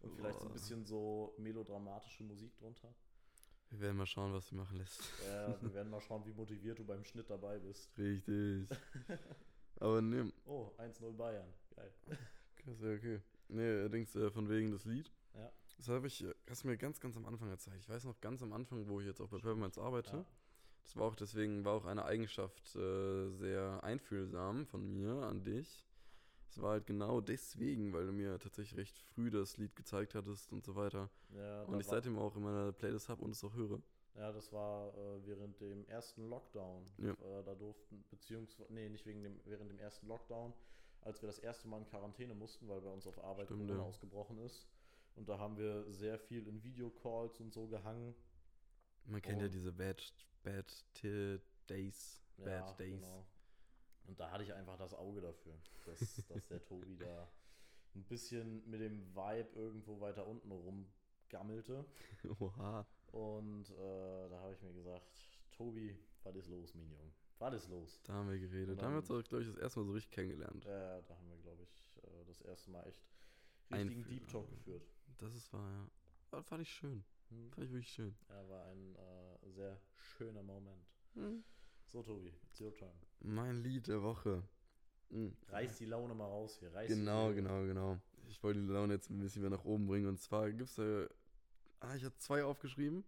Und 0.00 0.16
vielleicht 0.16 0.40
so 0.40 0.46
ein 0.46 0.52
bisschen 0.52 0.84
so 0.84 1.34
melodramatische 1.38 2.24
Musik 2.24 2.56
drunter. 2.56 2.92
Wir 3.72 3.80
werden 3.80 3.96
mal 3.96 4.06
schauen, 4.06 4.32
was 4.34 4.46
sie 4.48 4.54
machen 4.54 4.76
lässt. 4.76 5.00
Ja, 5.26 5.56
wir 5.62 5.72
werden 5.74 5.90
mal 5.90 6.00
schauen, 6.00 6.24
wie 6.26 6.32
motiviert 6.32 6.78
du 6.78 6.84
beim 6.84 7.02
Schnitt 7.04 7.30
dabei 7.30 7.58
bist. 7.58 7.90
Richtig. 7.96 8.68
Aber 9.80 10.02
ne, 10.02 10.30
Oh, 10.44 10.70
1-0 10.78 11.16
Bayern. 11.16 11.48
Geil. 11.74 11.90
krass, 12.56 12.76
ja, 12.80 12.94
okay. 12.94 13.20
Nee, 13.48 13.66
allerdings 13.66 14.14
äh, 14.14 14.30
von 14.30 14.48
wegen 14.50 14.70
das 14.70 14.84
Lied. 14.84 15.10
Ja. 15.34 15.50
Das 15.78 15.88
habe 15.88 16.06
ich, 16.06 16.22
äh, 16.22 16.34
hast 16.50 16.64
du 16.64 16.68
mir 16.68 16.76
ganz, 16.76 17.00
ganz 17.00 17.16
am 17.16 17.24
Anfang 17.24 17.48
gezeigt. 17.48 17.78
Ich 17.80 17.88
weiß 17.88 18.04
noch 18.04 18.20
ganz 18.20 18.42
am 18.42 18.52
Anfang, 18.52 18.86
wo 18.88 19.00
ich 19.00 19.06
jetzt 19.06 19.20
auch 19.22 19.28
bei 19.28 19.38
Peppermints 19.38 19.78
arbeite. 19.78 20.18
Ja. 20.18 20.24
Das 20.84 20.96
war 20.96 21.04
auch 21.06 21.14
deswegen, 21.16 21.64
war 21.64 21.72
auch 21.72 21.86
eine 21.86 22.04
Eigenschaft 22.04 22.76
äh, 22.76 23.30
sehr 23.30 23.82
einfühlsam 23.82 24.66
von 24.66 24.92
mir 24.92 25.12
an 25.14 25.44
dich. 25.44 25.82
Es 26.54 26.60
war 26.60 26.72
halt 26.72 26.86
genau 26.86 27.22
deswegen, 27.22 27.94
weil 27.94 28.04
du 28.04 28.12
mir 28.12 28.38
tatsächlich 28.38 28.76
recht 28.78 28.98
früh 29.14 29.30
das 29.30 29.56
Lied 29.56 29.74
gezeigt 29.74 30.14
hattest 30.14 30.52
und 30.52 30.62
so 30.62 30.74
weiter. 30.76 31.08
Ja, 31.34 31.62
Und 31.62 31.80
ich 31.80 31.86
seitdem 31.86 32.18
auch 32.18 32.36
in 32.36 32.42
meiner 32.42 32.72
Playlist 32.72 33.08
habe 33.08 33.24
und 33.24 33.30
es 33.30 33.42
auch 33.42 33.54
höre. 33.54 33.80
ja, 34.16 34.30
das 34.32 34.52
war 34.52 34.92
äh, 34.94 35.26
während 35.26 35.58
dem 35.62 35.86
ersten 35.86 36.28
Lockdown. 36.28 36.84
Ja. 36.98 37.12
Äh, 37.12 37.42
da 37.44 37.54
durften, 37.54 38.04
beziehungsweise, 38.10 38.70
nee, 38.70 38.86
nicht 38.90 39.06
wegen 39.06 39.22
dem, 39.22 39.40
während 39.46 39.70
dem 39.70 39.78
ersten 39.78 40.06
Lockdown, 40.08 40.52
als 41.00 41.22
wir 41.22 41.26
das 41.26 41.38
erste 41.38 41.68
Mal 41.68 41.78
in 41.78 41.86
Quarantäne 41.86 42.34
mussten, 42.34 42.68
weil 42.68 42.82
bei 42.82 42.90
uns 42.90 43.06
auf 43.06 43.18
Arbeit 43.24 43.46
Stimmt, 43.46 43.60
Corona 43.68 43.80
ja. 43.82 43.88
ausgebrochen 43.88 44.36
ist. 44.40 44.68
Und 45.16 45.30
da 45.30 45.38
haben 45.38 45.56
wir 45.56 45.90
sehr 45.90 46.18
viel 46.18 46.46
in 46.46 46.62
Videocalls 46.62 47.40
und 47.40 47.50
so 47.54 47.66
gehangen. 47.66 48.14
Man 49.06 49.22
kennt 49.22 49.38
ja 49.40 49.46
Und- 49.46 49.54
diese 49.54 49.72
Bad, 49.72 50.02
Bad 50.42 50.84
Days. 51.02 52.20
Bad 52.36 52.78
Days. 52.78 53.00
genau. 53.00 53.24
Und 54.06 54.18
da 54.18 54.30
hatte 54.30 54.44
ich 54.44 54.52
einfach 54.52 54.76
das 54.76 54.94
Auge 54.94 55.20
dafür, 55.20 55.54
dass, 55.86 55.98
dass 56.28 56.46
der 56.48 56.64
Tobi 56.64 56.96
da 56.96 57.30
ein 57.94 58.04
bisschen 58.04 58.68
mit 58.68 58.80
dem 58.80 59.14
Vibe 59.14 59.50
irgendwo 59.54 60.00
weiter 60.00 60.26
unten 60.26 60.50
rumgammelte. 60.50 61.84
Oha. 62.40 62.86
Und 63.12 63.70
äh, 63.70 64.28
da 64.28 64.40
habe 64.40 64.54
ich 64.54 64.62
mir 64.62 64.72
gesagt, 64.72 65.06
Tobi, 65.52 65.96
was 66.22 66.34
ist 66.36 66.48
los, 66.48 66.74
mein 66.74 66.88
Junge? 66.90 67.12
Was 67.38 67.54
ist 67.54 67.68
los? 67.68 68.00
Da 68.04 68.14
haben 68.14 68.30
wir 68.30 68.38
geredet. 68.38 68.70
Und 68.70 68.76
Da 68.78 68.86
haben 68.86 68.92
wir 68.94 68.98
uns, 68.98 69.08
dann- 69.08 69.18
auch, 69.18 69.24
glaube 69.24 69.42
ich, 69.42 69.48
das 69.50 69.58
erste 69.58 69.80
Mal 69.80 69.86
so 69.86 69.92
richtig 69.92 70.12
kennengelernt. 70.12 70.64
Äh, 70.64 71.02
da 71.02 71.16
haben 71.16 71.28
wir, 71.28 71.36
glaube 71.38 71.62
ich, 71.64 71.96
äh, 72.02 72.24
das 72.24 72.40
erste 72.40 72.70
Mal 72.70 72.86
echt 72.86 73.02
richtigen. 73.70 74.04
Deep 74.04 74.28
Talk 74.28 74.48
geführt. 74.50 74.88
Das 75.18 75.34
ist 75.34 75.52
wahr, 75.52 75.68
ja. 75.70 75.90
Aber 76.30 76.42
fand 76.42 76.62
ich 76.62 76.70
schön. 76.70 77.04
Hm. 77.28 77.50
Fand 77.52 77.66
ich 77.66 77.72
wirklich 77.72 77.90
schön. 77.92 78.16
Ja, 78.28 78.48
war 78.48 78.64
ein 78.66 78.94
äh, 78.96 79.50
sehr 79.50 79.80
schöner 79.96 80.42
Moment. 80.42 80.86
Hm. 81.14 81.44
So, 81.92 82.02
Tobi, 82.02 82.32
it's 82.50 82.58
your 82.58 82.74
turn. 82.74 82.88
Mein 83.20 83.62
Lied 83.62 83.86
der 83.86 84.02
Woche. 84.02 84.42
Hm. 85.10 85.36
Reiß 85.50 85.76
die 85.76 85.84
Laune 85.84 86.14
mal 86.14 86.24
raus 86.24 86.56
hier. 86.58 86.72
Reiß 86.72 86.88
Genau, 86.88 87.34
genau, 87.34 87.62
genau. 87.64 87.98
Ich 88.28 88.42
wollte 88.42 88.60
die 88.62 88.66
Laune 88.72 88.94
jetzt 88.94 89.10
ein 89.10 89.18
bisschen 89.20 89.42
mehr 89.42 89.50
nach 89.50 89.64
oben 89.64 89.86
bringen. 89.86 90.06
Und 90.08 90.18
zwar 90.18 90.50
gibt 90.50 90.70
es 90.70 90.76
da. 90.76 91.06
Ah, 91.80 91.94
ich 91.94 92.04
habe 92.04 92.16
zwei 92.16 92.44
aufgeschrieben. 92.44 93.04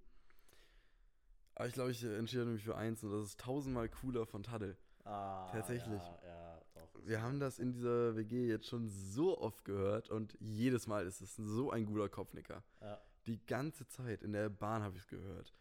Aber 1.55 1.66
ich 1.66 1.72
glaube, 1.72 1.93
ich 1.93 2.05
entschiede 2.05 2.45
mich 2.45 2.62
für 2.62 2.76
eins 2.76 3.03
und 3.03 3.11
das 3.12 3.28
ist 3.28 3.41
tausendmal 3.41 3.89
cooler 3.89 4.26
von 4.26 4.43
Taddel. 4.43 4.76
Ah, 5.05 5.49
Tatsächlich. 5.51 6.03
Ja, 6.03 6.18
ja, 6.26 6.61
doch. 6.74 6.91
Wir 7.07 7.22
haben 7.22 7.41
das 7.41 7.59
in 7.59 7.72
dieser 7.72 8.16
WG 8.16 8.49
jetzt 8.49 8.66
schon 8.66 8.89
so 8.91 9.39
oft 9.39 9.64
gehört 9.64 10.11
und 10.11 10.37
jedes 10.41 10.87
Mal 10.87 11.07
ist 11.07 11.22
es 11.22 11.37
so 11.37 11.70
ein 11.70 11.87
guter 11.87 12.11
Kopfnicker. 12.11 12.62
Ja, 12.82 13.01
Die 13.24 13.39
ganze 13.47 13.87
Zeit 13.87 14.22
in 14.22 14.32
der 14.32 14.51
Bahn 14.51 14.82
habe 14.82 14.97
ich 14.97 15.03
es 15.03 15.09
gehört. 15.09 15.55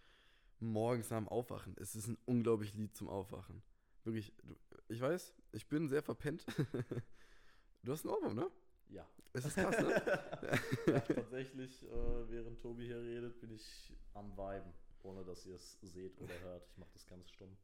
Morgens 0.72 1.10
nach 1.10 1.18
dem 1.20 1.28
Aufwachen. 1.28 1.76
Es 1.78 1.96
ist 1.96 2.08
ein 2.08 2.18
unglaubliches 2.26 2.76
Lied 2.76 2.96
zum 2.96 3.10
Aufwachen. 3.10 3.62
Wirklich, 4.04 4.34
du, 4.44 4.56
ich 4.90 5.00
weiß, 5.02 5.34
ich 5.54 5.68
bin 5.68 5.88
sehr 5.88 6.04
verpennt. 6.04 6.46
du 7.84 7.92
hast 7.92 8.06
einen 8.06 8.14
Ohrwurm, 8.14 8.36
ne? 8.36 8.52
Ja. 8.90 9.08
Es 9.34 9.46
ist 9.46 9.56
krass, 9.56 9.80
ne? 9.80 9.90
ja, 10.88 11.00
tatsächlich, 11.16 11.84
äh, 11.84 12.30
während 12.30 12.62
Tobi 12.62 12.86
hier 12.86 13.02
redet, 13.02 13.40
bin 13.40 13.52
ich 13.52 13.94
am 14.14 14.38
Viben, 14.38 14.72
ohne 15.04 15.24
dass 15.24 15.46
ihr 15.46 15.56
es 15.56 15.80
seht 15.82 16.20
oder 16.22 16.38
hört. 16.42 16.68
Ich 16.68 16.78
mache 16.78 16.92
das 16.94 17.08
ganz 17.08 17.30
stumm. 17.30 17.58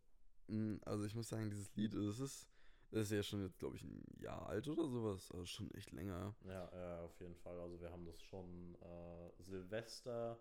Mm, 0.48 0.78
Also 0.86 1.06
ich 1.06 1.14
muss 1.16 1.30
sagen, 1.30 1.50
dieses 1.50 1.76
Lied, 1.76 1.94
das 1.94 2.20
ist, 2.20 2.50
das 2.92 3.04
ist 3.04 3.12
ja 3.12 3.22
schon 3.22 3.44
jetzt, 3.44 3.60
glaube 3.60 3.76
ich, 3.76 3.84
ein 3.84 4.04
Jahr 4.20 4.48
alt 4.48 4.68
oder 4.68 4.88
sowas. 4.88 5.32
Also 5.32 5.46
schon 5.46 5.70
echt 5.72 5.92
länger. 5.92 6.36
Ja, 6.46 6.72
ja, 6.74 7.02
auf 7.04 7.20
jeden 7.20 7.36
Fall. 7.36 7.60
Also 7.60 7.80
wir 7.80 7.92
haben 7.92 8.06
das 8.06 8.20
schon 8.22 8.76
äh, 8.82 9.44
Silvester 9.44 10.40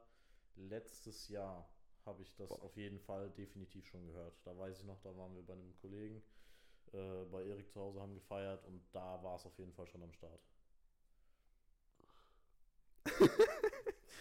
letztes 0.57 1.29
Jahr 1.29 1.69
habe 2.07 2.23
ich 2.23 2.35
das 2.37 2.49
Boah. 2.49 2.63
auf 2.63 2.77
jeden 2.77 2.99
Fall 3.01 3.31
definitiv 3.31 3.87
schon 3.87 4.07
gehört. 4.07 4.35
Da 4.45 4.57
weiß 4.57 4.79
ich 4.79 4.85
noch, 4.85 5.01
da 5.01 5.15
waren 5.17 5.35
wir 5.35 5.43
bei 5.43 5.53
einem 5.55 5.75
Kollegen 5.81 6.23
äh, 6.93 7.25
bei 7.31 7.45
Erik 7.45 7.71
zu 7.71 7.81
Hause, 7.81 8.01
haben 8.01 8.15
gefeiert 8.15 8.65
und 8.65 8.83
da 8.93 9.23
war 9.23 9.37
es 9.37 9.45
auf 9.45 9.59
jeden 9.59 9.73
Fall 9.73 9.87
schon 9.87 10.03
am 10.03 10.13
Start. 10.13 10.41
Was 13.05 13.31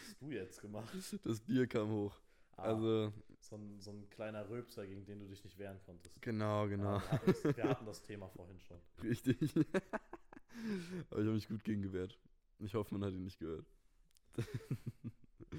hast 0.09 0.21
du 0.21 0.32
jetzt 0.32 0.61
gemacht? 0.61 0.93
Das 1.23 1.39
Bier 1.41 1.67
kam 1.67 1.89
hoch. 1.89 2.19
Ah, 2.55 2.63
Also, 2.63 3.13
so, 3.39 3.55
ein, 3.55 3.80
so 3.80 3.91
ein 3.91 4.09
kleiner 4.09 4.49
Röpser, 4.49 4.86
gegen 4.88 5.05
den 5.05 5.19
du 5.19 5.28
dich 5.28 5.43
nicht 5.43 5.57
wehren 5.57 5.80
konntest. 5.86 6.21
genau, 6.21 6.67
genau. 6.67 6.95
Ah, 6.97 7.01
wir, 7.01 7.11
hatten 7.11 7.25
das, 7.43 7.57
wir 7.57 7.63
hatten 7.69 7.86
das 7.86 8.01
Thema 8.01 8.28
vorhin 8.30 8.59
schon. 8.59 8.80
Richtig. 9.03 9.38
Aber 11.09 11.19
ich 11.19 11.25
habe 11.25 11.34
mich 11.34 11.47
gut 11.47 11.63
gegen 11.63 11.82
gewehrt. 11.84 12.17
Ich 12.59 12.73
hoffe, 12.73 12.95
man 12.95 13.05
hat 13.05 13.13
ihn 13.13 13.23
nicht 13.23 13.38
gehört. 13.39 13.65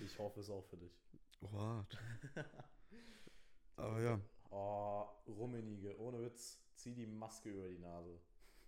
Ich 0.04 0.18
hoffe 0.18 0.40
es 0.40 0.50
auch 0.50 0.64
für 0.64 0.76
dich. 0.76 0.92
What? 1.40 1.98
Aber 3.76 4.00
ja, 4.02 4.20
Oh, 4.50 5.06
Rummenige, 5.26 5.98
ohne 6.00 6.22
Witz, 6.22 6.58
zieh 6.74 6.94
die 6.94 7.06
Maske 7.06 7.50
über 7.50 7.68
die 7.68 7.78
Nase. 7.78 8.18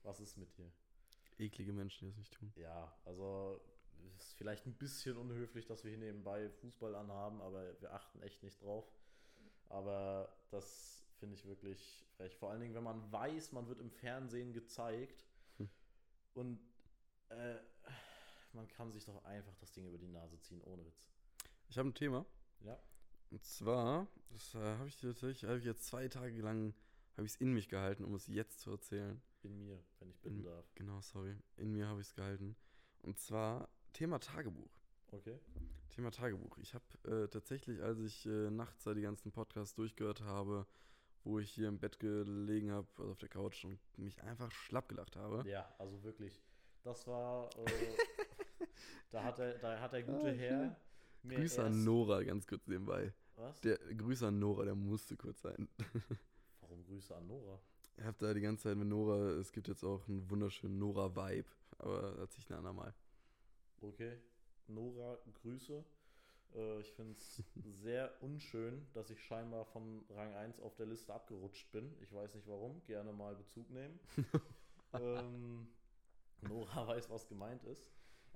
Was 0.03 0.21
ist 0.21 0.37
mit 0.37 0.57
dir? 0.59 0.71
eklige 1.39 1.73
Menschen, 1.73 2.01
die 2.05 2.11
das 2.11 2.19
nicht 2.19 2.35
tun. 2.35 2.53
Ja, 2.57 2.93
also 3.07 3.59
ist 4.19 4.35
vielleicht 4.35 4.67
ein 4.67 4.75
bisschen 4.75 5.17
unhöflich, 5.17 5.65
dass 5.67 5.85
wir 5.85 5.91
hier 5.91 5.99
nebenbei 5.99 6.51
Fußball 6.51 6.95
anhaben, 6.95 7.41
aber 7.41 7.81
wir 7.81 7.95
achten 7.95 8.21
echt 8.23 8.43
nicht 8.43 8.61
drauf. 8.63 8.85
Aber 9.71 10.31
das 10.51 11.03
finde 11.19 11.37
ich 11.37 11.47
wirklich 11.47 12.05
frech. 12.17 12.37
Vor 12.37 12.51
allen 12.51 12.61
Dingen, 12.61 12.75
wenn 12.75 12.83
man 12.85 13.11
weiß, 13.11 13.53
man 13.53 13.69
wird 13.69 13.81
im 13.81 13.91
Fernsehen 13.91 14.53
gezeigt 14.53 15.25
Hm. 15.57 15.71
und 16.35 16.61
äh, 17.31 17.57
man 18.53 18.69
kann 18.69 18.93
sich 18.93 19.05
doch 19.07 19.25
einfach 19.25 19.55
das 19.61 19.73
Ding 19.73 19.87
über 19.87 19.99
die 19.99 20.09
Nase 20.09 20.39
ziehen, 20.41 20.61
ohne 20.65 20.85
Witz. 20.85 21.07
Ich 21.71 21.79
habe 21.79 21.89
ein 21.89 21.95
Thema. 21.95 22.27
Ja. 22.65 22.79
Und 23.31 23.45
zwar, 23.45 24.07
das 24.31 24.55
äh, 24.55 24.59
habe 24.59 24.89
ich 24.89 24.97
tatsächlich, 24.97 25.45
habe 25.45 25.59
ich 25.59 25.65
jetzt 25.65 25.85
zwei 25.85 26.09
Tage 26.09 26.41
lang, 26.43 26.75
habe 27.17 27.27
ich 27.27 27.35
es 27.35 27.41
in 27.41 27.53
mich 27.53 27.69
gehalten, 27.69 28.05
um 28.05 28.15
es 28.15 28.27
jetzt 28.27 28.61
zu 28.61 28.71
erzählen. 28.73 29.21
In 29.43 29.57
mir, 29.59 29.83
wenn 29.99 30.11
ich 30.11 30.21
bitten 30.21 30.39
In- 30.39 30.45
darf. 30.45 30.67
Genau, 30.75 31.01
sorry. 31.01 31.35
In 31.57 31.73
mir 31.73 31.87
habe 31.87 32.01
ich 32.01 32.09
es 32.09 32.15
gehalten. 32.15 32.57
Und 33.03 33.19
zwar 33.19 33.69
Thema 33.93 34.19
Tagebuch. 34.19 34.71
Okay. 35.13 35.39
Thema 35.89 36.11
Tagebuch. 36.11 36.59
Ich 36.59 36.75
habe 36.75 36.85
äh, 37.25 37.29
tatsächlich, 37.29 37.81
als 37.83 37.99
ich 38.01 38.27
äh, 38.27 38.51
nachts 38.51 38.85
die 38.85 39.01
ganzen 39.01 39.33
Podcasts 39.33 39.75
durchgehört 39.75 40.21
habe, 40.21 40.67
wo 41.25 41.39
ich 41.39 41.51
hier 41.51 41.69
im 41.69 41.79
Bett 41.79 41.99
gelegen 41.99 42.71
habe, 42.71 42.87
also 42.99 43.13
auf 43.13 43.19
der 43.19 43.29
Couch 43.29 43.65
und 43.65 43.79
mich 43.99 44.23
einfach 44.23 44.51
schlapp 44.53 44.89
gelacht 44.89 45.17
habe. 45.17 45.49
Ja, 45.49 45.73
also 45.79 46.03
wirklich. 46.03 46.41
Das 46.83 47.07
war. 47.07 47.49
Äh, 47.59 47.67
da, 49.11 49.25
hat 49.25 49.39
der, 49.39 49.59
da 49.59 49.81
hat 49.81 49.93
der 49.93 50.03
gute 50.03 50.29
Ah, 50.29 50.33
Herr. 50.35 50.77
Grüße 51.29 51.63
an 51.63 51.85
Nora 51.85 52.23
ganz 52.23 52.47
kurz 52.47 52.67
nebenbei. 52.67 53.13
Was? 53.37 53.61
Der 53.61 53.79
Grüße 53.79 54.27
an 54.27 54.39
Nora, 54.39 54.65
der 54.65 54.75
musste 54.75 55.17
kurz 55.17 55.43
sein. 55.43 55.69
Warum 56.61 56.85
Grüße 56.85 57.15
an 57.15 57.27
Nora? 57.27 57.59
Ich 57.97 58.05
habe 58.05 58.17
da 58.19 58.33
die 58.33 58.41
ganze 58.41 58.65
Zeit 58.65 58.77
mit 58.77 58.89
Nora, 58.89 59.31
es 59.33 59.53
gibt 59.53 59.69
jetzt 59.69 59.85
auch 59.85 60.07
einen 60.09 60.29
wunderschönen 60.31 60.79
Nora-Vibe, 60.79 61.49
aber 61.79 62.17
erzähl 62.19 62.41
ich 62.41 62.51
ein 62.51 62.57
andermal. 62.57 62.95
Okay. 63.81 64.17
Nora, 64.69 65.19
Grüße. 65.43 65.85
Äh, 66.55 66.81
ich 66.81 66.93
finde 66.93 67.17
es 67.19 67.43
sehr 67.83 68.13
unschön, 68.23 68.87
dass 68.95 69.11
ich 69.11 69.23
scheinbar 69.23 69.65
von 69.67 70.05
Rang 70.11 70.35
1 70.35 70.61
auf 70.61 70.75
der 70.77 70.87
Liste 70.87 71.13
abgerutscht 71.13 71.71
bin. 71.73 71.95
Ich 72.01 72.13
weiß 72.13 72.35
nicht 72.35 72.47
warum. 72.47 72.83
Gerne 72.87 73.13
mal 73.13 73.35
Bezug 73.35 73.71
nehmen. 73.71 73.99
ähm, 74.95 75.69
Nora 76.43 76.87
weiß, 76.87 77.11
was 77.11 77.29
gemeint 77.29 77.65
ist. 77.65 77.91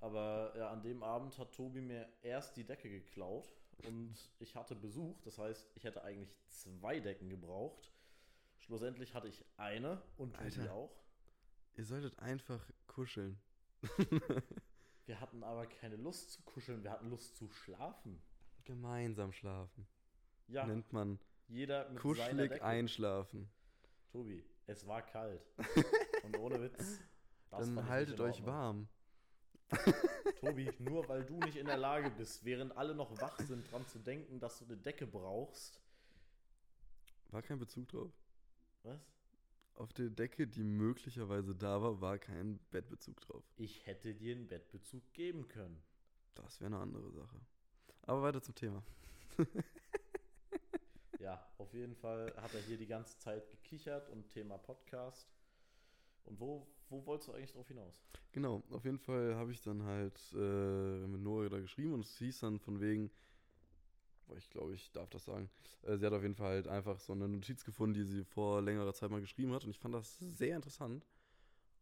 Aber 0.05 0.53
ja, 0.55 0.69
an 0.69 0.83
dem 0.83 1.03
Abend 1.03 1.39
hat 1.39 1.53
Tobi 1.53 1.81
mir 1.81 2.07
erst 2.21 2.59
die 2.59 2.65
Decke 2.65 2.91
geklaut 2.91 3.51
und 3.87 4.15
ich 4.39 4.55
hatte 4.55 4.75
Besuch. 4.75 5.19
Das 5.23 5.39
heißt, 5.39 5.67
ich 5.77 5.85
hätte 5.85 6.05
eigentlich 6.05 6.37
zwei 6.47 7.01
Decken 7.01 7.31
gebraucht. 7.31 7.91
Schlussendlich 8.59 9.15
hatte 9.15 9.29
ich 9.29 9.43
eine 9.57 10.03
und 10.19 10.35
Tobi 10.35 10.45
Alter. 10.45 10.73
auch. 10.75 10.95
Ihr 11.77 11.87
solltet 11.87 12.19
einfach 12.19 12.63
kuscheln. 12.87 13.41
Wir 15.07 15.21
hatten 15.21 15.43
aber 15.43 15.67
keine 15.67 15.97
Lust 15.97 16.33
zu 16.33 16.43
kuscheln, 16.43 16.83
wir 16.83 16.91
hatten 16.91 17.11
Lust 17.11 17.37
zu 17.37 17.47
schlafen. 17.51 18.23
Gemeinsam 18.65 19.33
schlafen. 19.33 19.87
Ja, 20.49 20.67
Nennt 20.67 20.91
man 20.95 21.19
jeder 21.49 21.81
mit 21.91 22.01
seiner 22.01 22.01
kuschelig 22.01 22.51
Decke. 22.53 22.65
einschlafen. 22.65 23.51
Tobi, 24.13 24.43
es 24.67 24.87
war 24.87 25.03
kalt. 25.03 25.47
Und 26.25 26.39
ohne 26.39 26.63
Witz. 26.63 27.01
das 27.51 27.67
Dann 27.67 27.87
haltet 27.87 28.19
euch 28.21 28.47
warm. 28.47 28.89
Tobi, 30.41 30.71
nur 30.79 31.09
weil 31.09 31.25
du 31.25 31.39
nicht 31.39 31.57
in 31.57 31.67
der 31.67 31.77
Lage 31.77 32.11
bist, 32.11 32.45
während 32.45 32.77
alle 32.77 32.95
noch 32.95 33.21
wach 33.21 33.39
sind, 33.41 33.71
dran 33.71 33.87
zu 33.87 33.99
denken, 33.99 34.41
dass 34.41 34.59
du 34.59 34.65
eine 34.65 34.77
Decke 34.77 35.07
brauchst. 35.07 35.81
War 37.31 37.43
kein 37.43 37.59
Bezug 37.59 37.89
drauf. 37.89 38.13
Was? 38.83 39.01
Auf 39.75 39.93
der 39.93 40.11
Decke, 40.11 40.47
die 40.47 40.63
möglicherweise 40.63 41.55
da 41.55 41.83
war, 41.83 42.01
war 42.01 42.19
kein 42.19 42.59
Bettbezug 42.71 43.21
drauf. 43.21 43.43
Ich 43.57 43.87
hätte 43.87 44.15
dir 44.15 44.37
einen 44.37 44.47
Bettbezug 44.47 45.03
geben 45.13 45.49
können. 45.49 45.83
Das 46.35 46.61
wäre 46.61 46.75
eine 46.75 46.83
andere 46.83 47.11
Sache. 47.11 47.41
Aber 48.03 48.23
weiter 48.23 48.43
zum 48.43 48.55
Thema. 48.55 48.85
Ja, 51.25 51.43
auf 51.57 51.73
jeden 51.73 51.97
Fall 51.97 52.35
hat 52.37 52.53
er 52.53 52.61
hier 52.61 52.77
die 52.77 52.87
ganze 52.87 53.19
Zeit 53.19 53.49
gekichert 53.51 54.11
und 54.11 54.29
Thema 54.29 54.59
Podcast. 54.59 55.27
Und 56.25 56.41
wo, 56.41 56.67
wo 56.89 57.05
wolltest 57.07 57.29
du 57.29 57.33
eigentlich 57.33 57.53
drauf 57.53 57.69
hinaus? 57.69 58.03
Genau, 58.33 58.63
auf 58.71 58.85
jeden 58.85 58.99
Fall 58.99 59.35
habe 59.37 59.53
ich 59.53 59.63
dann 59.63 59.83
halt 59.85 60.19
äh, 60.35 61.07
mit 61.07 61.21
Nora 61.21 61.49
da 61.49 61.61
geschrieben 61.61 61.93
und 61.93 62.05
es 62.05 62.17
hieß 62.19 62.41
dann 62.41 62.59
von 62.59 62.81
wegen, 62.81 63.11
ich 64.37 64.49
glaube, 64.51 64.75
ich 64.75 64.91
darf 64.93 65.11
das 65.11 65.25
sagen, 65.25 65.51
äh, 65.83 65.97
sie 65.97 66.07
hat 66.07 66.13
auf 66.13 66.23
jeden 66.23 66.35
Fall 66.35 66.55
halt 66.55 66.69
einfach 66.69 66.99
so 66.99 67.13
eine 67.13 67.29
Notiz 67.29 67.65
gefunden, 67.65 67.95
die 67.95 68.05
sie 68.05 68.25
vor 68.25 68.63
längerer 68.63 68.95
Zeit 68.95 69.11
mal 69.11 69.21
geschrieben 69.21 69.53
hat 69.53 69.65
und 69.65 69.71
ich 69.71 69.79
fand 69.79 69.95
das 69.95 70.19
sehr 70.19 70.57
interessant. 70.57 71.07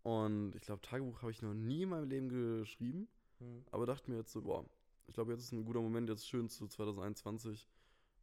Und 0.02 0.56
ich 0.56 0.62
glaube, 0.62 0.82
Tagebuch 0.82 1.22
habe 1.22 1.30
ich 1.30 1.42
noch 1.42 1.54
nie 1.54 1.82
in 1.82 1.90
meinem 1.90 2.08
Leben 2.08 2.28
geschrieben, 2.28 3.08
Hm. 3.38 3.64
aber 3.70 3.86
dachte 3.86 4.10
mir 4.10 4.18
jetzt 4.18 4.32
so, 4.32 4.42
boah, 4.42 4.64
ich 5.06 5.14
glaube, 5.14 5.32
jetzt 5.32 5.42
ist 5.42 5.52
ein 5.52 5.64
guter 5.64 5.80
Moment, 5.80 6.08
jetzt 6.08 6.28
schön 6.28 6.48
zu 6.48 6.66
2021 6.66 7.68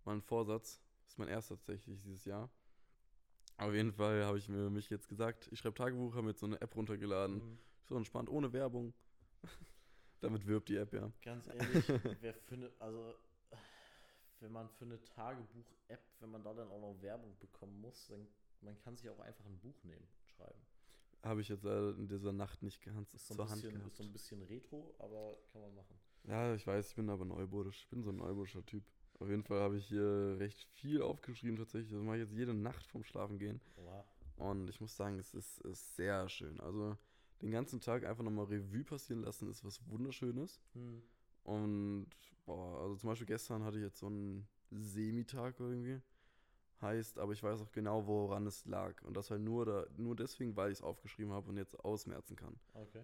mal 0.06 0.14
ein 0.14 0.22
Vorsatz. 0.22 0.82
Ist 1.08 1.18
mein 1.18 1.28
erster 1.28 1.56
tatsächlich 1.56 2.02
dieses 2.02 2.26
Jahr. 2.26 2.50
Auf 3.60 3.74
jeden 3.74 3.92
Fall 3.92 4.26
habe 4.26 4.38
ich 4.38 4.48
mir 4.48 4.70
mich 4.70 4.90
jetzt 4.90 5.08
gesagt, 5.08 5.50
ich 5.52 5.60
schreibe 5.60 5.76
Tagebuch, 5.76 6.14
habe 6.14 6.24
mir 6.24 6.30
jetzt 6.30 6.40
so 6.40 6.46
eine 6.46 6.60
App 6.62 6.76
runtergeladen. 6.76 7.42
Hm. 7.42 7.58
So 7.86 7.98
entspannt, 7.98 8.30
ohne 8.30 8.54
Werbung. 8.54 8.94
Damit 10.22 10.46
wirbt 10.48 10.70
die 10.70 10.78
App, 10.78 10.94
ja. 10.94 11.12
Ganz 11.22 11.48
ehrlich, 11.48 11.88
wer 12.22 12.34
findet, 12.34 12.80
also 12.82 13.16
wenn 14.40 14.52
man 14.52 14.70
für 14.70 14.86
eine 14.86 15.04
Tagebuch-App, 15.04 16.02
wenn 16.20 16.32
man 16.32 16.44
da 16.44 16.54
dann 16.54 16.70
auch 16.70 16.80
noch 16.80 17.02
Werbung 17.02 17.38
bekommen 17.40 17.80
muss, 17.82 18.08
dann 18.08 18.28
man 18.62 18.78
kann 18.80 18.96
sich 18.96 19.10
auch 19.10 19.20
einfach 19.20 19.46
ein 19.46 19.58
Buch 19.60 19.84
nehmen 19.84 20.04
und 20.04 20.30
schreiben. 20.30 20.62
Habe 21.24 21.42
ich 21.42 21.50
jetzt 21.50 21.64
leider 21.64 21.96
in 21.98 22.08
dieser 22.08 22.32
Nacht 22.32 22.62
nicht 22.62 22.82
ganz 22.82 23.14
Ist 23.14 23.28
so, 23.28 23.36
zur 23.36 23.46
ein 23.46 23.50
Hand 23.50 23.62
bisschen, 23.62 23.78
gehabt. 23.78 23.92
ist 23.92 23.98
so 23.98 24.04
ein 24.04 24.12
bisschen 24.12 24.42
retro, 24.44 24.96
aber 25.00 25.38
kann 25.52 25.62
man 25.62 25.76
machen. 25.76 26.00
Ja, 26.24 26.54
ich 26.54 26.66
weiß, 26.66 26.90
ich 26.90 26.96
bin 26.96 27.10
aber 27.10 27.26
neuburdisch. 27.26 27.82
Ich 27.82 27.90
bin 27.90 28.04
so 28.04 28.12
ein 28.12 28.18
neuburdischer 28.18 28.66
Typ. 28.66 28.84
Auf 29.20 29.30
jeden 29.30 29.44
Fall 29.44 29.60
habe 29.60 29.78
ich 29.78 29.88
hier 29.88 30.38
recht 30.40 30.64
viel 30.76 31.02
aufgeschrieben 31.02 31.58
tatsächlich. 31.58 31.92
Das 31.92 32.02
mache 32.02 32.18
ich 32.18 32.24
jetzt 32.24 32.34
jede 32.34 32.54
Nacht 32.54 32.86
vorm 32.88 33.04
Schlafen 33.04 33.38
gehen. 33.38 33.60
Oha. 33.78 34.06
Und 34.38 34.70
ich 34.70 34.80
muss 34.80 34.96
sagen, 34.96 35.20
es 35.20 35.34
ist, 35.34 35.60
ist 35.60 35.98
sehr 35.98 36.30
schön. 36.30 36.60
Also 36.62 36.98
den 37.42 37.52
ganzen 37.52 37.82
Tag 37.82 38.06
einfach 38.06 38.24
nochmal 38.24 38.46
Revue 38.46 38.84
passieren 38.84 39.22
lassen, 39.22 39.50
ist 39.50 39.66
was 39.66 39.86
Wunderschönes. 39.90 40.62
Hm. 40.74 41.04
Und, 41.44 42.08
boah, 42.46 42.82
also 42.82 42.96
zum 42.96 43.10
Beispiel 43.10 43.28
gestern 43.28 43.64
hatte 43.64 43.78
ich 43.78 43.84
jetzt 43.84 44.00
so 44.00 44.08
einen 44.08 44.48
Semitag 44.72 45.60
irgendwie. 45.60 46.02
Heißt, 46.82 47.20
aber 47.20 47.34
ich 47.34 47.44
weiß 47.44 47.62
auch 47.62 47.72
genau, 47.74 48.08
woran 48.08 48.48
es 48.48 48.66
lag. 48.66 49.02
Und 49.04 49.18
das 49.18 49.30
halt 49.32 49.42
nur, 49.42 49.66
da, 49.66 49.86
nur 49.98 50.16
deswegen, 50.16 50.56
weil 50.56 50.72
ich 50.72 50.78
es 50.78 50.82
aufgeschrieben 50.82 51.34
habe 51.34 51.50
und 51.50 51.58
jetzt 51.58 51.78
ausmerzen 51.84 52.38
kann. 52.38 52.58
Okay. 52.74 53.04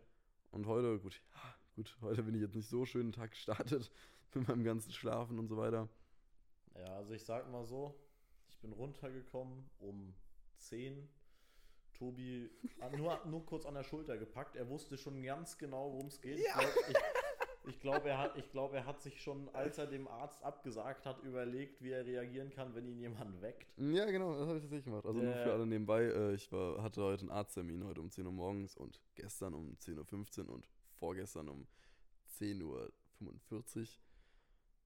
Und 0.51 0.65
heute, 0.65 0.97
gut, 0.99 1.21
ja, 1.33 1.55
gut, 1.75 1.97
heute 2.01 2.23
bin 2.23 2.35
ich 2.35 2.41
jetzt 2.41 2.55
nicht 2.55 2.69
so 2.69 2.85
schön 2.85 3.07
den 3.07 3.11
Tag 3.11 3.31
gestartet 3.31 3.91
mit 4.33 4.47
meinem 4.47 4.63
ganzen 4.63 4.93
Schlafen 4.93 5.37
und 5.39 5.49
so 5.49 5.57
weiter. 5.57 5.89
Ja, 6.75 6.95
also 6.97 7.13
ich 7.13 7.23
sag 7.23 7.49
mal 7.51 7.63
so, 7.65 7.95
ich 8.49 8.57
bin 8.59 8.71
runtergekommen 8.73 9.69
um 9.79 10.13
10. 10.57 11.07
Tobi 11.93 12.49
nur, 12.97 13.25
nur 13.25 13.45
kurz 13.45 13.65
an 13.65 13.73
der 13.75 13.83
Schulter 13.83 14.17
gepackt. 14.17 14.57
Er 14.57 14.67
wusste 14.69 14.97
schon 14.97 15.21
ganz 15.23 15.57
genau, 15.57 15.93
worum 15.93 16.07
es 16.07 16.19
geht. 16.19 16.39
Ja. 16.39 16.59
Ich 16.59 16.59
glaube, 16.59 16.73
ich, 16.89 17.69
ich 17.69 17.79
glaub, 17.79 18.05
er, 18.05 18.17
hat- 18.17 18.37
ich 18.37 18.51
glaub, 18.51 18.73
er 18.73 18.85
hat 18.85 19.01
sich 19.01 19.21
schon, 19.21 19.47
als 19.55 19.77
er 19.77 19.87
dem 19.87 20.07
Arzt 20.09 20.43
abgesagt 20.43 21.05
hat, 21.05 21.23
überlegt, 21.23 21.81
wie 21.81 21.91
er 21.91 22.05
reagieren 22.05 22.49
kann, 22.49 22.75
wenn 22.75 22.85
ihn 22.85 22.99
jemand 22.99 23.41
weckt. 23.41 23.71
Ja, 23.77 24.05
genau, 24.11 24.33
das 24.37 24.45
habe 24.47 24.57
ich 24.57 24.63
tatsächlich 24.63 24.83
gemacht. 24.85 25.05
Also 25.05 25.21
nur 25.21 25.33
für 25.43 25.53
alle 25.53 25.65
nebenbei, 25.65 26.03
äh, 26.03 26.33
ich 26.33 26.51
war, 26.51 26.83
hatte 26.83 27.01
heute 27.01 27.21
einen 27.21 27.31
Arzttermin 27.31 27.85
heute 27.85 28.01
um 28.01 28.11
10 28.11 28.25
Uhr 28.25 28.33
morgens 28.33 28.75
und 28.75 28.99
gestern 29.15 29.53
um 29.53 29.73
10.15 29.77 30.47
Uhr 30.47 30.53
und 30.55 30.67
vorgestern 30.95 31.47
um 31.47 31.65
10.45 32.37 32.63
Uhr. 32.65 32.91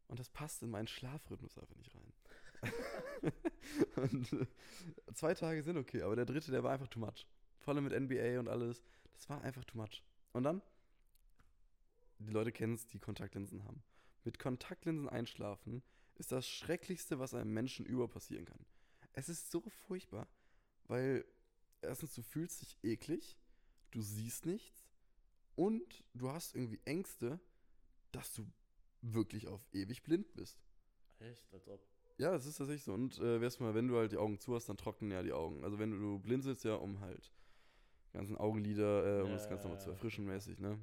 Und 0.09 0.19
das 0.19 0.29
passt 0.29 0.63
in 0.63 0.71
meinen 0.71 0.87
Schlafrhythmus 0.87 1.57
einfach 1.57 1.75
nicht 1.75 1.95
rein. 1.95 2.13
und 3.95 4.33
äh, 4.33 4.47
zwei 5.13 5.33
Tage 5.35 5.63
sind 5.63 5.77
okay, 5.77 6.01
aber 6.01 6.15
der 6.15 6.25
dritte, 6.25 6.51
der 6.51 6.63
war 6.63 6.73
einfach 6.73 6.87
too 6.87 6.99
much. 6.99 7.25
Vor 7.59 7.73
allem 7.73 7.83
mit 7.83 7.93
NBA 7.97 8.39
und 8.39 8.49
alles. 8.49 8.83
Das 9.13 9.29
war 9.29 9.41
einfach 9.43 9.63
too 9.65 9.77
much. 9.77 10.03
Und 10.33 10.43
dann, 10.43 10.61
die 12.17 12.31
Leute 12.31 12.51
kennen 12.51 12.73
es, 12.73 12.87
die 12.87 12.99
Kontaktlinsen 12.99 13.63
haben. 13.63 13.83
Mit 14.23 14.39
Kontaktlinsen 14.39 15.07
einschlafen 15.07 15.83
ist 16.15 16.31
das 16.31 16.47
Schrecklichste, 16.47 17.19
was 17.19 17.33
einem 17.33 17.53
Menschen 17.53 17.85
über 17.85 18.07
passieren 18.07 18.45
kann. 18.45 18.65
Es 19.13 19.29
ist 19.29 19.51
so 19.51 19.61
furchtbar, 19.87 20.27
weil 20.85 21.23
erstens, 21.81 22.15
du 22.15 22.23
fühlst 22.23 22.61
dich 22.61 22.77
eklig, 22.83 23.37
du 23.91 24.01
siehst 24.01 24.45
nichts 24.47 24.89
und 25.55 26.03
du 26.13 26.31
hast 26.31 26.55
irgendwie 26.55 26.81
Ängste, 26.85 27.39
dass 28.11 28.33
du 28.33 28.51
wirklich 29.01 29.47
auf 29.47 29.61
ewig 29.73 30.03
blind 30.03 30.33
bist. 30.33 30.59
Echt? 31.19 31.51
Als 31.53 31.67
ob. 31.67 31.81
Ja, 32.17 32.31
das 32.31 32.45
ist 32.45 32.57
tatsächlich 32.57 32.83
so. 32.83 32.93
Und 32.93 33.17
äh, 33.19 33.41
erstmal, 33.41 33.73
wenn 33.73 33.87
du 33.87 33.97
halt 33.97 34.11
die 34.11 34.17
Augen 34.17 34.39
zu 34.39 34.53
hast, 34.55 34.67
dann 34.67 34.77
trocknen 34.77 35.11
ja 35.11 35.23
die 35.23 35.31
Augen. 35.33 35.63
Also 35.63 35.79
wenn 35.79 35.91
du, 35.91 35.97
du 35.97 36.19
blinzelst 36.19 36.65
ja, 36.65 36.75
um 36.75 36.99
halt 36.99 37.31
die 38.09 38.17
ganzen 38.17 38.37
Augenlider, 38.37 39.19
äh, 39.19 39.21
um 39.21 39.29
Ja, 39.29 39.33
das 39.35 39.47
Ganze 39.47 39.63
nochmal 39.67 39.77
ja, 39.79 39.83
zu 39.83 39.89
ja. 39.89 39.93
erfrischen 39.95 40.25
mäßig, 40.25 40.59
ne? 40.59 40.77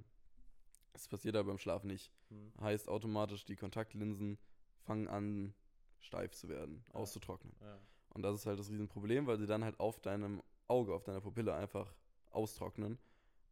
Das 0.92 1.08
passiert 1.08 1.36
aber 1.36 1.48
beim 1.48 1.58
Schlafen 1.58 1.88
nicht. 1.88 2.10
Hm. 2.30 2.52
Heißt 2.60 2.88
automatisch, 2.88 3.44
die 3.44 3.56
Kontaktlinsen 3.56 4.38
fangen 4.80 5.08
an, 5.08 5.54
steif 6.00 6.32
zu 6.34 6.48
werden, 6.48 6.84
Ja. 6.88 6.94
auszutrocknen. 6.94 7.54
Ja. 7.60 7.78
Und 8.10 8.22
das 8.22 8.34
ist 8.36 8.46
halt 8.46 8.58
das 8.58 8.70
Riesenproblem, 8.70 9.26
weil 9.26 9.38
sie 9.38 9.46
dann 9.46 9.62
halt 9.62 9.78
auf 9.78 10.00
deinem 10.00 10.42
Auge, 10.68 10.94
auf 10.94 11.04
deiner 11.04 11.20
Pupille 11.20 11.54
einfach 11.54 11.94
austrocknen. 12.30 12.98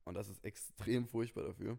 Und 0.04 0.14
das 0.14 0.28
ist 0.30 0.42
extrem 0.44 1.06
furchtbar 1.06 1.44
dafür. 1.44 1.78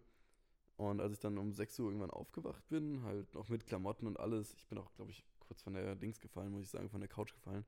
Und 0.77 0.99
als 0.99 1.13
ich 1.13 1.19
dann 1.19 1.37
um 1.37 1.53
6 1.53 1.79
Uhr 1.79 1.87
irgendwann 1.87 2.11
aufgewacht 2.11 2.67
bin, 2.67 3.01
halt 3.03 3.33
noch 3.33 3.47
mit 3.49 3.65
Klamotten 3.65 4.07
und 4.07 4.19
alles, 4.19 4.53
ich 4.55 4.67
bin 4.67 4.77
auch, 4.77 4.93
glaube 4.95 5.11
ich, 5.11 5.23
kurz 5.39 5.61
von 5.61 5.73
der 5.73 5.95
Dings 5.95 6.19
gefallen, 6.19 6.51
muss 6.51 6.63
ich 6.63 6.69
sagen, 6.69 6.89
von 6.89 6.99
der 6.99 7.07
Couch 7.07 7.33
gefallen. 7.33 7.65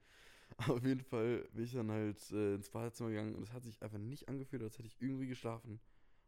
Aber 0.58 0.74
auf 0.76 0.84
jeden 0.84 1.02
Fall 1.02 1.48
bin 1.54 1.64
ich 1.64 1.74
dann 1.74 1.92
halt 1.92 2.32
äh, 2.32 2.56
ins 2.56 2.70
Badezimmer 2.70 3.10
gegangen 3.10 3.36
und 3.36 3.44
es 3.44 3.54
hat 3.54 3.64
sich 3.64 3.82
einfach 3.82 3.98
nicht 3.98 4.28
angefühlt, 4.28 4.64
als 4.64 4.78
hätte 4.78 4.88
ich 4.88 5.02
irgendwie 5.02 5.28
geschlafen. 5.28 5.80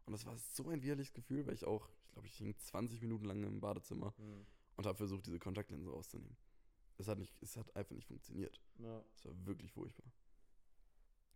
Und 0.06 0.14
das 0.14 0.26
war 0.26 0.38
so 0.38 0.70
ein 0.70 0.82
widerliches 0.82 1.14
Gefühl, 1.14 1.46
weil 1.46 1.54
ich 1.54 1.66
auch, 1.66 1.90
ich 2.06 2.14
glaube, 2.14 2.28
ich 2.28 2.36
hing 2.36 2.56
20 2.58 3.02
Minuten 3.02 3.26
lang 3.26 3.44
im 3.44 3.60
Badezimmer 3.60 4.14
Hm. 4.18 4.46
und 4.78 4.86
habe 4.86 4.98
versucht, 4.98 5.26
diese 5.26 5.40
Kontaktlinse 5.40 5.90
rauszunehmen. 5.90 6.36
Es 6.98 7.08
hat, 7.08 7.18
nicht, 7.18 7.34
es 7.42 7.56
hat 7.56 7.74
einfach 7.76 7.96
nicht 7.96 8.08
funktioniert. 8.08 8.60
Ja. 8.80 9.04
Es 9.16 9.26
war 9.26 9.34
wirklich 9.46 9.72
furchtbar. 9.72 10.12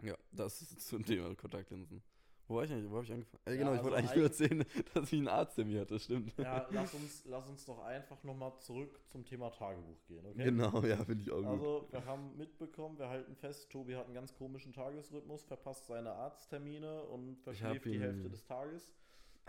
Ja, 0.01 0.17
das 0.31 0.61
ist 0.61 0.81
zum 0.81 1.05
Thema 1.05 1.33
Kontaktlinsen. 1.35 2.01
Wo 2.47 2.55
war 2.55 2.63
ich 2.65 2.71
eigentlich? 2.71 2.89
Wo 2.89 2.95
habe 2.95 3.05
ich 3.05 3.11
angefangen? 3.11 3.41
Äh, 3.45 3.51
Ja, 3.51 3.57
genau, 3.57 3.71
ich 3.71 3.77
also 3.77 3.83
wollte 3.91 3.97
eigentlich 3.97 4.15
nur 4.15 4.25
erzählen, 4.25 4.65
dass 4.93 5.13
ich 5.13 5.19
einen 5.19 5.27
Arzt 5.29 5.57
in 5.59 5.67
mir 5.69 5.81
hatte, 5.81 5.99
stimmt. 5.99 6.33
Ja, 6.37 6.67
lass 6.71 6.93
uns, 6.93 7.23
lass 7.25 7.47
uns 7.47 7.65
doch 7.65 7.79
einfach 7.83 8.21
nochmal 8.23 8.53
zurück 8.59 8.99
zum 9.07 9.25
Thema 9.25 9.49
Tagebuch 9.49 10.03
gehen, 10.07 10.25
okay? 10.25 10.43
Genau, 10.43 10.81
ja, 10.83 10.97
finde 11.05 11.23
ich 11.23 11.31
auch 11.31 11.37
gut. 11.37 11.45
Also, 11.45 11.87
wir 11.89 12.05
haben 12.05 12.35
mitbekommen, 12.37 12.97
wir 12.99 13.07
halten 13.09 13.35
fest, 13.35 13.69
Tobi 13.71 13.95
hat 13.95 14.05
einen 14.05 14.13
ganz 14.13 14.33
komischen 14.35 14.73
Tagesrhythmus, 14.73 15.43
verpasst 15.45 15.85
seine 15.87 16.11
Arzttermine 16.11 17.03
und 17.03 17.39
verschläft 17.41 17.85
die 17.85 17.99
Hälfte 17.99 18.29
des 18.29 18.43
Tages. 18.43 18.91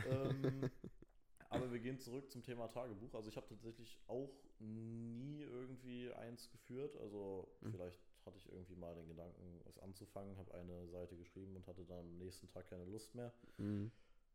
Ähm, 0.06 0.70
aber 1.50 1.72
wir 1.72 1.80
gehen 1.80 1.98
zurück 1.98 2.30
zum 2.30 2.42
Thema 2.42 2.68
Tagebuch. 2.68 3.14
Also, 3.14 3.28
ich 3.28 3.36
habe 3.36 3.48
tatsächlich 3.48 3.98
auch 4.06 4.30
nie 4.60 5.42
irgendwie 5.42 6.12
eins 6.12 6.48
geführt. 6.50 6.96
Also, 6.96 7.48
Mhm. 7.60 7.72
vielleicht 7.72 7.98
hatte 8.26 8.38
ich 8.38 8.50
irgendwie 8.50 8.76
mal 8.76 8.94
den 8.94 9.08
Gedanken, 9.08 9.60
es 9.68 9.78
anzufangen, 9.78 10.36
habe 10.36 10.54
eine 10.54 10.86
Seite 10.88 11.16
geschrieben 11.16 11.56
und 11.56 11.66
hatte 11.66 11.84
dann 11.84 11.98
am 12.00 12.18
nächsten 12.18 12.48
Tag 12.48 12.68
keine 12.68 12.84
Lust 12.84 13.14
mehr. 13.14 13.32
Mhm. 13.58 13.90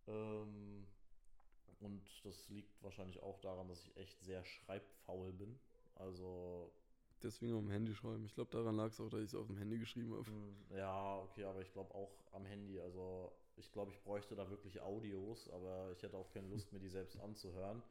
Ähm, 0.07 0.87
und 1.79 2.25
das 2.25 2.49
liegt 2.49 2.81
wahrscheinlich 2.83 3.21
auch 3.21 3.39
daran, 3.39 3.67
dass 3.67 3.81
ich 3.83 3.95
echt 3.97 4.19
sehr 4.21 4.43
schreibfaul 4.43 5.31
bin. 5.33 5.59
Also, 5.95 6.71
Deswegen 7.21 7.53
auf 7.53 7.61
dem 7.61 7.69
Handy 7.69 7.93
schreiben. 7.93 8.25
Ich 8.25 8.33
glaube, 8.33 8.51
daran 8.51 8.75
lag 8.75 8.87
es 8.87 8.99
auch, 8.99 9.09
dass 9.09 9.19
ich 9.19 9.27
es 9.27 9.35
auf 9.35 9.47
dem 9.47 9.57
Handy 9.57 9.77
geschrieben 9.77 10.13
habe. 10.13 10.25
hm, 10.25 10.55
ja, 10.69 11.17
okay, 11.19 11.43
aber 11.43 11.61
ich 11.61 11.71
glaube 11.71 11.93
auch 11.93 12.11
am 12.31 12.45
Handy. 12.45 12.79
Also, 12.79 13.31
ich 13.57 13.71
glaube, 13.71 13.91
ich 13.91 14.01
bräuchte 14.03 14.35
da 14.35 14.49
wirklich 14.49 14.79
Audios, 14.81 15.49
aber 15.49 15.91
ich 15.91 16.01
hätte 16.01 16.17
auch 16.17 16.29
keine 16.31 16.47
Lust, 16.47 16.71
mir 16.71 16.79
die 16.79 16.89
selbst 16.89 17.19
anzuhören. 17.19 17.83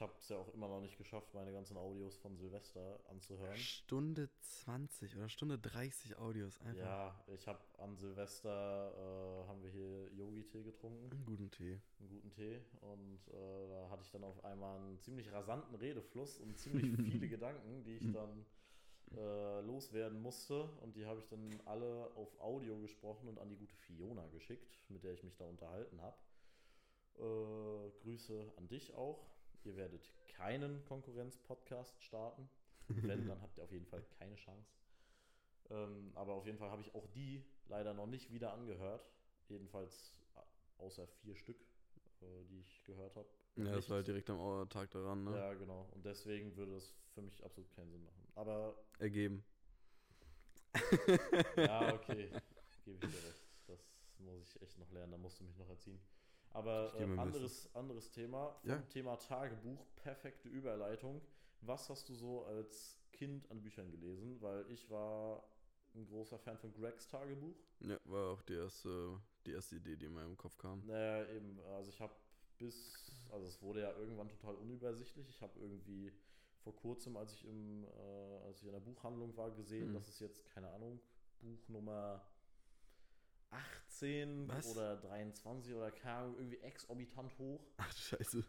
Ich 0.00 0.02
habe 0.02 0.14
es 0.18 0.30
ja 0.30 0.38
auch 0.38 0.48
immer 0.54 0.66
noch 0.66 0.80
nicht 0.80 0.96
geschafft, 0.96 1.34
meine 1.34 1.52
ganzen 1.52 1.76
Audios 1.76 2.16
von 2.16 2.34
Silvester 2.34 2.98
anzuhören. 3.10 3.54
Stunde 3.58 4.30
20 4.40 5.14
oder 5.14 5.28
Stunde 5.28 5.58
30 5.58 6.16
Audios 6.16 6.58
einfach. 6.62 6.82
Ja, 6.82 7.24
ich 7.26 7.46
habe 7.46 7.58
an 7.76 7.94
Silvester, 7.98 8.94
äh, 8.96 9.46
haben 9.46 9.62
wir 9.62 9.68
hier 9.68 10.10
Yogi-Tee 10.14 10.62
getrunken. 10.62 11.12
Einen 11.12 11.26
guten 11.26 11.50
Tee. 11.50 11.82
einen 11.98 12.08
guten 12.08 12.30
Tee 12.30 12.62
und 12.80 13.28
äh, 13.28 13.68
da 13.68 13.90
hatte 13.90 14.02
ich 14.02 14.10
dann 14.10 14.24
auf 14.24 14.42
einmal 14.42 14.78
einen 14.78 14.98
ziemlich 15.00 15.30
rasanten 15.30 15.74
Redefluss 15.74 16.38
und 16.38 16.56
ziemlich 16.56 16.86
viele 17.12 17.28
Gedanken, 17.28 17.84
die 17.84 17.96
ich 17.96 18.10
dann 18.10 18.46
äh, 19.18 19.60
loswerden 19.60 20.22
musste 20.22 20.64
und 20.80 20.96
die 20.96 21.04
habe 21.04 21.20
ich 21.20 21.28
dann 21.28 21.60
alle 21.66 22.10
auf 22.14 22.40
Audio 22.40 22.78
gesprochen 22.78 23.28
und 23.28 23.38
an 23.38 23.50
die 23.50 23.56
gute 23.56 23.76
Fiona 23.76 24.26
geschickt, 24.28 24.78
mit 24.88 25.04
der 25.04 25.12
ich 25.12 25.22
mich 25.24 25.36
da 25.36 25.44
unterhalten 25.44 26.00
habe. 26.00 26.16
Äh, 27.18 27.90
Grüße 28.00 28.50
an 28.56 28.66
dich 28.66 28.94
auch. 28.94 29.26
Ihr 29.64 29.76
werdet 29.76 30.10
keinen 30.28 30.84
Konkurrenz-Podcast 30.84 32.02
starten. 32.02 32.48
Wenn, 32.88 33.26
dann 33.28 33.40
habt 33.40 33.56
ihr 33.58 33.64
auf 33.64 33.72
jeden 33.72 33.86
Fall 33.86 34.02
keine 34.18 34.34
Chance. 34.36 34.72
Ähm, 35.70 36.12
aber 36.14 36.32
auf 36.34 36.46
jeden 36.46 36.58
Fall 36.58 36.70
habe 36.70 36.82
ich 36.82 36.94
auch 36.94 37.06
die 37.08 37.44
leider 37.68 37.94
noch 37.94 38.06
nicht 38.06 38.32
wieder 38.32 38.52
angehört. 38.52 39.06
Jedenfalls 39.48 40.16
äh, 40.34 40.82
außer 40.82 41.06
vier 41.06 41.36
Stück, 41.36 41.60
äh, 42.20 42.44
die 42.48 42.60
ich 42.60 42.82
gehört 42.84 43.14
habe. 43.16 43.28
Ja, 43.56 43.72
das 43.72 43.88
war 43.88 43.96
halt 43.96 44.06
direkt 44.06 44.30
am 44.30 44.68
Tag 44.68 44.90
daran, 44.90 45.24
ne? 45.24 45.36
Ja, 45.36 45.54
genau. 45.54 45.88
Und 45.92 46.04
deswegen 46.04 46.56
würde 46.56 46.76
es 46.76 46.96
für 47.14 47.22
mich 47.22 47.44
absolut 47.44 47.70
keinen 47.72 47.90
Sinn 47.90 48.04
machen. 48.04 48.26
Aber 48.34 48.74
Ergeben. 48.98 49.44
ja, 51.56 51.94
okay, 51.94 52.30
gebe 52.84 53.04
ich 53.04 53.12
dir 53.12 53.24
recht. 53.28 53.44
Das 53.66 53.80
muss 54.18 54.40
ich 54.40 54.62
echt 54.62 54.78
noch 54.78 54.90
lernen. 54.92 55.12
Da 55.12 55.18
musst 55.18 55.40
du 55.40 55.44
mich 55.44 55.56
noch 55.56 55.68
erziehen. 55.68 56.00
Aber 56.52 56.92
äh, 56.98 57.04
anderes, 57.18 57.74
anderes 57.74 58.10
Thema. 58.10 58.54
Vom 58.62 58.70
Ja. 58.70 58.78
Thema 58.82 59.16
Tagebuch, 59.16 59.86
perfekte 59.96 60.48
Überleitung. 60.48 61.20
Was 61.60 61.88
hast 61.88 62.08
du 62.08 62.14
so 62.14 62.44
als 62.44 62.98
Kind 63.12 63.48
an 63.50 63.60
Büchern 63.62 63.90
gelesen? 63.90 64.40
Weil 64.40 64.68
ich 64.70 64.88
war 64.90 65.44
ein 65.94 66.06
großer 66.06 66.38
Fan 66.38 66.58
von 66.58 66.72
Gregs 66.72 67.06
Tagebuch. 67.08 67.54
Ja, 67.80 67.98
war 68.04 68.32
auch 68.32 68.42
die 68.42 68.54
erste, 68.54 69.20
die 69.46 69.52
erste 69.52 69.76
Idee, 69.76 69.96
die 69.96 70.06
in 70.06 70.14
meinem 70.14 70.36
Kopf 70.36 70.56
kam. 70.58 70.84
Naja, 70.86 71.28
eben, 71.30 71.58
also 71.76 71.90
ich 71.90 72.00
habe 72.00 72.14
bis, 72.58 73.10
also 73.30 73.46
es 73.46 73.60
wurde 73.62 73.82
ja 73.82 73.92
irgendwann 73.92 74.28
total 74.28 74.54
unübersichtlich. 74.56 75.28
Ich 75.28 75.42
habe 75.42 75.58
irgendwie 75.60 76.12
vor 76.58 76.74
kurzem, 76.76 77.16
als 77.16 77.32
ich 77.32 77.44
im, 77.46 77.84
äh, 77.84 78.38
als 78.46 78.60
ich 78.60 78.66
in 78.66 78.72
der 78.72 78.80
Buchhandlung 78.80 79.36
war, 79.36 79.50
gesehen, 79.50 79.88
Mhm. 79.90 79.94
dass 79.94 80.08
es 80.08 80.18
jetzt, 80.20 80.48
keine 80.50 80.70
Ahnung, 80.70 81.00
Buch 81.40 81.68
Nummer 81.68 82.22
18 83.50 84.48
Was? 84.48 84.66
oder 84.66 84.96
23 84.96 85.74
oder 85.74 85.90
keine 85.90 86.16
Ahnung, 86.18 86.36
irgendwie 86.36 86.58
exorbitant 86.58 87.36
hoch. 87.38 87.60
Ach 87.76 87.92
Scheiße. 87.92 88.44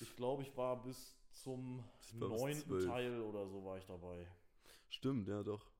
Ich 0.00 0.16
glaube, 0.16 0.42
ich 0.42 0.56
war 0.56 0.82
bis 0.82 1.14
zum 1.30 1.84
neunten 2.12 2.68
12. 2.68 2.84
Teil 2.86 3.20
oder 3.20 3.46
so 3.48 3.64
war 3.64 3.78
ich 3.78 3.86
dabei. 3.86 4.26
Stimmt, 4.88 5.28
ja 5.28 5.42
doch. 5.42 5.70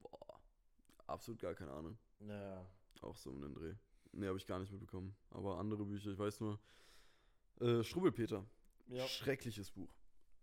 Boah. 0.00 0.40
Absolut 1.06 1.40
gar 1.40 1.54
keine 1.54 1.72
Ahnung. 1.72 1.98
Naja, 2.20 2.64
Auch 3.02 3.16
so 3.16 3.30
um 3.30 3.40
den 3.40 3.54
Dreh. 3.54 3.74
Nee, 4.12 4.26
habe 4.28 4.38
ich 4.38 4.46
gar 4.46 4.58
nicht 4.58 4.72
mitbekommen. 4.72 5.14
Aber 5.30 5.58
andere 5.58 5.84
Bücher, 5.84 6.10
ich 6.10 6.18
weiß 6.18 6.40
nur. 6.40 6.58
Äh, 7.60 7.82
Strubbelpeter. 7.82 8.44
ja. 8.88 9.06
Schreckliches 9.06 9.70
Buch. 9.70 9.90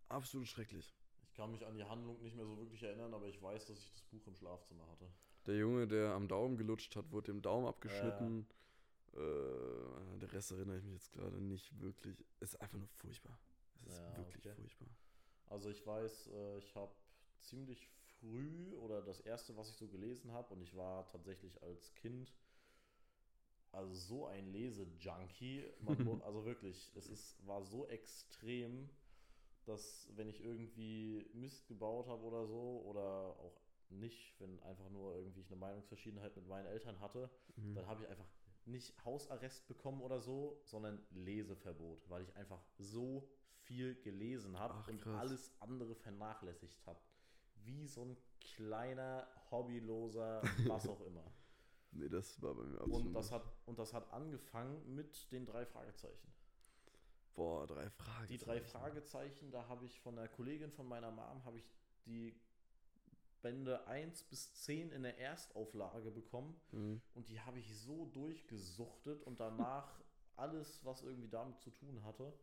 Absolut 0.09 0.47
schrecklich. 0.47 0.93
Ich 1.23 1.33
kann 1.33 1.51
mich 1.51 1.65
an 1.65 1.73
die 1.75 1.83
Handlung 1.83 2.21
nicht 2.21 2.35
mehr 2.35 2.45
so 2.45 2.57
wirklich 2.57 2.83
erinnern, 2.83 3.13
aber 3.13 3.27
ich 3.27 3.41
weiß, 3.41 3.65
dass 3.65 3.79
ich 3.79 3.91
das 3.91 4.03
Buch 4.03 4.27
im 4.27 4.35
Schlafzimmer 4.35 4.85
hatte. 4.87 5.11
Der 5.45 5.57
Junge, 5.57 5.87
der 5.87 6.11
am 6.13 6.27
Daumen 6.27 6.57
gelutscht 6.57 6.95
hat, 6.95 7.11
wurde 7.11 7.31
dem 7.31 7.41
Daumen 7.41 7.67
abgeschnitten. 7.67 8.47
Äh, 9.13 10.19
der 10.21 10.31
Rest 10.33 10.51
erinnere 10.51 10.77
ich 10.77 10.83
mich 10.83 10.93
jetzt 10.95 11.13
gerade 11.13 11.41
nicht 11.41 11.79
wirklich. 11.81 12.25
Es 12.39 12.53
ist 12.53 12.61
einfach 12.61 12.79
nur 12.79 12.89
furchtbar. 12.89 13.39
Es 13.85 13.93
ist 13.99 14.15
Ja, 14.15 14.17
wirklich 14.17 14.37
okay. 14.37 14.55
furchtbar. 14.55 14.89
Also 15.47 15.69
ich 15.69 15.85
weiß, 15.85 16.27
äh, 16.33 16.57
ich 16.59 16.75
habe 16.75 16.93
ziemlich 17.39 17.87
früh 18.19 18.75
oder 18.77 19.01
das 19.01 19.19
erste, 19.21 19.55
was 19.57 19.69
ich 19.69 19.77
so 19.77 19.87
gelesen 19.87 20.31
habe, 20.33 20.53
und 20.53 20.61
ich 20.61 20.75
war 20.75 21.07
tatsächlich 21.07 21.61
als 21.63 21.95
Kind 21.95 22.33
also 23.71 23.93
so 23.93 24.27
ein 24.27 24.51
Lese-Junkie. 24.51 25.65
Also 26.23 26.45
wirklich, 26.45 26.91
es 26.95 27.07
ist, 27.09 27.45
war 27.45 27.61
so 27.63 27.87
extrem, 27.87 28.89
dass 29.65 30.09
wenn 30.15 30.29
ich 30.29 30.41
irgendwie 30.43 31.27
Mist 31.33 31.67
gebaut 31.67 32.07
habe 32.07 32.23
oder 32.23 32.47
so, 32.47 32.83
oder 32.85 33.01
auch 33.39 33.62
nicht, 33.99 34.39
wenn 34.39 34.59
einfach 34.63 34.89
nur 34.89 35.15
irgendwie 35.15 35.41
ich 35.41 35.47
eine 35.47 35.55
Meinungsverschiedenheit 35.57 36.35
mit 36.35 36.47
meinen 36.47 36.65
Eltern 36.67 36.99
hatte, 36.99 37.29
Mhm. 37.55 37.75
dann 37.75 37.87
habe 37.87 38.03
ich 38.03 38.09
einfach 38.09 38.27
nicht 38.65 38.93
Hausarrest 39.05 39.67
bekommen 39.67 40.01
oder 40.01 40.19
so, 40.21 40.61
sondern 40.63 41.05
Leseverbot, 41.11 42.09
weil 42.09 42.23
ich 42.23 42.35
einfach 42.35 42.63
so 42.77 43.29
viel 43.55 43.95
gelesen 44.01 44.57
habe 44.59 44.89
und 44.91 45.01
krass. 45.01 45.19
alles 45.19 45.51
andere 45.61 45.95
vernachlässigt 45.95 46.85
habe. 46.85 46.99
Wie 47.63 47.87
so 47.87 48.03
ein 48.05 48.17
kleiner, 48.41 49.27
hobbyloser, 49.51 50.41
was 50.67 50.87
auch 50.87 51.01
immer. 51.01 51.23
Nee, 51.95 52.09
das 52.09 52.41
war 52.41 52.55
bei 52.55 52.63
mir 52.63 52.81
absolut 52.81 53.05
Und 53.05 53.13
das, 53.13 53.31
hat, 53.31 53.43
und 53.67 53.77
das 53.77 53.93
hat 53.93 54.11
angefangen 54.11 54.95
mit 54.95 55.31
den 55.31 55.45
drei 55.45 55.63
Fragezeichen. 55.63 56.33
Boah, 57.35 57.67
drei 57.67 57.87
Fragen. 57.91 58.27
Die 58.29 58.37
drei 58.39 58.61
Fragezeichen, 58.61 59.51
da 59.51 59.67
habe 59.67 59.85
ich 59.85 59.99
von 59.99 60.17
einer 60.17 60.27
Kollegin 60.27 60.71
von 60.71 60.87
meiner 60.87 61.11
Mom, 61.11 61.45
habe 61.45 61.57
ich 61.59 61.71
die 62.07 62.35
Bände 63.43 63.85
1 63.85 64.23
bis 64.23 64.55
10 64.55 64.91
in 64.91 65.03
der 65.03 65.19
Erstauflage 65.19 66.09
bekommen. 66.09 66.59
Mhm. 66.71 67.01
Und 67.13 67.29
die 67.29 67.39
habe 67.39 67.59
ich 67.59 67.77
so 67.77 68.07
durchgesuchtet 68.07 69.21
und 69.21 69.39
danach 69.39 70.01
alles, 70.35 70.83
was 70.83 71.03
irgendwie 71.03 71.29
damit 71.29 71.59
zu 71.59 71.69
tun 71.69 72.03
hatte. 72.03 72.33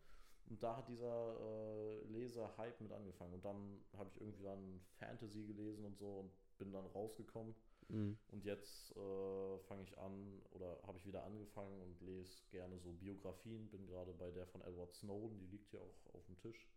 Und 0.48 0.62
da 0.62 0.76
hat 0.76 0.88
dieser 0.88 1.36
äh, 1.40 2.04
Leser-Hype 2.12 2.80
mit 2.80 2.92
angefangen. 2.92 3.34
Und 3.34 3.44
dann 3.44 3.80
habe 3.96 4.10
ich 4.10 4.20
irgendwie 4.20 4.42
dann 4.42 4.80
Fantasy 4.98 5.44
gelesen 5.44 5.84
und 5.84 5.96
so 5.96 6.20
und 6.20 6.30
bin 6.58 6.72
dann 6.72 6.86
rausgekommen. 6.86 7.54
Mhm. 7.88 8.16
Und 8.28 8.44
jetzt 8.44 8.96
äh, 8.96 9.58
fange 9.60 9.82
ich 9.82 9.98
an 9.98 10.42
oder 10.52 10.78
habe 10.86 10.98
ich 10.98 11.06
wieder 11.06 11.24
angefangen 11.24 11.80
und 11.82 12.00
lese 12.00 12.42
gerne 12.50 12.78
so 12.78 12.92
Biografien. 12.92 13.68
Bin 13.70 13.86
gerade 13.86 14.12
bei 14.12 14.30
der 14.30 14.46
von 14.46 14.60
Edward 14.62 14.92
Snowden, 14.92 15.38
die 15.38 15.46
liegt 15.46 15.68
hier 15.68 15.80
auch 15.80 16.14
auf 16.14 16.24
dem 16.26 16.36
Tisch. 16.36 16.68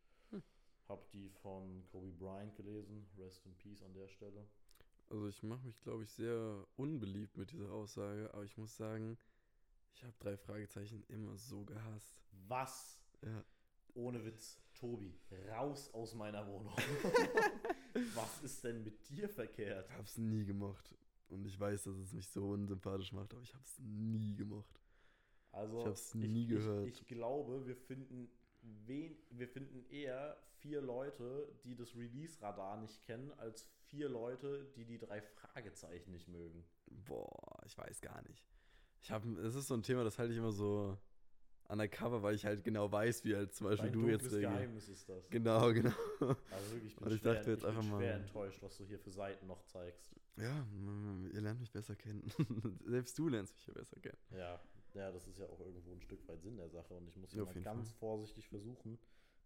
Habe 0.94 1.06
die 1.12 1.30
von 1.30 1.84
Kobe 1.92 2.12
Bryant 2.12 2.56
gelesen. 2.56 3.08
Rest 3.18 3.46
in 3.48 3.56
Peace 3.56 3.82
an 3.82 3.94
der 3.94 4.08
Stelle. 4.08 4.48
Also 5.10 5.28
ich 5.28 5.42
mache 5.42 5.66
mich, 5.66 5.82
glaube 5.82 6.04
ich, 6.04 6.12
sehr 6.12 6.68
unbeliebt 6.76 7.36
mit 7.36 7.52
dieser 7.52 7.72
Aussage, 7.72 8.32
aber 8.32 8.44
ich 8.44 8.58
muss 8.58 8.78
sagen, 8.78 9.18
ich 9.94 10.04
habe 10.04 10.14
drei 10.20 10.38
Fragezeichen 10.38 11.04
immer 11.08 11.36
so 11.36 11.64
gehasst. 11.64 12.16
Was? 12.48 13.00
Ja. 13.24 13.44
Ohne 13.96 14.24
Witz, 14.24 14.60
Tobi, 14.76 15.20
raus 15.50 15.92
aus 15.94 16.14
meiner 16.14 16.46
Wohnung. 16.48 16.76
Was 18.16 18.44
ist 18.44 18.64
denn 18.64 18.84
mit 18.84 19.10
dir 19.10 19.30
verkehrt? 19.30 19.90
Ich 19.90 19.98
hab's 19.98 20.18
nie 20.18 20.46
gemocht. 20.46 20.96
Und 21.30 21.46
ich 21.48 21.60
weiß, 21.60 21.86
dass 21.86 21.96
es 21.98 22.14
mich 22.14 22.28
so 22.28 22.50
unsympathisch 22.50 23.12
macht, 23.14 23.34
aber 23.34 23.42
ich 23.42 23.54
hab's 23.56 23.80
nie 23.80 24.36
gemocht. 24.36 24.80
Also, 25.52 25.80
Ich 25.80 25.86
hab's 25.86 26.14
nie 26.16 26.48
gehört. 26.48 26.88
Ich, 26.88 27.02
ich 27.02 27.08
glaube, 27.08 27.66
wir 27.66 27.76
finden, 27.76 28.30
wen, 28.86 29.16
wir 29.30 29.48
finden 29.48 29.86
eher 29.90 30.38
vier 30.60 30.82
Leute, 30.82 31.48
die 31.64 31.76
das 31.76 31.96
Release-Radar 31.96 32.78
nicht 32.78 33.04
kennen, 33.06 33.32
als 33.38 33.68
vier 33.88 34.10
Leute, 34.10 34.72
die 34.76 34.86
die 34.86 34.98
drei 34.98 35.22
Fragezeichen 35.22 36.12
nicht 36.12 36.28
mögen. 36.28 36.64
Boah, 36.88 37.62
ich 37.66 37.78
weiß 37.78 38.02
gar 38.02 38.22
nicht. 38.24 38.48
Ich 39.02 39.12
habe, 39.12 39.28
es 39.42 39.56
ist 39.56 39.68
so 39.68 39.74
ein 39.74 39.84
Thema, 39.84 40.04
das 40.04 40.18
halte 40.18 40.32
ich 40.34 40.40
immer 40.40 40.52
so 40.54 40.98
undercover, 41.68 42.22
weil 42.24 42.36
ich 42.36 42.46
halt 42.46 42.64
genau 42.64 42.92
weiß, 42.92 43.24
wie 43.26 43.36
halt 43.36 43.54
zum 43.54 43.68
Beispiel 43.68 43.90
Dein 43.92 44.00
du 44.02 44.08
jetzt. 44.10 44.30
Geheimnis 44.30 44.88
ist 44.90 45.08
das. 45.10 45.30
Genau, 45.30 45.72
genau. 45.74 45.92
Also 46.52 46.72
wirklich, 46.74 46.92
ich 46.94 46.96
bin, 46.96 47.08
Und 47.08 47.14
ich 47.14 47.22
schwer, 47.22 47.34
dachte 47.36 47.52
jetzt 47.52 47.60
ich 47.64 47.66
bin 47.68 47.78
einfach 47.78 47.90
mal- 47.92 47.98
schwer 48.00 48.16
enttäuscht, 48.16 48.62
was 48.62 48.78
du 48.78 48.86
hier 48.86 49.00
für 49.00 49.12
Seiten 49.12 49.48
noch 49.48 49.64
zeigst. 49.64 50.16
Ja, 50.38 50.66
ihr 51.34 51.42
lernt 51.42 51.60
mich 51.60 51.72
besser 51.72 51.96
kennen. 51.96 52.24
Selbst 52.86 53.18
du 53.20 53.28
lernst 53.30 53.56
mich 53.56 53.68
ja 53.68 53.74
besser 53.74 54.00
kennen. 54.00 54.18
Ja, 54.32 54.60
ja, 54.94 55.12
das 55.12 55.28
ist 55.28 55.38
ja 55.40 55.48
auch 55.48 55.60
irgendwo 55.60 55.92
ein 55.94 56.02
Stück 56.02 56.28
weit 56.28 56.42
Sinn 56.42 56.58
der 56.58 56.70
Sache. 56.70 56.94
Und 56.96 57.08
ich 57.08 57.16
muss 57.18 57.32
Ja, 57.32 57.36
hier 57.36 57.44
auf 57.44 57.48
mal 57.50 57.54
jeden 57.56 57.64
ganz 57.64 57.90
Fall. 57.90 58.00
vorsichtig 58.00 58.48
versuchen, 58.48 59.00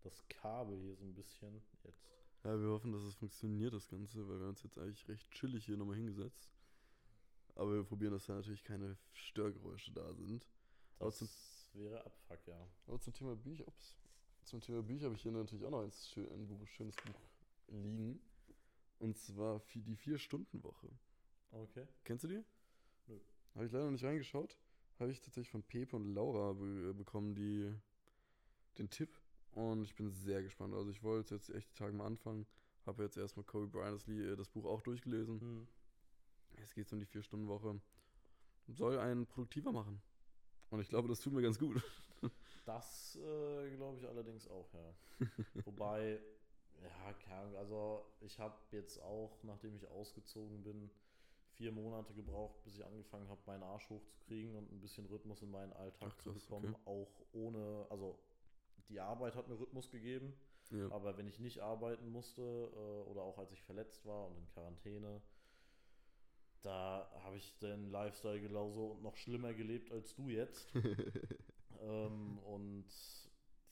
das 0.03 0.27
Kabel 0.29 0.77
hier 0.79 0.95
so 0.95 1.03
ein 1.05 1.13
bisschen 1.15 1.61
jetzt. 1.83 2.01
Ja, 2.43 2.59
wir 2.59 2.69
hoffen, 2.69 2.91
dass 2.91 3.01
es 3.03 3.15
funktioniert, 3.15 3.73
das 3.73 3.87
Ganze, 3.87 4.27
weil 4.29 4.39
wir 4.39 4.47
uns 4.47 4.63
jetzt 4.63 4.77
eigentlich 4.77 5.07
recht 5.07 5.29
chillig 5.31 5.65
hier 5.65 5.77
nochmal 5.77 5.95
hingesetzt. 5.95 6.49
Aber 7.55 7.73
wir 7.73 7.83
probieren, 7.83 8.13
dass 8.13 8.27
da 8.27 8.35
natürlich 8.35 8.63
keine 8.63 8.97
Störgeräusche 9.13 9.91
da 9.91 10.13
sind. 10.13 10.47
Das 10.99 11.17
zum- 11.17 11.29
wäre 11.73 12.05
Abfuck, 12.05 12.45
ja. 12.47 12.67
Aber 12.85 12.99
zum 12.99 13.13
Thema 13.13 13.35
Bücher, 13.35 13.67
ups, 13.67 13.95
zum 14.43 14.61
Thema 14.61 14.81
Bücher 14.83 15.05
habe 15.07 15.15
ich 15.15 15.21
hier 15.23 15.31
natürlich 15.31 15.65
auch 15.65 15.71
noch 15.71 15.81
ein, 15.83 15.91
schön, 15.91 16.31
ein 16.31 16.47
Buch, 16.47 16.65
schönes 16.67 16.95
Buch 16.95 17.19
liegen. 17.69 18.21
Und 18.99 19.17
zwar 19.17 19.61
die 19.73 19.95
Vier-Stunden-Woche. 19.95 20.89
Okay. 21.51 21.87
Kennst 22.03 22.23
du 22.23 22.27
die? 22.29 22.43
Nö. 23.07 23.19
Habe 23.55 23.65
ich 23.65 23.71
leider 23.71 23.85
noch 23.85 23.91
nicht 23.91 24.03
reingeschaut. 24.03 24.57
Habe 24.99 25.11
ich 25.11 25.21
tatsächlich 25.21 25.51
von 25.51 25.63
Pepe 25.63 25.95
und 25.95 26.13
Laura 26.13 26.53
be 26.53 26.93
bekommen, 26.93 27.35
die 27.35 27.71
den 28.77 28.89
Tipp. 28.89 29.09
Und 29.51 29.83
ich 29.83 29.95
bin 29.95 30.09
sehr 30.11 30.41
gespannt. 30.43 30.73
Also 30.73 30.89
ich 30.91 31.03
wollte 31.03 31.35
jetzt 31.35 31.49
echt 31.49 31.69
die 31.71 31.77
Tage 31.77 31.93
mal 31.93 32.05
anfangen. 32.05 32.45
Habe 32.85 33.03
jetzt 33.03 33.17
erstmal 33.17 33.45
Kobe 33.45 33.67
Bryant 33.67 33.95
das, 33.95 34.07
Lie- 34.07 34.35
das 34.35 34.49
Buch 34.49 34.65
auch 34.65 34.81
durchgelesen. 34.81 35.39
Hm. 35.41 35.67
Es 36.61 36.73
geht 36.73 36.91
um 36.93 36.99
die 36.99 37.05
Vier-Stunden-Woche. 37.05 37.79
Soll 38.67 38.97
einen 38.99 39.25
produktiver 39.25 39.71
machen. 39.71 40.01
Und 40.69 40.79
ich 40.81 40.89
glaube, 40.89 41.07
das 41.07 41.19
tut 41.21 41.33
mir 41.33 41.41
ganz 41.41 41.59
gut. 41.59 41.81
Das 42.65 43.15
äh, 43.15 43.69
glaube 43.77 43.97
ich 43.97 44.05
allerdings 44.05 44.45
auch, 44.49 44.73
ja. 44.73 44.93
Wobei, 45.65 46.19
ja, 46.83 47.13
keine 47.13 47.35
Ahnung, 47.43 47.55
also 47.55 48.03
ich 48.19 48.37
habe 48.39 48.57
jetzt 48.71 49.01
auch, 49.01 49.41
nachdem 49.43 49.73
ich 49.77 49.87
ausgezogen 49.87 50.63
bin, 50.63 50.91
vier 51.57 51.71
Monate 51.71 52.13
gebraucht, 52.13 52.61
bis 52.63 52.75
ich 52.75 52.85
angefangen 52.85 53.27
habe, 53.29 53.41
meinen 53.45 53.63
Arsch 53.63 53.89
hochzukriegen 53.89 54.55
und 54.55 54.71
ein 54.71 54.79
bisschen 54.79 55.05
Rhythmus 55.07 55.41
in 55.41 55.49
meinen 55.51 55.73
Alltag 55.73 56.11
Ach, 56.15 56.17
zu 56.23 56.31
krass, 56.31 56.43
bekommen. 56.43 56.75
okay. 56.75 56.81
Auch 56.85 57.25
ohne, 57.33 57.87
also 57.89 58.19
die 58.89 58.99
Arbeit 58.99 59.35
hat 59.35 59.47
mir 59.47 59.59
Rhythmus 59.59 59.89
gegeben, 59.89 60.33
Ja. 60.71 60.91
aber 60.91 61.17
wenn 61.17 61.27
ich 61.27 61.39
nicht 61.39 61.59
arbeiten 61.59 62.09
musste 62.09 62.41
äh, 62.41 63.09
oder 63.09 63.21
auch 63.23 63.37
als 63.39 63.51
ich 63.51 63.61
verletzt 63.63 64.05
war 64.05 64.27
und 64.27 64.37
in 64.37 64.47
Quarantäne, 64.47 65.21
da 66.61 67.09
habe 67.23 67.37
ich 67.37 67.57
den 67.59 67.89
Lifestyle 67.89 68.39
genauso 68.41 68.91
und 68.91 69.01
noch 69.01 69.15
schlimmer 69.15 69.53
gelebt 69.53 69.91
als 69.91 70.15
du 70.15 70.29
jetzt. 70.29 70.67
ähm, 71.81 72.39
und 72.39 72.87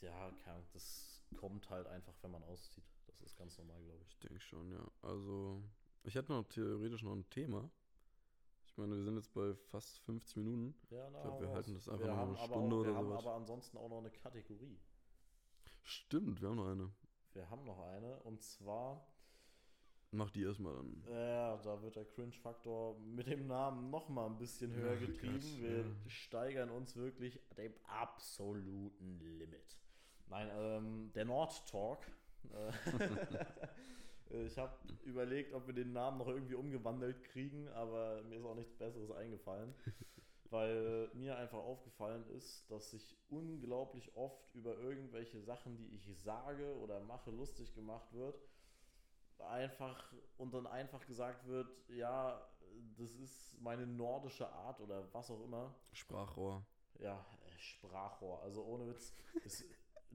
ja, 0.01 0.31
das 0.73 1.23
kommt 1.37 1.69
halt 1.69 1.87
einfach, 1.87 2.13
wenn 2.21 2.31
man 2.31 2.43
auszieht. 2.43 2.83
Das 3.07 3.21
ist 3.21 3.35
ganz 3.37 3.57
normal, 3.57 3.81
glaube 3.83 4.01
ich. 4.03 4.09
Ich 4.11 4.19
denke 4.19 4.39
schon, 4.39 4.71
ja. 4.71 4.85
Also, 5.01 5.63
ich 6.05 6.15
hätte 6.15 6.31
noch 6.31 6.43
theoretisch 6.45 7.03
noch 7.03 7.13
ein 7.13 7.29
Thema. 7.29 7.69
Ich 8.67 8.77
meine, 8.77 8.95
wir 8.95 9.03
sind 9.03 9.15
jetzt 9.15 9.33
bei 9.33 9.53
fast 9.71 9.99
50 9.99 10.35
Minuten. 10.37 10.75
Ja, 10.89 11.09
na, 11.09 11.17
Ich 11.19 11.23
glaub, 11.23 11.33
hau 11.35 11.41
wir 11.41 11.49
halten 11.49 11.73
das 11.73 11.87
einfach 11.87 12.05
wir 12.05 12.13
noch 12.13 12.27
eine 12.27 12.37
Stunde 12.37 12.75
auch, 12.75 12.83
wir 12.83 12.89
oder 12.91 12.95
haben 12.95 13.07
sowas. 13.07 13.25
aber 13.25 13.35
ansonsten 13.35 13.77
auch 13.77 13.89
noch 13.89 13.99
eine 13.99 14.11
Kategorie. 14.11 14.79
Stimmt, 15.83 16.41
wir 16.41 16.49
haben 16.49 16.55
noch 16.57 16.67
eine. 16.67 16.91
Wir 17.33 17.49
haben 17.49 17.63
noch 17.65 17.79
eine 17.79 18.19
und 18.23 18.41
zwar, 18.41 19.05
Mach 20.11 20.29
die 20.31 20.43
erstmal 20.43 20.73
dann. 20.75 21.03
ja, 21.09 21.57
da 21.57 21.81
wird 21.81 21.95
der 21.97 22.05
Cringe-Faktor 22.05 22.97
mit 22.99 23.27
dem 23.27 23.47
Namen 23.47 23.89
noch 23.89 24.07
mal 24.07 24.27
ein 24.27 24.37
bisschen 24.37 24.71
höher 24.73 24.93
Ach 24.95 24.99
getrieben. 24.99 25.39
Gott, 25.39 25.61
wir 25.61 25.77
ja. 25.79 25.85
steigern 26.07 26.69
uns 26.69 26.95
wirklich 26.95 27.39
dem 27.57 27.73
absoluten 27.83 29.19
Limit. 29.19 29.77
Nein, 30.27 30.49
ähm, 30.53 31.11
der 31.13 31.25
Nord 31.25 31.67
Talk. 31.69 31.99
Äh, 32.51 32.71
ich 34.31 34.57
habe 34.57 34.73
überlegt, 35.03 35.53
ob 35.53 35.67
wir 35.67 35.73
den 35.73 35.93
Namen 35.93 36.17
noch 36.17 36.27
irgendwie 36.27 36.55
umgewandelt 36.55 37.23
kriegen, 37.25 37.67
aber 37.69 38.23
mir 38.23 38.37
ist 38.37 38.45
auch 38.45 38.55
nichts 38.55 38.73
Besseres 38.73 39.11
eingefallen. 39.11 39.73
Weil 40.51 41.09
mir 41.13 41.37
einfach 41.37 41.57
aufgefallen 41.57 42.23
ist, 42.29 42.69
dass 42.69 42.91
sich 42.91 43.15
unglaublich 43.29 44.15
oft 44.15 44.53
über 44.53 44.77
irgendwelche 44.77 45.41
Sachen, 45.41 45.75
die 45.77 45.95
ich 45.95 46.07
sage 46.23 46.77
oder 46.79 46.99
mache, 47.01 47.31
lustig 47.31 47.73
gemacht 47.73 48.13
wird. 48.13 48.39
Einfach 49.39 50.13
und 50.37 50.53
dann 50.53 50.65
einfach 50.67 51.05
gesagt 51.05 51.45
wird, 51.47 51.67
ja, 51.89 52.47
das 52.97 53.15
ist 53.15 53.59
meine 53.59 53.85
nordische 53.85 54.47
Art 54.47 54.79
oder 54.79 55.11
was 55.13 55.29
auch 55.31 55.43
immer. 55.43 55.73
Sprachrohr. 55.91 56.65
Ja, 56.99 57.25
äh, 57.45 57.59
Sprachrohr. 57.59 58.41
Also 58.43 58.63
ohne 58.63 58.87
Witz. 58.87 59.13
Es, 59.43 59.63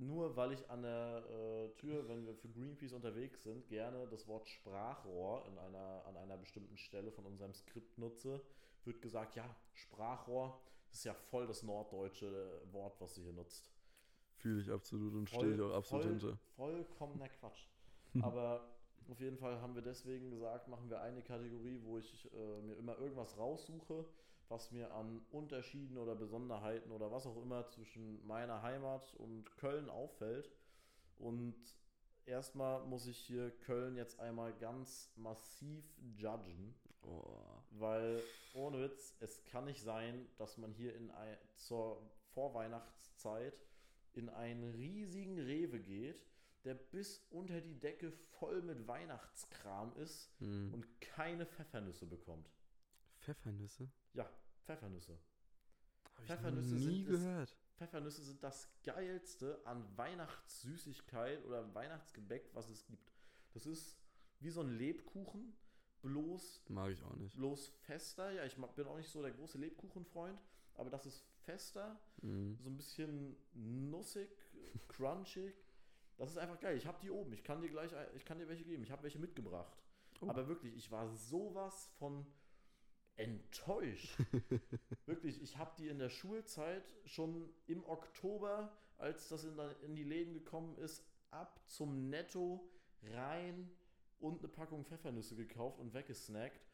nur 0.00 0.36
weil 0.36 0.52
ich 0.52 0.68
an 0.70 0.82
der 0.82 1.24
äh, 1.28 1.68
Tür, 1.78 2.08
wenn 2.08 2.26
wir 2.26 2.34
für 2.34 2.48
Greenpeace 2.48 2.94
unterwegs 2.94 3.42
sind, 3.42 3.68
gerne 3.68 4.06
das 4.08 4.26
Wort 4.26 4.48
Sprachrohr 4.48 5.46
in 5.46 5.58
einer, 5.58 6.04
an 6.06 6.16
einer 6.16 6.36
bestimmten 6.36 6.76
Stelle 6.76 7.12
von 7.12 7.26
unserem 7.26 7.52
Skript 7.54 7.98
nutze, 7.98 8.40
wird 8.84 9.02
gesagt, 9.02 9.36
ja, 9.36 9.44
Sprachrohr 9.74 10.60
das 10.90 10.98
ist 10.98 11.04
ja 11.04 11.14
voll 11.14 11.46
das 11.46 11.62
norddeutsche 11.62 12.62
Wort, 12.72 13.00
was 13.00 13.14
sie 13.14 13.22
hier 13.22 13.32
nutzt. 13.32 13.70
Fühle 14.38 14.60
ich 14.60 14.70
absolut 14.70 15.14
und 15.14 15.28
Voll- 15.28 15.38
stehe 15.40 15.54
ich 15.54 15.60
auch 15.60 15.76
absolut 15.76 16.04
voll, 16.04 16.12
hinter. 16.12 16.38
Vollkommener 16.56 17.28
Quatsch. 17.40 17.68
Aber 18.22 18.74
auf 19.08 19.20
jeden 19.20 19.36
Fall 19.36 19.60
haben 19.60 19.74
wir 19.74 19.82
deswegen 19.82 20.30
gesagt, 20.30 20.66
machen 20.66 20.90
wir 20.90 21.00
eine 21.00 21.22
Kategorie, 21.22 21.80
wo 21.84 21.98
ich 21.98 22.28
äh, 22.32 22.60
mir 22.62 22.74
immer 22.76 22.98
irgendwas 22.98 23.36
raussuche, 23.38 24.04
was 24.50 24.72
mir 24.72 24.92
an 24.92 25.22
Unterschieden 25.30 25.96
oder 25.96 26.14
Besonderheiten 26.16 26.90
oder 26.90 27.10
was 27.10 27.26
auch 27.26 27.40
immer 27.40 27.66
zwischen 27.68 28.24
meiner 28.26 28.62
Heimat 28.62 29.14
und 29.14 29.44
Köln 29.56 29.88
auffällt. 29.88 30.50
Und 31.18 31.54
erstmal 32.26 32.84
muss 32.86 33.06
ich 33.06 33.16
hier 33.16 33.50
Köln 33.60 33.96
jetzt 33.96 34.18
einmal 34.18 34.52
ganz 34.58 35.12
massiv 35.16 35.84
judgen. 36.16 36.74
Oh. 37.02 37.22
Weil, 37.70 38.22
ohne 38.52 38.80
Witz, 38.82 39.14
es 39.20 39.44
kann 39.44 39.66
nicht 39.66 39.82
sein, 39.82 40.26
dass 40.36 40.58
man 40.58 40.72
hier 40.72 40.94
in 40.96 41.10
ein, 41.12 41.38
zur 41.54 42.02
Vorweihnachtszeit 42.34 43.54
in 44.12 44.28
einen 44.28 44.74
riesigen 44.74 45.38
Rewe 45.38 45.78
geht, 45.78 46.26
der 46.64 46.74
bis 46.74 47.24
unter 47.30 47.60
die 47.60 47.78
Decke 47.78 48.10
voll 48.10 48.62
mit 48.62 48.86
Weihnachtskram 48.88 49.96
ist 49.96 50.28
Hm. 50.40 50.74
und 50.74 51.00
keine 51.00 51.46
Pfeffernüsse 51.46 52.06
bekommt. 52.06 52.50
Pfeffernüsse? 53.20 53.88
Ja, 54.14 54.28
Pfeffernüsse. 54.64 55.18
Habe 56.14 56.26
Pfeffernüsse 56.26 56.76
ich 56.76 56.82
noch 56.82 56.90
nie 56.90 57.04
sind 57.04 57.08
das- 57.14 57.20
gehört. 57.20 57.56
Pfeffernüsse 57.76 58.22
sind 58.22 58.42
das 58.42 58.68
geilste 58.82 59.60
an 59.64 59.86
Weihnachtssüßigkeit 59.96 61.44
oder 61.46 61.72
Weihnachtsgebäck, 61.74 62.50
was 62.54 62.68
es 62.68 62.84
gibt. 62.86 63.10
Das 63.52 63.64
ist 63.66 63.96
wie 64.40 64.50
so 64.50 64.60
ein 64.60 64.76
Lebkuchen, 64.76 65.56
bloß, 66.02 66.62
Mag 66.68 66.90
ich 66.92 67.02
auch 67.02 67.14
nicht. 67.16 67.36
bloß 67.36 67.68
fester. 67.80 68.30
Ja, 68.32 68.44
ich 68.44 68.54
bin 68.56 68.86
auch 68.86 68.96
nicht 68.96 69.08
so 69.10 69.22
der 69.22 69.30
große 69.32 69.58
Lebkuchenfreund, 69.58 70.42
aber 70.74 70.90
das 70.90 71.06
ist 71.06 71.24
fester, 71.44 71.98
Mhm. 72.22 72.58
so 72.60 72.68
ein 72.68 72.76
bisschen 72.76 73.36
nussig, 73.54 74.28
crunchig. 74.88 75.54
Das 76.18 76.30
ist 76.30 76.36
einfach 76.36 76.60
geil. 76.60 76.76
Ich 76.76 76.86
habe 76.86 77.00
die 77.00 77.10
oben. 77.10 77.32
Ich 77.32 77.42
kann 77.44 77.62
dir 77.62 77.68
gleich, 77.70 77.90
ich 78.14 78.26
kann 78.26 78.38
dir 78.38 78.46
welche 78.48 78.64
geben. 78.64 78.82
Ich 78.82 78.90
habe 78.90 79.02
welche 79.04 79.18
mitgebracht. 79.18 79.82
Oh. 80.20 80.28
Aber 80.28 80.46
wirklich, 80.48 80.74
ich 80.76 80.90
war 80.90 81.08
sowas 81.08 81.88
von 81.98 82.26
enttäuscht. 83.20 84.16
wirklich, 85.06 85.40
ich 85.42 85.56
habe 85.56 85.72
die 85.78 85.88
in 85.88 85.98
der 85.98 86.08
Schulzeit 86.08 86.94
schon 87.04 87.48
im 87.66 87.84
Oktober, 87.84 88.72
als 88.98 89.28
das 89.28 89.44
in, 89.44 89.58
in 89.82 89.94
die 89.94 90.04
Läden 90.04 90.32
gekommen 90.34 90.76
ist, 90.78 91.04
ab 91.30 91.60
zum 91.66 92.08
Netto 92.08 92.68
rein 93.14 93.70
und 94.18 94.40
eine 94.40 94.48
Packung 94.48 94.84
Pfeffernüsse 94.84 95.36
gekauft 95.36 95.78
und 95.78 95.94
weggesnackt. 95.94 96.66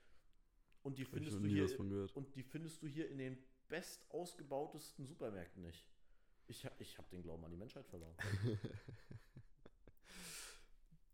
Und 0.83 0.99
die 0.99 1.05
findest 1.05 1.41
du 1.41 1.47
hier 1.47 1.69
und 2.15 2.37
die 2.37 2.43
findest 2.43 2.83
du 2.83 2.87
hier 2.87 3.11
in 3.11 3.19
den 3.19 3.39
best 3.69 4.09
ausgebautesten 4.11 5.05
Supermärkten 5.05 5.63
nicht. 5.63 5.89
Ich, 6.47 6.65
ich 6.79 6.97
habe 6.97 7.09
den 7.11 7.23
Glauben 7.23 7.45
an 7.45 7.51
die 7.51 7.57
Menschheit 7.57 7.87
verloren. 7.89 8.15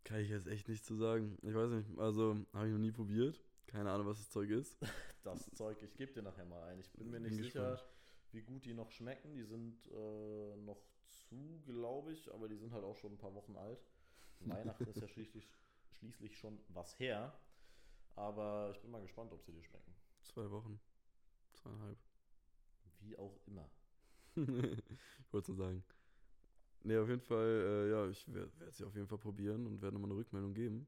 Kann 0.05 0.21
ich 0.21 0.29
jetzt 0.29 0.47
echt 0.47 0.69
nicht 0.69 0.85
zu 0.85 0.97
sagen. 0.97 1.39
Ich 1.43 1.55
weiß 1.55 1.71
nicht, 1.71 1.99
also 1.99 2.37
habe 2.53 2.67
ich 2.67 2.73
noch 2.73 2.81
nie 2.81 2.93
probiert. 2.93 3.43
Keine 3.67 3.91
Ahnung, 3.91 4.07
was 4.07 4.19
das 4.19 4.29
Zeug 4.29 4.51
ist. 4.51 4.77
Das 5.23 5.51
Zeug, 5.53 5.81
ich 5.83 5.97
gebe 5.97 6.13
dir 6.13 6.23
nachher 6.23 6.45
mal 6.45 6.63
ein. 6.65 6.81
Ich 6.81 6.91
bin 6.93 7.11
mir 7.11 7.21
Bin 7.21 7.25
nicht 7.25 7.37
sicher, 7.37 7.73
gespannt. 7.73 7.93
wie 8.33 8.43
gut 8.43 8.65
die 8.65 8.75
noch 8.75 8.91
schmecken. 8.91 9.35
Die 9.35 9.45
sind 9.45 9.87
äh, 9.93 10.57
noch 10.57 10.83
zu, 11.07 11.63
glaube 11.67 12.13
ich, 12.13 12.33
aber 12.33 12.49
die 12.49 12.57
sind 12.57 12.73
halt 12.73 12.85
auch 12.85 12.97
schon 12.97 13.13
ein 13.13 13.19
paar 13.19 13.35
Wochen 13.35 13.57
alt. 13.57 13.85
Weihnachten 14.41 14.87
ist 14.89 15.01
ja 15.01 15.09
schließlich, 15.09 15.49
schließlich 15.91 16.37
schon 16.37 16.59
was 16.69 16.99
her. 16.99 17.33
Aber 18.17 18.71
ich 18.73 18.81
bin 18.81 18.91
mal 18.91 19.01
gespannt, 19.01 19.33
ob 19.33 19.43
sie 19.43 19.53
dir 19.53 19.63
schmecken. 19.63 19.95
Zwei 20.23 20.51
Wochen. 20.51 20.81
Zweieinhalb. 21.53 21.99
Wie 23.01 23.17
auch 23.17 23.39
immer. 23.47 23.69
ich 24.37 25.33
wollte 25.33 25.45
es 25.45 25.49
nur 25.49 25.57
sagen. 25.57 25.85
Nee, 26.85 26.99
auf 26.99 27.09
jeden 27.09 27.21
Fall, 27.21 27.47
äh, 27.47 27.91
ja, 27.91 28.09
ich 28.09 28.27
werde 28.33 28.51
sie 28.73 28.85
auf 28.85 28.95
jeden 28.95 29.07
Fall 29.07 29.19
probieren 29.19 29.67
und 29.67 29.81
werde 29.81 29.95
nochmal 29.95 30.11
eine 30.11 30.19
Rückmeldung 30.19 30.53
geben. 30.53 30.87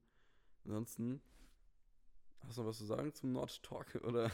Ansonsten, 0.64 1.20
hast 2.46 2.58
du 2.58 2.62
noch 2.62 2.68
was 2.68 2.78
zu 2.78 2.84
sagen 2.84 3.12
zum 3.12 3.32
Nord 3.32 3.62
Talk? 3.62 3.94
Oder? 4.04 4.30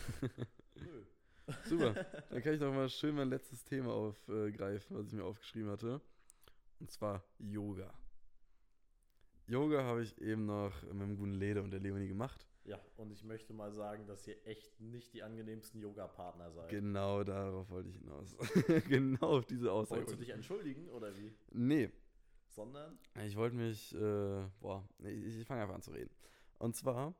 Nö. 0.77 1.05
Super, 1.65 1.95
dann 2.31 2.43
kann 2.43 2.55
ich 2.55 2.61
doch 2.61 2.73
mal 2.73 2.89
schön 2.89 3.15
mein 3.15 3.29
letztes 3.29 3.65
Thema 3.65 3.93
aufgreifen, 3.93 4.97
was 4.97 5.07
ich 5.07 5.13
mir 5.13 5.25
aufgeschrieben 5.25 5.71
hatte. 5.71 6.01
Und 6.79 6.91
zwar 6.91 7.25
Yoga. 7.39 7.93
Yoga 9.47 9.83
habe 9.83 10.03
ich 10.03 10.17
eben 10.21 10.47
noch 10.47 10.83
mit 10.83 11.03
dem 11.03 11.17
guten 11.17 11.35
Leder 11.35 11.63
und 11.63 11.71
der 11.71 11.81
Leonie 11.81 12.07
gemacht. 12.07 12.47
Ja, 12.65 12.79
und 12.97 13.11
ich 13.11 13.25
möchte 13.25 13.53
mal 13.53 13.73
sagen, 13.73 14.07
dass 14.07 14.27
ihr 14.29 14.37
echt 14.47 14.81
nicht 14.81 15.13
die 15.13 15.23
angenehmsten 15.23 15.81
Yoga-Partner 15.81 16.53
seid. 16.53 16.69
Genau 16.69 17.25
darauf 17.25 17.69
wollte 17.71 17.89
ich 17.89 17.97
hinaus. 17.97 18.37
genau 18.89 19.39
auf 19.39 19.47
diese 19.47 19.73
Aussage. 19.73 20.03
Wolltest 20.03 20.17
du 20.17 20.21
dich 20.21 20.31
entschuldigen 20.31 20.89
oder 20.91 21.17
wie? 21.17 21.35
Nee, 21.53 21.91
Sondern? 22.51 22.99
Ich 23.25 23.37
wollte 23.37 23.57
mich, 23.57 23.95
äh, 23.95 24.47
boah, 24.61 24.87
ich, 24.99 25.39
ich 25.39 25.47
fange 25.47 25.63
einfach 25.63 25.75
an 25.75 25.83
zu 25.83 25.93
reden. 25.93 26.11
Und 26.59 26.77
zwar, 26.77 27.15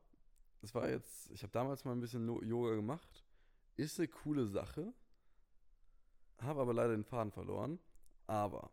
es 0.61 0.73
war 0.75 0.89
jetzt, 0.89 1.31
ich 1.31 1.43
habe 1.43 1.51
damals 1.51 1.85
mal 1.85 1.91
ein 1.91 1.99
bisschen 1.99 2.27
Yoga 2.43 2.75
gemacht. 2.75 3.25
Ist 3.77 3.99
eine 3.99 4.07
coole 4.07 4.45
Sache. 4.47 4.93
Habe 6.39 6.61
aber 6.61 6.73
leider 6.73 6.91
den 6.91 7.03
Faden 7.03 7.31
verloren. 7.31 7.79
Aber, 8.27 8.71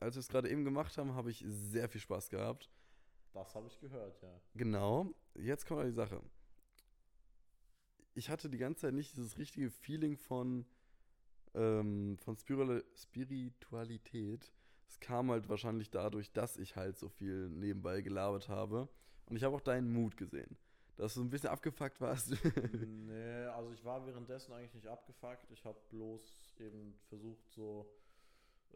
als 0.00 0.16
wir 0.16 0.20
es 0.20 0.28
gerade 0.28 0.50
eben 0.50 0.64
gemacht 0.64 0.96
haben, 0.98 1.14
habe 1.14 1.30
ich 1.30 1.44
sehr 1.46 1.88
viel 1.88 2.00
Spaß 2.00 2.30
gehabt. 2.30 2.70
Das 3.32 3.54
habe 3.54 3.66
ich 3.66 3.78
gehört, 3.80 4.20
ja. 4.22 4.40
Genau, 4.54 5.12
jetzt 5.34 5.66
kommt 5.66 5.84
die 5.84 5.92
Sache. 5.92 6.22
Ich 8.14 8.30
hatte 8.30 8.48
die 8.48 8.58
ganze 8.58 8.82
Zeit 8.82 8.94
nicht 8.94 9.16
dieses 9.16 9.38
richtige 9.38 9.70
Feeling 9.70 10.16
von, 10.16 10.66
ähm, 11.54 12.16
von 12.18 12.36
Spiritual- 12.36 12.84
Spiritualität. 12.94 14.52
Es 14.86 15.00
kam 15.00 15.30
halt 15.30 15.48
wahrscheinlich 15.48 15.90
dadurch, 15.90 16.32
dass 16.32 16.56
ich 16.56 16.76
halt 16.76 16.96
so 16.96 17.08
viel 17.08 17.48
nebenbei 17.48 18.02
gelabert 18.02 18.48
habe. 18.48 18.88
Und 19.26 19.36
ich 19.36 19.42
habe 19.42 19.56
auch 19.56 19.60
deinen 19.60 19.92
Mut 19.92 20.16
gesehen. 20.16 20.56
Dass 20.96 21.14
du 21.14 21.22
ein 21.22 21.30
bisschen 21.30 21.50
abgefuckt 21.50 22.00
warst. 22.00 22.30
nee, 22.72 23.44
also 23.46 23.72
ich 23.72 23.84
war 23.84 24.06
währenddessen 24.06 24.52
eigentlich 24.52 24.74
nicht 24.74 24.86
abgefuckt. 24.86 25.50
Ich 25.50 25.64
habe 25.64 25.78
bloß 25.90 26.54
eben 26.60 26.94
versucht, 27.08 27.50
so 27.50 27.90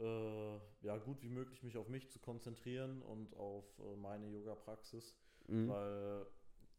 äh, 0.01 0.59
ja, 0.83 0.97
gut 0.99 1.23
wie 1.23 1.29
möglich 1.29 1.62
mich 1.62 1.77
auf 1.77 1.89
mich 1.89 2.09
zu 2.11 2.19
konzentrieren 2.19 3.03
und 3.03 3.35
auf 3.37 3.64
äh, 3.79 3.97
meine 3.97 4.27
Yoga-Praxis. 4.29 5.16
Mhm. 5.49 5.69
Weil, 5.69 6.27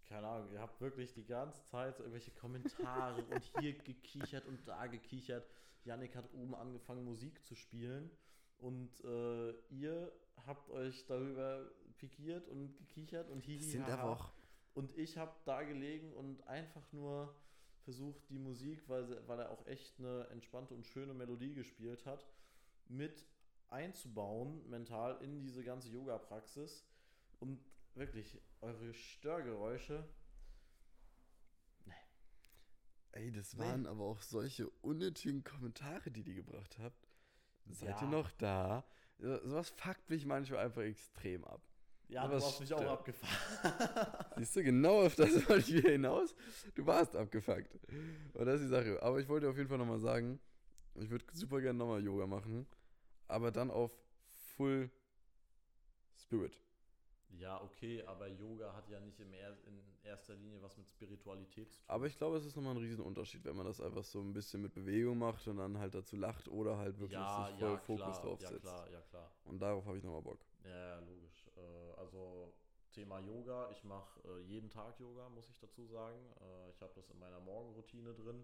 keine 0.05 0.27
Ahnung, 0.27 0.49
ihr 0.51 0.59
habt 0.59 0.79
wirklich 0.81 1.13
die 1.13 1.25
ganze 1.25 1.63
Zeit 1.65 1.97
so 1.97 2.03
irgendwelche 2.03 2.31
Kommentare 2.31 3.23
und 3.25 3.43
hier 3.59 3.73
gekichert 3.83 4.45
und 4.45 4.67
da 4.67 4.87
gekichert. 4.87 5.45
Yannick 5.85 6.15
hat 6.15 6.25
oben 6.33 6.55
angefangen, 6.55 7.05
Musik 7.05 7.45
zu 7.45 7.55
spielen. 7.55 8.11
Und 8.57 8.91
äh, 9.05 9.51
ihr 9.69 10.11
habt 10.45 10.69
euch 10.69 11.05
darüber 11.05 11.71
pikiert 11.97 12.47
und 12.49 12.75
gekichert 12.77 13.29
und 13.29 13.45
hihi. 13.45 13.63
sind 13.63 13.85
haha. 13.85 13.93
aber 13.93 14.11
auch. 14.11 14.31
Und 14.73 14.95
ich 14.97 15.17
habe 15.17 15.35
da 15.45 15.63
gelegen 15.63 16.13
und 16.13 16.45
einfach 16.47 16.91
nur 16.91 17.35
versucht, 17.83 18.29
die 18.29 18.39
Musik, 18.39 18.87
weil, 18.87 19.27
weil 19.27 19.39
er 19.39 19.51
auch 19.51 19.65
echt 19.65 19.99
eine 19.99 20.27
entspannte 20.29 20.73
und 20.73 20.85
schöne 20.85 21.13
Melodie 21.13 21.53
gespielt 21.53 22.05
hat, 22.05 22.25
mit 22.87 23.25
einzubauen, 23.67 24.67
mental 24.69 25.21
in 25.21 25.41
diese 25.41 25.63
ganze 25.63 25.89
Yoga-Praxis. 25.89 26.85
Und 27.39 27.59
wirklich, 27.95 28.39
eure 28.61 28.93
Störgeräusche, 28.93 30.07
Ey, 33.11 33.31
das 33.31 33.53
Nee. 33.53 33.63
waren 33.63 33.87
aber 33.87 34.03
auch 34.05 34.21
solche 34.21 34.69
unnötigen 34.81 35.43
Kommentare, 35.43 36.11
die 36.11 36.23
die 36.23 36.35
gebracht 36.35 36.77
habt. 36.77 37.07
Seid 37.65 37.99
Ja. 38.01 38.01
ihr 38.03 38.07
noch 38.07 38.31
da? 38.33 38.85
Sowas 39.17 39.69
fuckt 39.71 40.09
mich 40.09 40.25
manchmal 40.25 40.65
einfach 40.65 40.83
extrem 40.83 41.43
ab. 41.43 41.61
Ja, 42.09 42.23
Aber 42.23 42.37
du 42.37 42.43
hast 42.43 42.59
mich 42.59 42.73
auch 42.73 42.81
abgefahren. 42.81 44.07
Siehst 44.37 44.55
du, 44.55 44.63
genau 44.63 45.05
auf 45.05 45.15
das 45.15 45.29
wollte 45.49 45.69
ich 45.69 45.73
wieder 45.75 45.91
hinaus. 45.91 46.35
Du 46.73 46.85
warst 46.85 47.15
abgefuckt. 47.15 47.77
Und 48.33 48.45
das 48.45 48.55
ist 48.55 48.65
die 48.65 48.69
Sache. 48.69 49.01
Aber 49.03 49.19
ich 49.19 49.29
wollte 49.29 49.47
auf 49.47 49.55
jeden 49.55 49.69
Fall 49.69 49.77
nochmal 49.77 49.99
sagen, 49.99 50.39
ich 50.95 51.09
würde 51.09 51.23
super 51.33 51.61
gerne 51.61 51.77
nochmal 51.77 52.03
Yoga 52.03 52.25
machen. 52.25 52.65
Aber 53.27 53.51
dann 53.51 53.69
auf 53.69 53.91
Full 54.55 54.89
Spirit. 56.15 56.57
Ja, 57.29 57.61
okay, 57.61 58.03
aber 58.05 58.27
Yoga 58.27 58.73
hat 58.73 58.89
ja 58.89 58.99
nicht 58.99 59.19
er 59.19 59.55
in 59.65 59.79
erster 60.03 60.33
Linie 60.33 60.61
was 60.61 60.75
mit 60.77 60.89
Spiritualität 60.89 61.71
zu 61.71 61.77
tun. 61.77 61.85
Aber 61.87 62.07
ich 62.07 62.17
glaube, 62.17 62.37
es 62.37 62.45
ist 62.45 62.55
nochmal 62.55 62.73
ein 62.73 62.79
Riesenunterschied, 62.79 63.45
wenn 63.45 63.55
man 63.55 63.67
das 63.67 63.79
einfach 63.79 64.03
so 64.03 64.19
ein 64.19 64.33
bisschen 64.33 64.61
mit 64.61 64.73
Bewegung 64.73 65.19
macht 65.19 65.47
und 65.47 65.57
dann 65.57 65.77
halt 65.77 65.93
dazu 65.93 66.17
lacht 66.17 66.47
oder 66.47 66.77
halt 66.77 66.99
wirklich 66.99 67.19
ja, 67.19 67.45
sich 67.45 67.59
voll 67.59 67.69
ja, 67.69 67.77
Fokus 67.77 68.01
klar, 68.01 68.21
drauf 68.21 68.41
ja, 68.41 68.49
setzt. 68.49 68.61
klar, 68.63 68.89
ja, 68.91 69.01
klar. 69.01 69.31
Und 69.45 69.59
darauf 69.61 69.85
habe 69.85 69.97
ich 69.97 70.03
nochmal 70.03 70.23
Bock. 70.23 70.39
Ja, 70.63 70.69
ja, 70.69 70.99
logisch. 70.99 71.28
Also 72.19 72.53
Thema 72.91 73.19
Yoga, 73.19 73.69
ich 73.71 73.83
mache 73.85 74.19
äh, 74.27 74.41
jeden 74.41 74.69
Tag 74.69 74.99
Yoga, 74.99 75.29
muss 75.29 75.49
ich 75.49 75.57
dazu 75.59 75.85
sagen. 75.85 76.19
Äh, 76.41 76.69
ich 76.71 76.81
habe 76.81 76.91
das 76.95 77.09
in 77.09 77.17
meiner 77.17 77.39
Morgenroutine 77.39 78.13
drin 78.13 78.43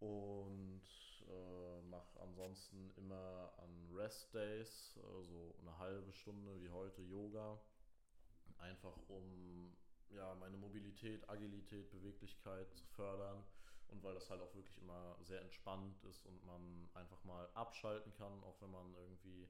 und 0.00 0.82
äh, 1.26 1.80
mache 1.88 2.20
ansonsten 2.20 2.90
immer 2.96 3.50
an 3.56 3.88
Rest 3.96 4.34
Days, 4.34 4.98
äh, 4.98 5.24
so 5.24 5.54
eine 5.62 5.78
halbe 5.78 6.12
Stunde 6.12 6.60
wie 6.60 6.68
heute 6.68 7.00
Yoga. 7.00 7.58
Einfach 8.58 8.98
um 9.08 9.74
ja, 10.10 10.34
meine 10.34 10.58
Mobilität, 10.58 11.26
Agilität, 11.30 11.90
Beweglichkeit 11.90 12.74
zu 12.74 12.84
fördern 12.88 13.42
und 13.88 14.02
weil 14.02 14.12
das 14.12 14.28
halt 14.28 14.42
auch 14.42 14.54
wirklich 14.54 14.76
immer 14.76 15.16
sehr 15.22 15.40
entspannt 15.40 16.04
ist 16.04 16.26
und 16.26 16.44
man 16.44 16.90
einfach 16.92 17.24
mal 17.24 17.48
abschalten 17.54 18.12
kann, 18.12 18.44
auch 18.44 18.60
wenn 18.60 18.70
man 18.70 18.94
irgendwie 18.96 19.48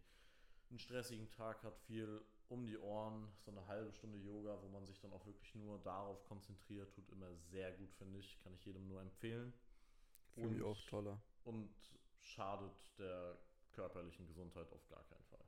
einen 0.69 0.79
stressigen 0.79 1.29
Tag 1.33 1.65
hat, 1.65 1.77
viel 1.81 2.25
um 2.51 2.67
die 2.67 2.77
Ohren, 2.79 3.27
so 3.45 3.51
eine 3.53 3.67
halbe 3.67 3.93
Stunde 3.93 4.19
Yoga, 4.19 4.59
wo 4.63 4.69
man 4.69 4.85
sich 4.85 5.01
dann 5.01 5.13
auch 5.13 5.25
wirklich 5.25 5.55
nur 5.55 5.79
darauf 5.79 6.23
konzentriert, 6.25 6.93
tut 6.95 7.09
immer 7.11 7.33
sehr 7.51 7.73
gut, 7.73 7.93
finde 7.95 8.19
ich. 8.19 8.39
Kann 8.41 8.53
ich 8.55 8.65
jedem 8.67 8.87
nur 8.89 9.01
empfehlen. 9.01 9.53
Für 10.35 10.41
mich 10.47 10.61
Und- 10.61 10.67
auch 10.67 10.81
toller. 10.87 11.21
Und 11.45 11.71
schadet 12.21 12.73
der 12.99 13.39
körperlichen 13.73 14.27
Gesundheit 14.27 14.71
auf 14.73 14.87
gar 14.89 15.03
keinen 15.05 15.25
Fall. 15.25 15.45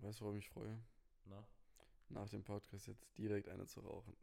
Weißt 0.00 0.20
du, 0.20 0.24
worauf 0.24 0.36
ich 0.36 0.44
mich 0.44 0.50
freue? 0.50 0.78
Na? 1.26 1.46
Nach 2.08 2.28
dem 2.28 2.42
Podcast 2.44 2.86
jetzt 2.86 3.06
direkt 3.18 3.48
eine 3.48 3.66
zu 3.66 3.80
rauchen. 3.80 4.16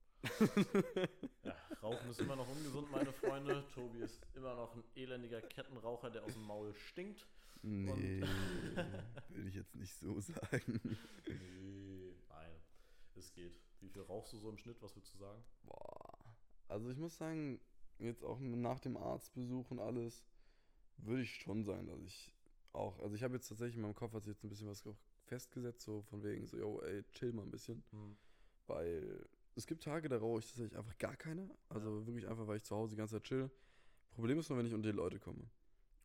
Ja, 1.44 1.56
Rauchen 1.82 2.10
ist 2.10 2.22
immer 2.22 2.36
noch 2.38 2.48
ungesund, 2.48 2.90
meine 2.92 3.12
Freunde. 3.12 3.66
Tobi 3.74 4.00
ist 4.00 4.26
immer 4.36 4.56
noch 4.56 4.74
ein 4.76 4.84
elendiger 4.96 5.42
Kettenraucher, 5.42 6.10
der 6.10 6.24
aus 6.24 6.34
dem 6.34 6.44
Maul 6.44 6.74
stinkt. 6.74 7.28
Nee, 7.62 8.22
würde 9.30 9.50
ich 9.50 9.56
jetzt 9.56 9.76
nicht 9.76 9.94
so 9.96 10.20
sagen. 10.20 10.80
Nee, 11.28 11.83
es 13.18 13.34
geht. 13.34 13.60
Wie 13.80 13.90
viel 13.90 14.02
rauchst 14.04 14.34
du 14.34 14.38
so 14.38 14.50
im 14.50 14.58
Schnitt? 14.58 14.82
Was 14.82 14.96
würdest 14.96 15.14
du 15.14 15.18
sagen? 15.20 15.44
Boah. 15.64 16.36
Also 16.68 16.90
ich 16.90 16.98
muss 16.98 17.18
sagen, 17.18 17.60
jetzt 18.00 18.24
auch 18.24 18.40
nach 18.40 18.80
dem 18.80 18.98
Arztbesuch 18.98 19.70
und 19.72 19.80
alles, 19.80 20.24
würde 20.98 21.24
ich 21.24 21.36
schon 21.36 21.64
sagen, 21.64 21.88
dass 21.88 22.02
ich 22.02 22.34
auch, 22.72 23.00
also 23.00 23.16
ich 23.16 23.24
habe 23.24 23.36
jetzt 23.36 23.48
tatsächlich 23.48 23.76
in 23.76 23.82
meinem 23.82 23.96
Kopf 23.96 24.14
hat 24.14 24.24
sich 24.24 24.34
jetzt 24.34 24.44
ein 24.44 24.50
bisschen 24.50 24.68
was 24.68 24.86
auch 24.88 24.98
festgesetzt, 25.26 25.82
so 25.82 26.02
von 26.04 26.24
wegen 26.24 26.48
so, 26.48 26.58
yo, 26.58 26.82
ey, 26.82 27.04
chill 27.12 27.32
mal 27.34 27.44
ein 27.44 27.52
bisschen, 27.52 27.84
weil 28.68 29.28
es 29.56 29.68
gibt 29.68 29.84
Tage, 29.84 30.10
da 30.10 30.18
rauche 30.18 30.40
ich 30.40 30.48
tatsächlich 30.48 30.78
einfach 30.78 30.98
gar 30.98 31.16
keine. 31.16 31.50
Also 31.70 32.06
wirklich 32.08 32.28
einfach, 32.28 32.48
weil 32.48 32.58
ich 32.58 32.64
zu 32.64 32.76
Hause 32.76 32.92
die 32.92 32.98
ganze 32.98 33.16
Zeit 33.16 33.24
chill. 33.24 33.52
Problem 34.12 34.40
ist 34.40 34.50
nur, 34.50 34.58
wenn 34.58 34.66
ich 34.66 34.74
unter 34.74 34.92
die 34.92 34.98
Leute 34.98 35.20
komme. 35.20 35.50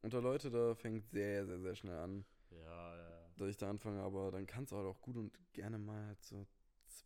Unter 0.02 0.20
Leute, 0.20 0.50
da 0.50 0.74
fängt 0.74 1.08
sehr, 1.10 1.46
sehr, 1.46 1.58
sehr 1.58 1.74
schnell 1.74 1.98
an, 1.98 2.24
Ja, 2.50 2.96
ja, 2.96 3.10
ja. 3.10 3.30
dass 3.36 3.48
ich 3.48 3.56
da 3.56 3.68
anfange, 3.70 4.00
aber 4.02 4.30
dann 4.30 4.46
kann 4.46 4.64
es 4.64 4.72
halt 4.72 4.86
auch 4.86 5.00
gut 5.00 5.16
und 5.16 5.32
gerne 5.52 5.78
mal 5.78 6.06
halt 6.06 6.22
so 6.22 6.46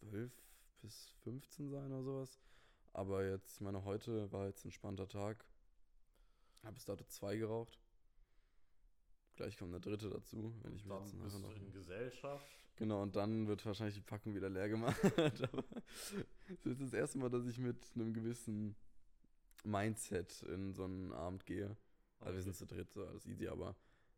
12 0.01 0.33
bis 0.81 1.11
15 1.25 1.71
sein 1.71 1.93
oder 1.93 2.03
sowas. 2.03 2.41
Aber 2.93 3.25
jetzt, 3.27 3.55
ich 3.55 3.61
meine, 3.61 3.85
heute 3.85 4.31
war 4.33 4.47
jetzt 4.47 4.65
ein 4.65 4.69
entspannter 4.69 5.09
Tag. 5.09 5.45
Habe 6.63 6.75
bis 6.75 6.85
dato 6.85 7.05
zwei 7.05 7.37
geraucht. 7.37 7.79
Gleich 9.37 9.57
kommt 9.57 9.73
der 9.73 9.81
dritte 9.81 10.11
dazu, 10.11 10.55
wenn 10.63 10.75
ich 10.75 10.85
mich 10.85 10.93
Dann 10.93 11.03
jetzt 11.05 11.21
bist 11.23 11.37
nachher 11.41 11.49
du 11.49 11.55
noch. 11.55 11.57
in 11.67 11.73
Gesellschaft. 11.73 12.47
Genau, 12.77 13.03
und 13.03 13.17
dann 13.17 13.47
wird 13.49 13.65
wahrscheinlich 13.65 13.95
die 13.95 14.01
Packung 14.03 14.35
wieder 14.35 14.49
leer 14.51 14.69
gemacht. 14.69 14.97
Aber 15.17 15.65
das 16.65 16.73
ist 16.73 16.81
das 16.83 16.93
erste 16.93 17.19
Mal, 17.19 17.31
dass 17.31 17.47
ich 17.47 17.59
mit 17.59 17.77
einem 17.95 18.13
gewissen 18.13 18.77
Mindset 19.65 20.43
in 20.43 20.73
so 20.75 20.85
einen 20.85 21.13
Abend 21.13 21.47
gehe. 21.47 21.77
Also 22.21 22.35
wir 22.35 22.43
sind 22.43 22.57
zu 22.57 22.67
dritt, 22.67 22.93
so 22.93 23.05
alles 23.07 23.27
easy, 23.27 23.49
aber 23.49 23.75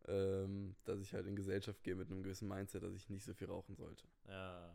ähm, 0.06 0.74
dass 0.84 1.00
ich 1.00 1.14
halt 1.14 1.26
in 1.26 1.36
Gesellschaft 1.36 1.82
gehe 1.82 1.94
mit 1.94 2.10
einem 2.10 2.22
gewissen 2.22 2.48
Mindset, 2.48 2.82
dass 2.82 2.94
ich 2.94 3.08
nicht 3.08 3.24
so 3.24 3.32
viel 3.32 3.46
rauchen 3.46 3.74
sollte. 3.76 4.04
Ja, 4.28 4.74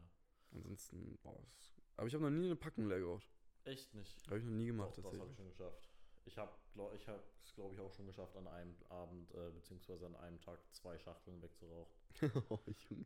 Ansonsten, 0.52 1.18
boah, 1.22 1.40
das, 1.42 1.76
aber 1.96 2.08
ich 2.08 2.14
habe 2.14 2.24
noch 2.24 2.32
nie 2.32 2.46
eine 2.46 2.56
Packung 2.56 2.88
leer 2.88 3.00
geraucht. 3.00 3.28
echt 3.66 3.94
nicht. 3.94 4.26
Habe 4.28 4.40
ich 4.40 4.46
noch 4.46 4.52
nie 4.52 4.68
gemacht, 4.68 4.98
Doch, 4.98 5.04
das 5.04 5.20
habe 5.20 5.30
ich 5.30 5.36
schon 5.36 5.50
geschafft. 5.50 5.90
Ich 6.26 6.38
habe 6.38 6.52
glaub, 6.74 6.94
ich 6.94 7.08
hab 7.08 7.20
es, 7.44 7.54
glaube 7.54 7.74
ich, 7.74 7.80
auch 7.82 7.92
schon 7.92 8.06
geschafft, 8.06 8.36
an 8.36 8.48
einem 8.48 8.76
Abend, 8.90 9.34
äh, 9.34 9.50
beziehungsweise 9.52 10.06
an 10.06 10.16
einem 10.16 10.40
Tag 10.40 10.60
zwei 10.72 10.98
Schachteln 10.98 11.42
wegzurauchen. 11.42 11.94
oh. 12.50 12.60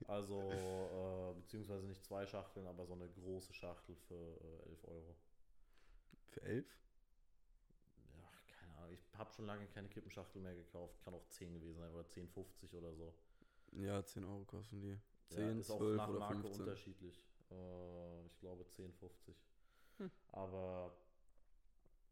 Also, 0.07 0.51
äh, 0.51 1.33
beziehungsweise 1.39 1.85
nicht 1.85 2.03
zwei 2.03 2.25
Schachteln, 2.25 2.67
aber 2.67 2.85
so 2.85 2.93
eine 2.93 3.09
große 3.09 3.53
Schachtel 3.53 3.95
für 3.95 4.13
äh, 4.13 4.69
11 4.69 4.87
Euro. 4.87 5.15
Für 6.29 6.41
elf? 6.43 6.67
Ja, 7.97 8.29
keine 8.59 8.75
Ahnung. 8.77 8.93
Ich 8.93 9.17
habe 9.17 9.31
schon 9.33 9.45
lange 9.45 9.67
keine 9.67 9.87
Kippenschachtel 9.87 10.41
mehr 10.41 10.55
gekauft. 10.55 11.01
Kann 11.03 11.13
auch 11.13 11.27
10 11.29 11.53
gewesen 11.53 11.79
sein 11.79 11.91
oder 11.93 12.03
10,50 12.03 12.75
oder 12.75 12.93
so. 12.93 13.13
Ja, 13.71 14.03
10 14.03 14.23
Euro 14.23 14.43
kosten 14.45 14.81
die. 14.81 14.99
Ja, 15.29 15.37
10, 15.37 15.59
ist 15.59 15.71
auch 15.71 15.77
12 15.77 15.97
nach 15.97 16.09
oder 16.09 16.19
Marke 16.19 16.41
15. 16.41 16.61
unterschiedlich. 16.61 17.23
Äh, 17.53 18.25
ich 18.25 18.39
glaube 18.39 18.63
10,50. 18.63 19.35
Hm. 19.99 20.11
Aber 20.31 20.93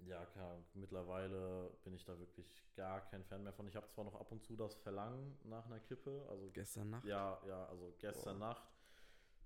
ja, 0.06 0.26
mittlerweile 0.74 1.72
bin 1.84 1.94
ich 1.94 2.04
da 2.06 2.18
wirklich 2.18 2.48
gar 2.76 3.02
kein 3.02 3.24
Fan 3.24 3.44
mehr 3.44 3.54
von. 3.54 3.68
Ich 3.68 3.76
habe 3.76 3.88
zwar 3.90 4.06
noch 4.06 4.16
ab 4.16 4.32
und 4.32 4.44
zu 4.44 4.56
das 4.56 4.76
Verlangen 4.76 5.38
nach 5.44 5.66
einer 5.66 5.80
Kippe, 5.80 6.26
also 6.30 6.50
Gestern 6.54 6.90
Nacht? 6.90 7.06
ja, 7.06 7.40
ja, 7.48 7.66
also 7.66 7.94
gestern 8.00 8.40
Boah. 8.40 8.48
Nacht. 8.48 8.72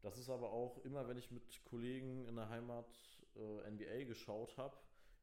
Das 0.01 0.17
ist 0.17 0.29
aber 0.29 0.51
auch 0.51 0.77
immer, 0.85 1.07
wenn 1.07 1.17
ich 1.17 1.31
mit 1.31 1.65
Kollegen 1.65 2.25
in 2.25 2.35
der 2.35 2.49
Heimat 2.49 2.85
äh, 3.35 3.69
NBA 3.71 4.05
geschaut 4.05 4.55
habe, 4.57 4.77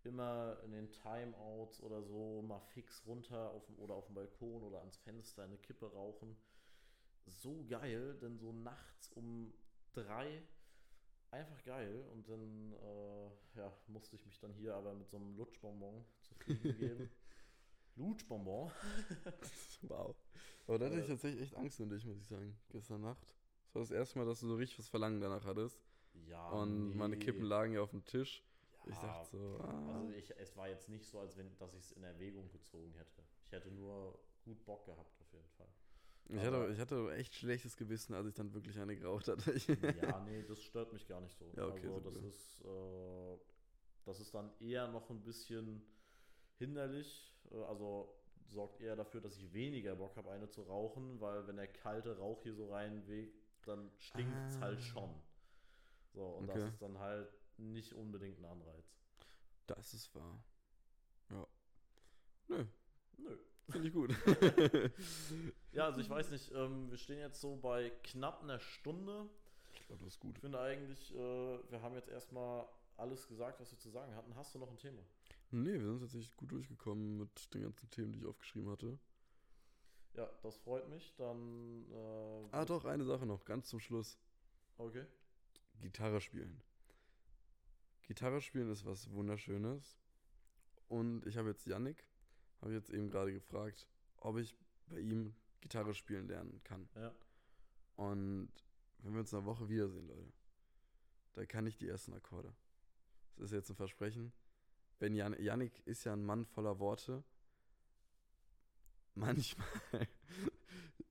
immer 0.05 0.59
in 0.65 0.73
den 0.73 0.91
Timeouts 0.91 1.81
oder 1.81 2.03
so 2.03 2.43
mal 2.43 2.59
fix 2.59 3.07
runter 3.07 3.51
auf 3.51 3.65
dem, 3.67 3.79
oder 3.79 3.95
auf 3.95 4.07
dem 4.07 4.17
Balkon 4.17 4.63
oder 4.63 4.81
ans 4.81 4.97
Fenster 4.99 5.45
eine 5.45 5.57
Kippe 5.59 5.87
rauchen. 5.87 6.37
So 7.27 7.65
geil, 7.69 8.19
denn 8.21 8.37
so 8.39 8.53
nachts 8.53 9.13
um 9.13 9.55
drei 9.93 10.43
einfach 11.33 11.63
geil. 11.65 12.05
Und 12.13 12.29
dann 12.29 12.73
äh, 12.75 13.59
ja, 13.59 13.73
musste 13.89 14.17
ich 14.17 14.25
mich 14.27 14.39
dann 14.39 14.53
hier 14.55 14.75
aber 14.75 14.95
mit 14.95 15.09
so 15.09 15.17
einem 15.17 15.37
Lutschbonbon 15.37 16.05
zufrieden 16.21 16.77
geben. 16.77 17.11
Lutschbonbon? 17.97 18.71
Wow. 19.83 20.15
Aber 20.69 20.79
da 20.79 20.87
hatte 20.87 21.01
ich 21.01 21.07
Äh, 21.07 21.09
tatsächlich 21.09 21.43
echt 21.43 21.57
Angst 21.57 21.81
um 21.81 21.91
dich, 21.91 22.05
muss 22.07 22.19
ich 22.19 22.27
sagen. 22.29 22.57
Gestern 22.69 23.01
Nacht. 23.01 23.27
Das 23.67 23.75
war 23.75 23.83
das 23.83 23.91
erste 23.91 24.19
Mal, 24.19 24.27
dass 24.27 24.41
du 24.41 24.47
so 24.49 24.55
richtig 24.55 24.79
was 24.79 24.89
Verlangen 24.89 25.21
danach 25.21 25.45
hattest. 25.45 25.83
Ja. 26.29 26.49
Und 26.51 26.95
meine 26.95 27.17
nee. 27.17 27.25
Kippen 27.25 27.43
lagen 27.43 27.73
ja 27.73 27.81
auf 27.83 27.91
dem 27.91 28.05
Tisch. 28.05 28.45
Ja, 28.85 28.93
Ich 28.93 28.99
dachte 28.99 29.27
so, 29.31 29.59
ah. 29.61 29.95
Also 29.97 30.13
ich, 30.13 30.31
es 30.39 30.57
war 30.57 30.69
jetzt 30.69 30.89
nicht 30.89 31.07
so, 31.07 31.19
als 31.21 31.37
wenn, 31.37 31.57
dass 31.59 31.75
ich 31.75 31.81
es 31.81 31.93
in 31.93 32.05
Erwägung 32.05 32.49
gezogen 32.51 32.93
hätte. 32.95 33.23
Ich 33.47 33.53
hätte 33.53 33.71
nur 33.71 34.19
gut 34.45 34.65
Bock 34.65 34.85
gehabt, 34.87 35.21
auf 35.21 35.33
jeden 35.33 35.49
Fall. 35.57 35.69
Ich, 36.29 36.41
hatte, 36.41 36.71
ich 36.73 36.79
hatte 36.79 37.15
echt 37.15 37.35
schlechtes 37.35 37.77
Gewissen, 37.77 38.15
als 38.15 38.27
ich 38.29 38.35
dann 38.35 38.53
wirklich 38.55 38.79
eine 38.79 38.97
geraucht 38.97 39.29
hatte. 39.29 39.53
Ja, 40.01 40.21
nee, 40.21 40.43
das 40.45 40.63
stört 40.63 40.93
mich 40.93 41.07
gar 41.07 41.21
nicht 41.21 41.37
so. 41.37 41.51
Ja, 41.57 41.67
okay, 41.67 41.87
also 41.89 42.01
super. 42.01 42.11
das 42.11 42.23
ist, 42.25 42.61
äh, 42.65 43.39
das 44.05 44.21
ist 44.21 44.35
dann 44.35 44.51
eher 44.61 44.89
noch 44.89 45.11
ein 45.11 45.23
bisschen 45.23 45.83
hinderlich. 46.59 47.35
Äh, 47.51 47.57
also 47.65 48.15
sorgt 48.49 48.81
eher 48.81 48.97
dafür, 48.97 49.21
dass 49.21 49.37
ich 49.37 49.53
weniger 49.53 49.95
Bock 49.97 50.17
habe, 50.17 50.31
eine 50.31 50.49
zu 50.49 50.63
rauchen, 50.63 51.21
weil 51.21 51.47
wenn 51.47 51.57
der 51.57 51.69
kalte 51.69 52.17
Rauch 52.19 52.43
hier 52.43 52.55
so 52.55 52.71
reinweht, 52.73 53.35
dann 53.65 53.91
stinkt 53.99 54.49
es 54.49 54.57
Ah. 54.57 54.61
halt 54.63 54.83
schon. 54.83 55.11
So, 56.15 56.25
und 56.25 56.49
Okay. 56.51 56.59
das 56.61 56.73
ist 56.73 56.83
dann 56.83 56.99
halt 56.99 57.33
nicht 57.59 57.95
unbedingt 57.95 58.39
ein 58.39 58.45
Anreiz. 58.45 58.85
Das 59.67 59.95
ist 59.95 60.15
wahr. 60.15 60.43
Ja. 61.31 61.47
Nö, 62.49 62.67
Nö. 63.19 63.39
Finde 63.71 63.89
ich 63.89 63.95
gut. 63.95 64.15
Ja, 65.73 65.87
also 65.87 66.01
ich 66.03 66.11
weiß 66.11 66.31
nicht, 66.33 66.53
ähm, 66.53 66.91
wir 66.91 66.99
stehen 66.99 67.19
jetzt 67.19 67.41
so 67.41 67.57
bei 67.57 67.89
knapp 68.03 68.43
einer 68.43 68.59
Stunde. 68.61 69.31
ich 69.73 69.87
glaube, 69.87 70.05
das 70.05 70.15
ist 70.15 70.21
gut. 70.21 70.35
Ich 70.37 70.41
finde 70.43 70.61
eigentlich, 70.61 71.15
äh, 71.15 71.19
wir 71.71 71.81
haben 71.81 71.95
jetzt 71.95 72.11
erstmal 72.11 72.67
alles 72.99 73.27
gesagt, 73.27 73.59
was 73.59 73.71
wir 73.73 73.79
zu 73.79 73.89
sagen 73.89 74.15
hatten. 74.15 74.37
Hast 74.37 74.55
du 74.55 74.59
noch 74.59 74.71
ein 74.71 74.77
Thema? 74.77 75.01
Nee, 75.51 75.73
wir 75.73 75.87
sind 75.87 76.01
tatsächlich 76.01 76.37
gut 76.37 76.53
durchgekommen 76.53 77.17
mit 77.19 77.55
den 77.55 77.63
ganzen 77.63 77.89
Themen, 77.91 78.13
die 78.13 78.19
ich 78.19 78.27
aufgeschrieben 78.27 78.69
hatte. 78.71 78.99
Ja, 80.15 80.29
das 80.43 80.59
freut 80.59 80.89
mich. 80.91 81.15
Dann. 81.17 81.91
Äh, 81.91 82.49
Ah, 82.51 82.67
doch, 82.67 82.85
eine 82.85 83.05
Sache 83.05 83.25
noch, 83.25 83.47
ganz 83.47 83.69
zum 83.69 83.81
Schluss. 83.81 84.19
Okay. 84.77 85.07
Gitarre 85.81 86.21
spielen. 86.21 86.61
Gitarre 88.03 88.43
spielen 88.43 88.71
ist 88.71 88.85
was 88.85 89.11
Wunderschönes. 89.11 89.97
Und 90.89 91.25
ich 91.27 91.39
habe 91.39 91.49
jetzt 91.49 91.67
Yannick, 91.67 92.05
habe 92.63 92.73
jetzt 92.73 92.91
eben 92.91 93.11
gerade 93.11 93.33
gefragt, 93.33 93.87
ob 94.19 94.39
ich 94.39 94.57
bei 94.87 95.01
ihm 95.01 95.35
Gitarre 95.61 95.95
spielen 95.95 96.29
lernen 96.29 96.61
kann. 96.65 96.89
Ja. 96.95 97.13
Und 97.97 98.51
wenn 98.99 99.13
wir 99.13 99.21
uns 99.21 99.33
in 99.33 99.39
einer 99.39 99.47
Woche 99.47 99.69
wiedersehen, 99.69 100.07
Leute, 100.07 100.33
da 101.35 101.45
kann 101.47 101.67
ich 101.67 101.77
die 101.77 101.89
ersten 101.89 102.15
Akkorde. 102.15 102.53
Das 103.37 103.47
ist 103.47 103.53
jetzt 103.53 103.71
ein 103.71 103.77
Versprechen. 103.77 104.33
Wenn 104.99 105.15
Jan 105.15 105.39
Yannick 105.41 105.85
ist 105.87 106.05
ja 106.05 106.13
ein 106.13 106.25
Mann 106.25 106.45
voller 106.47 106.79
Worte. 106.79 107.25
Manchmal 109.15 109.67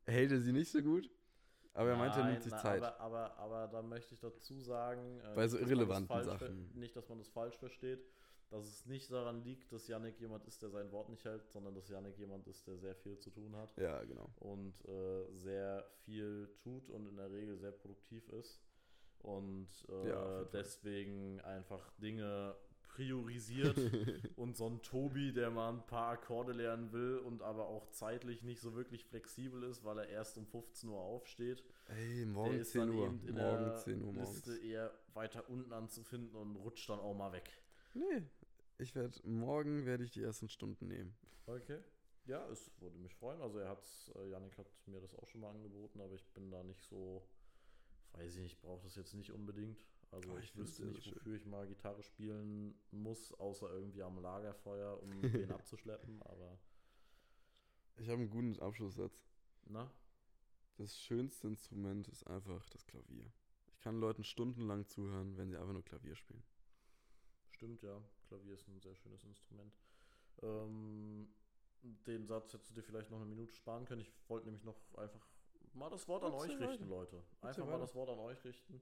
hält 0.06 0.32
er 0.32 0.40
sie 0.40 0.54
nicht 0.54 0.72
so 0.72 0.82
gut, 0.82 1.10
aber 1.74 1.92
er 1.92 1.98
meinte, 1.98 2.20
er 2.20 2.26
nimmt 2.26 2.44
sich 2.44 2.52
Zeit. 2.54 2.82
Aber, 2.82 3.00
aber, 3.00 3.38
aber 3.38 3.68
da 3.68 3.82
möchte 3.82 4.14
ich 4.16 4.20
dazu 4.20 4.60
sagen. 4.62 5.20
äh, 5.22 5.36
Bei 5.36 5.48
so 5.48 5.58
irrelevanten 5.58 6.24
Sachen. 6.24 6.72
Nicht, 6.74 6.96
dass 6.96 7.08
man 7.10 7.20
das 7.20 7.28
falsch 7.30 7.58
versteht. 7.58 8.04
Dass 8.52 8.68
es 8.68 8.86
nicht 8.86 9.10
daran 9.12 9.44
liegt, 9.44 9.72
dass 9.72 9.88
Yannick 9.88 10.20
jemand 10.20 10.46
ist, 10.46 10.62
der 10.62 10.70
sein 10.70 10.92
Wort 10.92 11.10
nicht 11.10 11.26
hält, 11.26 11.50
sondern 11.50 11.74
dass 11.74 11.90
Yannick 11.90 12.18
jemand 12.18 12.46
ist, 12.48 12.68
der 12.68 12.78
sehr 12.78 12.96
viel 12.96 13.18
zu 13.18 13.30
tun 13.32 13.56
hat. 13.56 13.76
ja, 13.78 14.04
genau. 14.04 14.30
und 14.40 14.74
äh, 14.88 15.32
sehr 15.34 15.86
viel 16.06 16.48
tut 16.62 16.90
und 16.90 17.08
in 17.08 17.16
der 17.16 17.32
Regel 17.32 17.58
sehr 17.58 17.72
produktiv 17.72 18.28
ist. 18.30 18.62
Und 19.20 19.70
äh, 19.90 20.10
Ja, 20.10 20.44
deswegen 20.46 21.40
einfach 21.42 21.92
Dinge 21.98 22.56
priorisiert 22.84 23.78
und 24.36 24.58
so 24.58 24.68
ein 24.68 24.82
Tobi, 24.82 25.32
der 25.32 25.50
mal 25.50 25.70
ein 25.70 25.86
paar 25.86 26.10
Akkorde 26.12 26.52
lernen 26.52 26.92
will 26.92 27.20
und 27.20 27.42
aber 27.42 27.68
auch 27.68 27.90
zeitlich 27.92 28.44
nicht 28.44 28.60
so 28.60 28.76
wirklich 28.76 29.06
flexibel 29.06 29.64
ist, 29.64 29.84
weil 29.86 30.00
er 30.00 30.10
erst 30.10 30.38
um 30.38 30.46
15 30.46 30.90
Uhr 30.90 31.00
aufsteht, 31.00 31.64
Ey, 31.88 32.18
der 32.18 32.26
morgen 32.28 32.60
ist 32.60 32.72
10 32.72 32.82
dann 32.82 32.90
Uhr. 32.98 33.06
eben 33.06 33.28
in 33.28 33.36
Morgen 33.36 33.64
der 33.66 33.76
10 33.78 34.02
Uhr 34.04 34.12
morgens. 34.14 34.46
Liste 34.46 34.58
eher 34.66 34.92
weiter 35.14 35.50
unten 35.50 35.72
anzufinden 35.72 36.36
und 36.36 36.56
rutscht 36.58 36.90
dann 36.90 37.00
auch 37.00 37.14
mal 37.14 37.32
weg. 37.32 37.50
Nee, 37.94 38.24
ich 38.82 38.96
werde 38.96 39.18
morgen 39.28 39.86
werde 39.86 40.04
ich 40.04 40.12
die 40.12 40.24
ersten 40.24 40.50
Stunden 40.50 40.88
nehmen. 40.88 41.16
Okay. 41.46 41.80
Ja, 42.26 42.48
es 42.50 42.72
würde 42.80 42.98
mich 43.00 43.16
freuen. 43.16 43.42
Also 43.42 43.60
er 43.60 43.70
hat, 43.70 43.84
äh, 44.16 44.30
Yannick 44.30 44.58
hat 44.58 44.68
mir 44.86 45.00
das 45.02 45.16
auch 45.16 45.28
schon 45.28 45.42
mal 45.42 45.50
angeboten, 45.52 46.00
aber 46.02 46.14
ich 46.14 46.26
bin 46.34 46.52
da 46.52 46.64
nicht 46.64 46.84
so, 46.84 47.28
weiß 48.14 48.36
ich 48.36 48.42
nicht, 48.42 48.62
brauche 48.62 48.84
das 48.84 48.96
jetzt 48.96 49.14
nicht 49.14 49.32
unbedingt. 49.32 49.80
Also 50.12 50.32
Oh, 50.34 50.38
ich, 50.38 50.46
ich 50.46 50.58
wüsste 50.58 50.86
nicht, 50.86 51.04
schön. 51.04 51.16
wofür 51.16 51.36
ich 51.36 51.46
mal 51.46 51.68
Gitarre 51.68 52.04
spielen 52.04 52.76
muss, 52.92 53.34
außer 53.34 53.72
irgendwie 53.72 54.04
am 54.04 54.20
Lagerfeuer, 54.22 55.02
um 55.02 55.10
den 55.22 55.52
abzuschleppen. 55.52 56.22
Aber 56.24 56.60
Ich 57.98 58.08
habe 58.10 58.22
einen 58.22 58.30
guten 58.30 58.60
Abschlusssatz. 58.60 59.24
na, 59.66 59.92
Das 60.78 61.00
schönste 61.00 61.48
Instrument 61.48 62.08
ist 62.08 62.28
einfach 62.28 62.68
das 62.70 62.86
Klavier. 62.86 63.32
Ich 63.74 63.80
kann 63.80 64.00
Leuten 64.00 64.24
stundenlang 64.24 64.86
zuhören, 64.88 65.38
wenn 65.38 65.50
sie 65.50 65.58
einfach 65.58 65.74
nur 65.74 65.84
Klavier 65.84 66.16
spielen. 66.16 66.44
stimmt 67.52 67.82
ja. 67.82 68.02
Klavier 68.32 68.54
ist 68.54 68.66
ein 68.70 68.80
sehr 68.80 68.96
schönes 68.96 69.26
Instrument. 69.26 69.74
Ähm, 70.42 71.28
den 72.08 72.26
Satz 72.26 72.54
hättest 72.54 72.70
du 72.70 72.76
dir 72.76 72.84
vielleicht 72.84 73.12
noch 73.12 73.18
eine 73.18 73.26
Minute 73.26 73.54
sparen 73.54 73.84
können. 73.84 74.00
Ich 74.00 74.14
wollte 74.30 74.46
nämlich 74.46 74.64
noch 74.64 74.78
einfach 74.96 75.28
mal 75.74 75.90
das 75.90 76.08
Wort 76.08 76.24
an 76.24 76.32
euch 76.32 76.58
richten, 76.58 76.88
Leute. 76.88 77.22
Einfach 77.42 77.66
mal 77.66 77.80
das 77.80 77.94
Wort 77.94 78.10
an 78.10 78.20
euch 78.20 78.42
richten. 78.46 78.82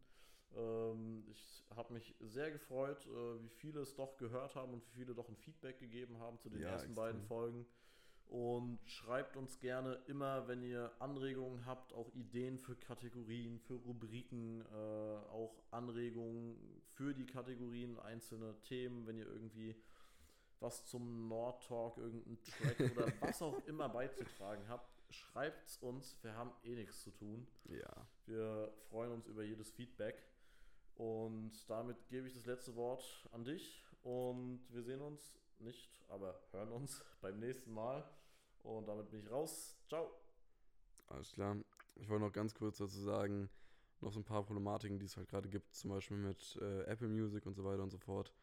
Ähm, 0.55 1.23
ich 1.27 1.63
habe 1.75 1.93
mich 1.93 2.15
sehr 2.19 2.51
gefreut, 2.51 3.07
äh, 3.07 3.41
wie 3.41 3.49
viele 3.49 3.81
es 3.81 3.95
doch 3.95 4.17
gehört 4.17 4.53
haben 4.53 4.73
und 4.73 4.85
wie 4.85 4.91
viele 4.99 5.15
doch 5.15 5.27
ein 5.29 5.35
Feedback 5.35 5.79
gegeben 5.79 6.19
haben 6.19 6.37
zu 6.37 6.49
den 6.49 6.61
Ja, 6.61 6.69
ersten 6.69 6.89
extrem. 6.89 6.95
beiden 7.05 7.21
Folgen. 7.23 7.65
Und 8.27 8.79
schreibt 8.85 9.35
uns 9.35 9.59
gerne 9.59 9.95
immer, 10.05 10.47
wenn 10.47 10.61
ihr 10.61 10.91
Anregungen 10.99 11.65
habt, 11.65 11.93
auch 11.93 12.13
Ideen 12.13 12.59
für 12.59 12.75
Kategorien, 12.75 13.59
für 13.59 13.73
Rubriken, 13.73 14.61
äh, 14.61 15.17
auch 15.31 15.63
Anregungen 15.71 16.83
für 16.99 17.13
die 17.13 17.25
Kategorien, 17.25 17.97
einzelne 18.01 18.59
Themen, 18.59 19.07
wenn 19.07 19.17
ihr 19.17 19.25
irgendwie 19.25 19.73
was 20.59 20.85
zum 20.85 21.29
Nord 21.29 21.65
Talk, 21.65 21.97
irgendeinen 21.97 22.43
Track 22.43 22.91
oder 22.91 23.07
was 23.21 23.41
auch 23.41 23.65
immer 23.67 23.87
beizutragen 23.87 24.67
habt, 24.67 24.91
schreibt's 25.09 25.77
uns. 25.77 26.17
Wir 26.23 26.35
haben 26.35 26.51
eh 26.65 26.75
nichts 26.75 27.01
zu 27.03 27.11
tun. 27.11 27.47
Ja. 27.69 28.05
Wir 28.25 28.73
freuen 28.89 29.13
uns 29.13 29.27
über 29.27 29.43
jedes 29.43 29.71
Feedback. 29.71 30.21
Und 30.95 31.53
damit 31.69 31.95
gebe 32.09 32.27
ich 32.27 32.33
das 32.33 32.45
letzte 32.45 32.75
Wort 32.75 33.29
an 33.31 33.45
dich. 33.45 33.81
Und 34.03 34.59
wir 34.67 34.83
sehen 34.83 34.99
uns 34.99 35.39
nicht, 35.59 36.03
aber 36.09 36.37
hören 36.51 36.73
uns 36.73 37.01
beim 37.21 37.39
nächsten 37.39 37.73
Mal. 37.73 38.03
Und 38.63 38.89
damit 38.89 39.09
bin 39.09 39.21
ich 39.21 39.31
raus. 39.31 39.77
Ciao. 39.87 40.11
Alles 41.07 41.31
klar. 41.31 41.55
Ich 41.95 42.09
wollte 42.09 42.25
noch 42.25 42.33
ganz 42.33 42.53
kurz 42.53 42.79
dazu 42.79 42.99
sagen, 42.99 43.49
noch 44.01 44.11
so 44.11 44.19
ein 44.19 44.25
paar 44.25 44.43
Problematiken, 44.43 44.99
die 44.99 45.05
es 45.05 45.17
halt 45.17 45.29
gerade 45.29 45.49
gibt, 45.49 45.73
zum 45.75 45.91
Beispiel 45.91 46.17
mit 46.17 46.57
äh, 46.61 46.83
Apple 46.83 47.07
Music 47.09 47.45
und 47.45 47.55
so 47.55 47.63
weiter 47.63 47.83
und 47.83 47.91
so 47.91 47.97
fort, 47.97 48.33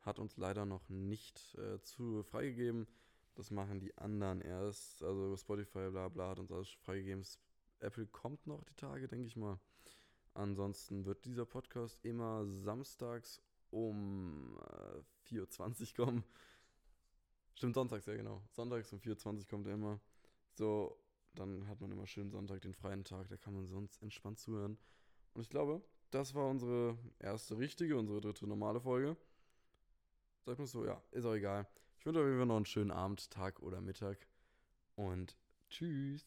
hat 0.00 0.18
uns 0.18 0.36
leider 0.36 0.66
noch 0.66 0.88
nicht 0.88 1.54
äh, 1.56 1.80
zu 1.82 2.22
freigegeben. 2.22 2.86
Das 3.34 3.50
machen 3.50 3.80
die 3.80 3.96
anderen 3.98 4.40
erst. 4.40 5.02
Also 5.02 5.36
Spotify, 5.36 5.90
bla 5.90 6.08
bla, 6.08 6.30
hat 6.30 6.38
uns 6.38 6.52
alles 6.52 6.70
freigegeben. 6.70 7.24
Apple 7.80 8.06
kommt 8.06 8.46
noch 8.46 8.62
die 8.64 8.74
Tage, 8.74 9.08
denke 9.08 9.26
ich 9.26 9.36
mal. 9.36 9.58
Ansonsten 10.34 11.04
wird 11.04 11.24
dieser 11.24 11.46
Podcast 11.46 12.04
immer 12.04 12.44
samstags 12.46 13.40
um 13.70 14.58
äh, 14.60 15.32
4.20 15.34 15.98
Uhr 15.98 16.04
kommen. 16.06 16.24
Stimmt, 17.54 17.74
sonntags, 17.74 18.06
ja 18.06 18.16
genau. 18.16 18.42
Sonntags 18.50 18.92
um 18.92 18.98
4.20 18.98 19.38
Uhr 19.38 19.46
kommt 19.48 19.66
er 19.66 19.74
immer. 19.74 20.00
So, 20.54 20.96
dann 21.34 21.66
hat 21.68 21.80
man 21.80 21.90
immer 21.90 22.06
schön 22.06 22.30
Sonntag 22.30 22.62
den 22.62 22.74
freien 22.74 23.04
Tag, 23.04 23.28
da 23.28 23.36
kann 23.36 23.54
man 23.54 23.66
sonst 23.66 24.02
entspannt 24.02 24.38
zuhören. 24.38 24.78
Und 25.34 25.42
ich 25.42 25.50
glaube, 25.50 25.82
das 26.10 26.34
war 26.34 26.48
unsere 26.48 26.96
erste 27.18 27.58
richtige, 27.58 27.96
unsere 27.98 28.20
dritte 28.20 28.46
normale 28.46 28.80
Folge. 28.80 29.16
Sagt 30.44 30.58
man 30.58 30.66
so, 30.66 30.84
ja, 30.84 31.02
ist 31.10 31.24
auch 31.24 31.34
egal. 31.34 31.66
Ich 31.98 32.06
wünsche 32.06 32.20
euch 32.20 32.46
noch 32.46 32.56
einen 32.56 32.66
schönen 32.66 32.90
Abend, 32.90 33.30
Tag 33.30 33.60
oder 33.60 33.80
Mittag. 33.80 34.18
Und 34.94 35.36
tschüss. 35.68 36.24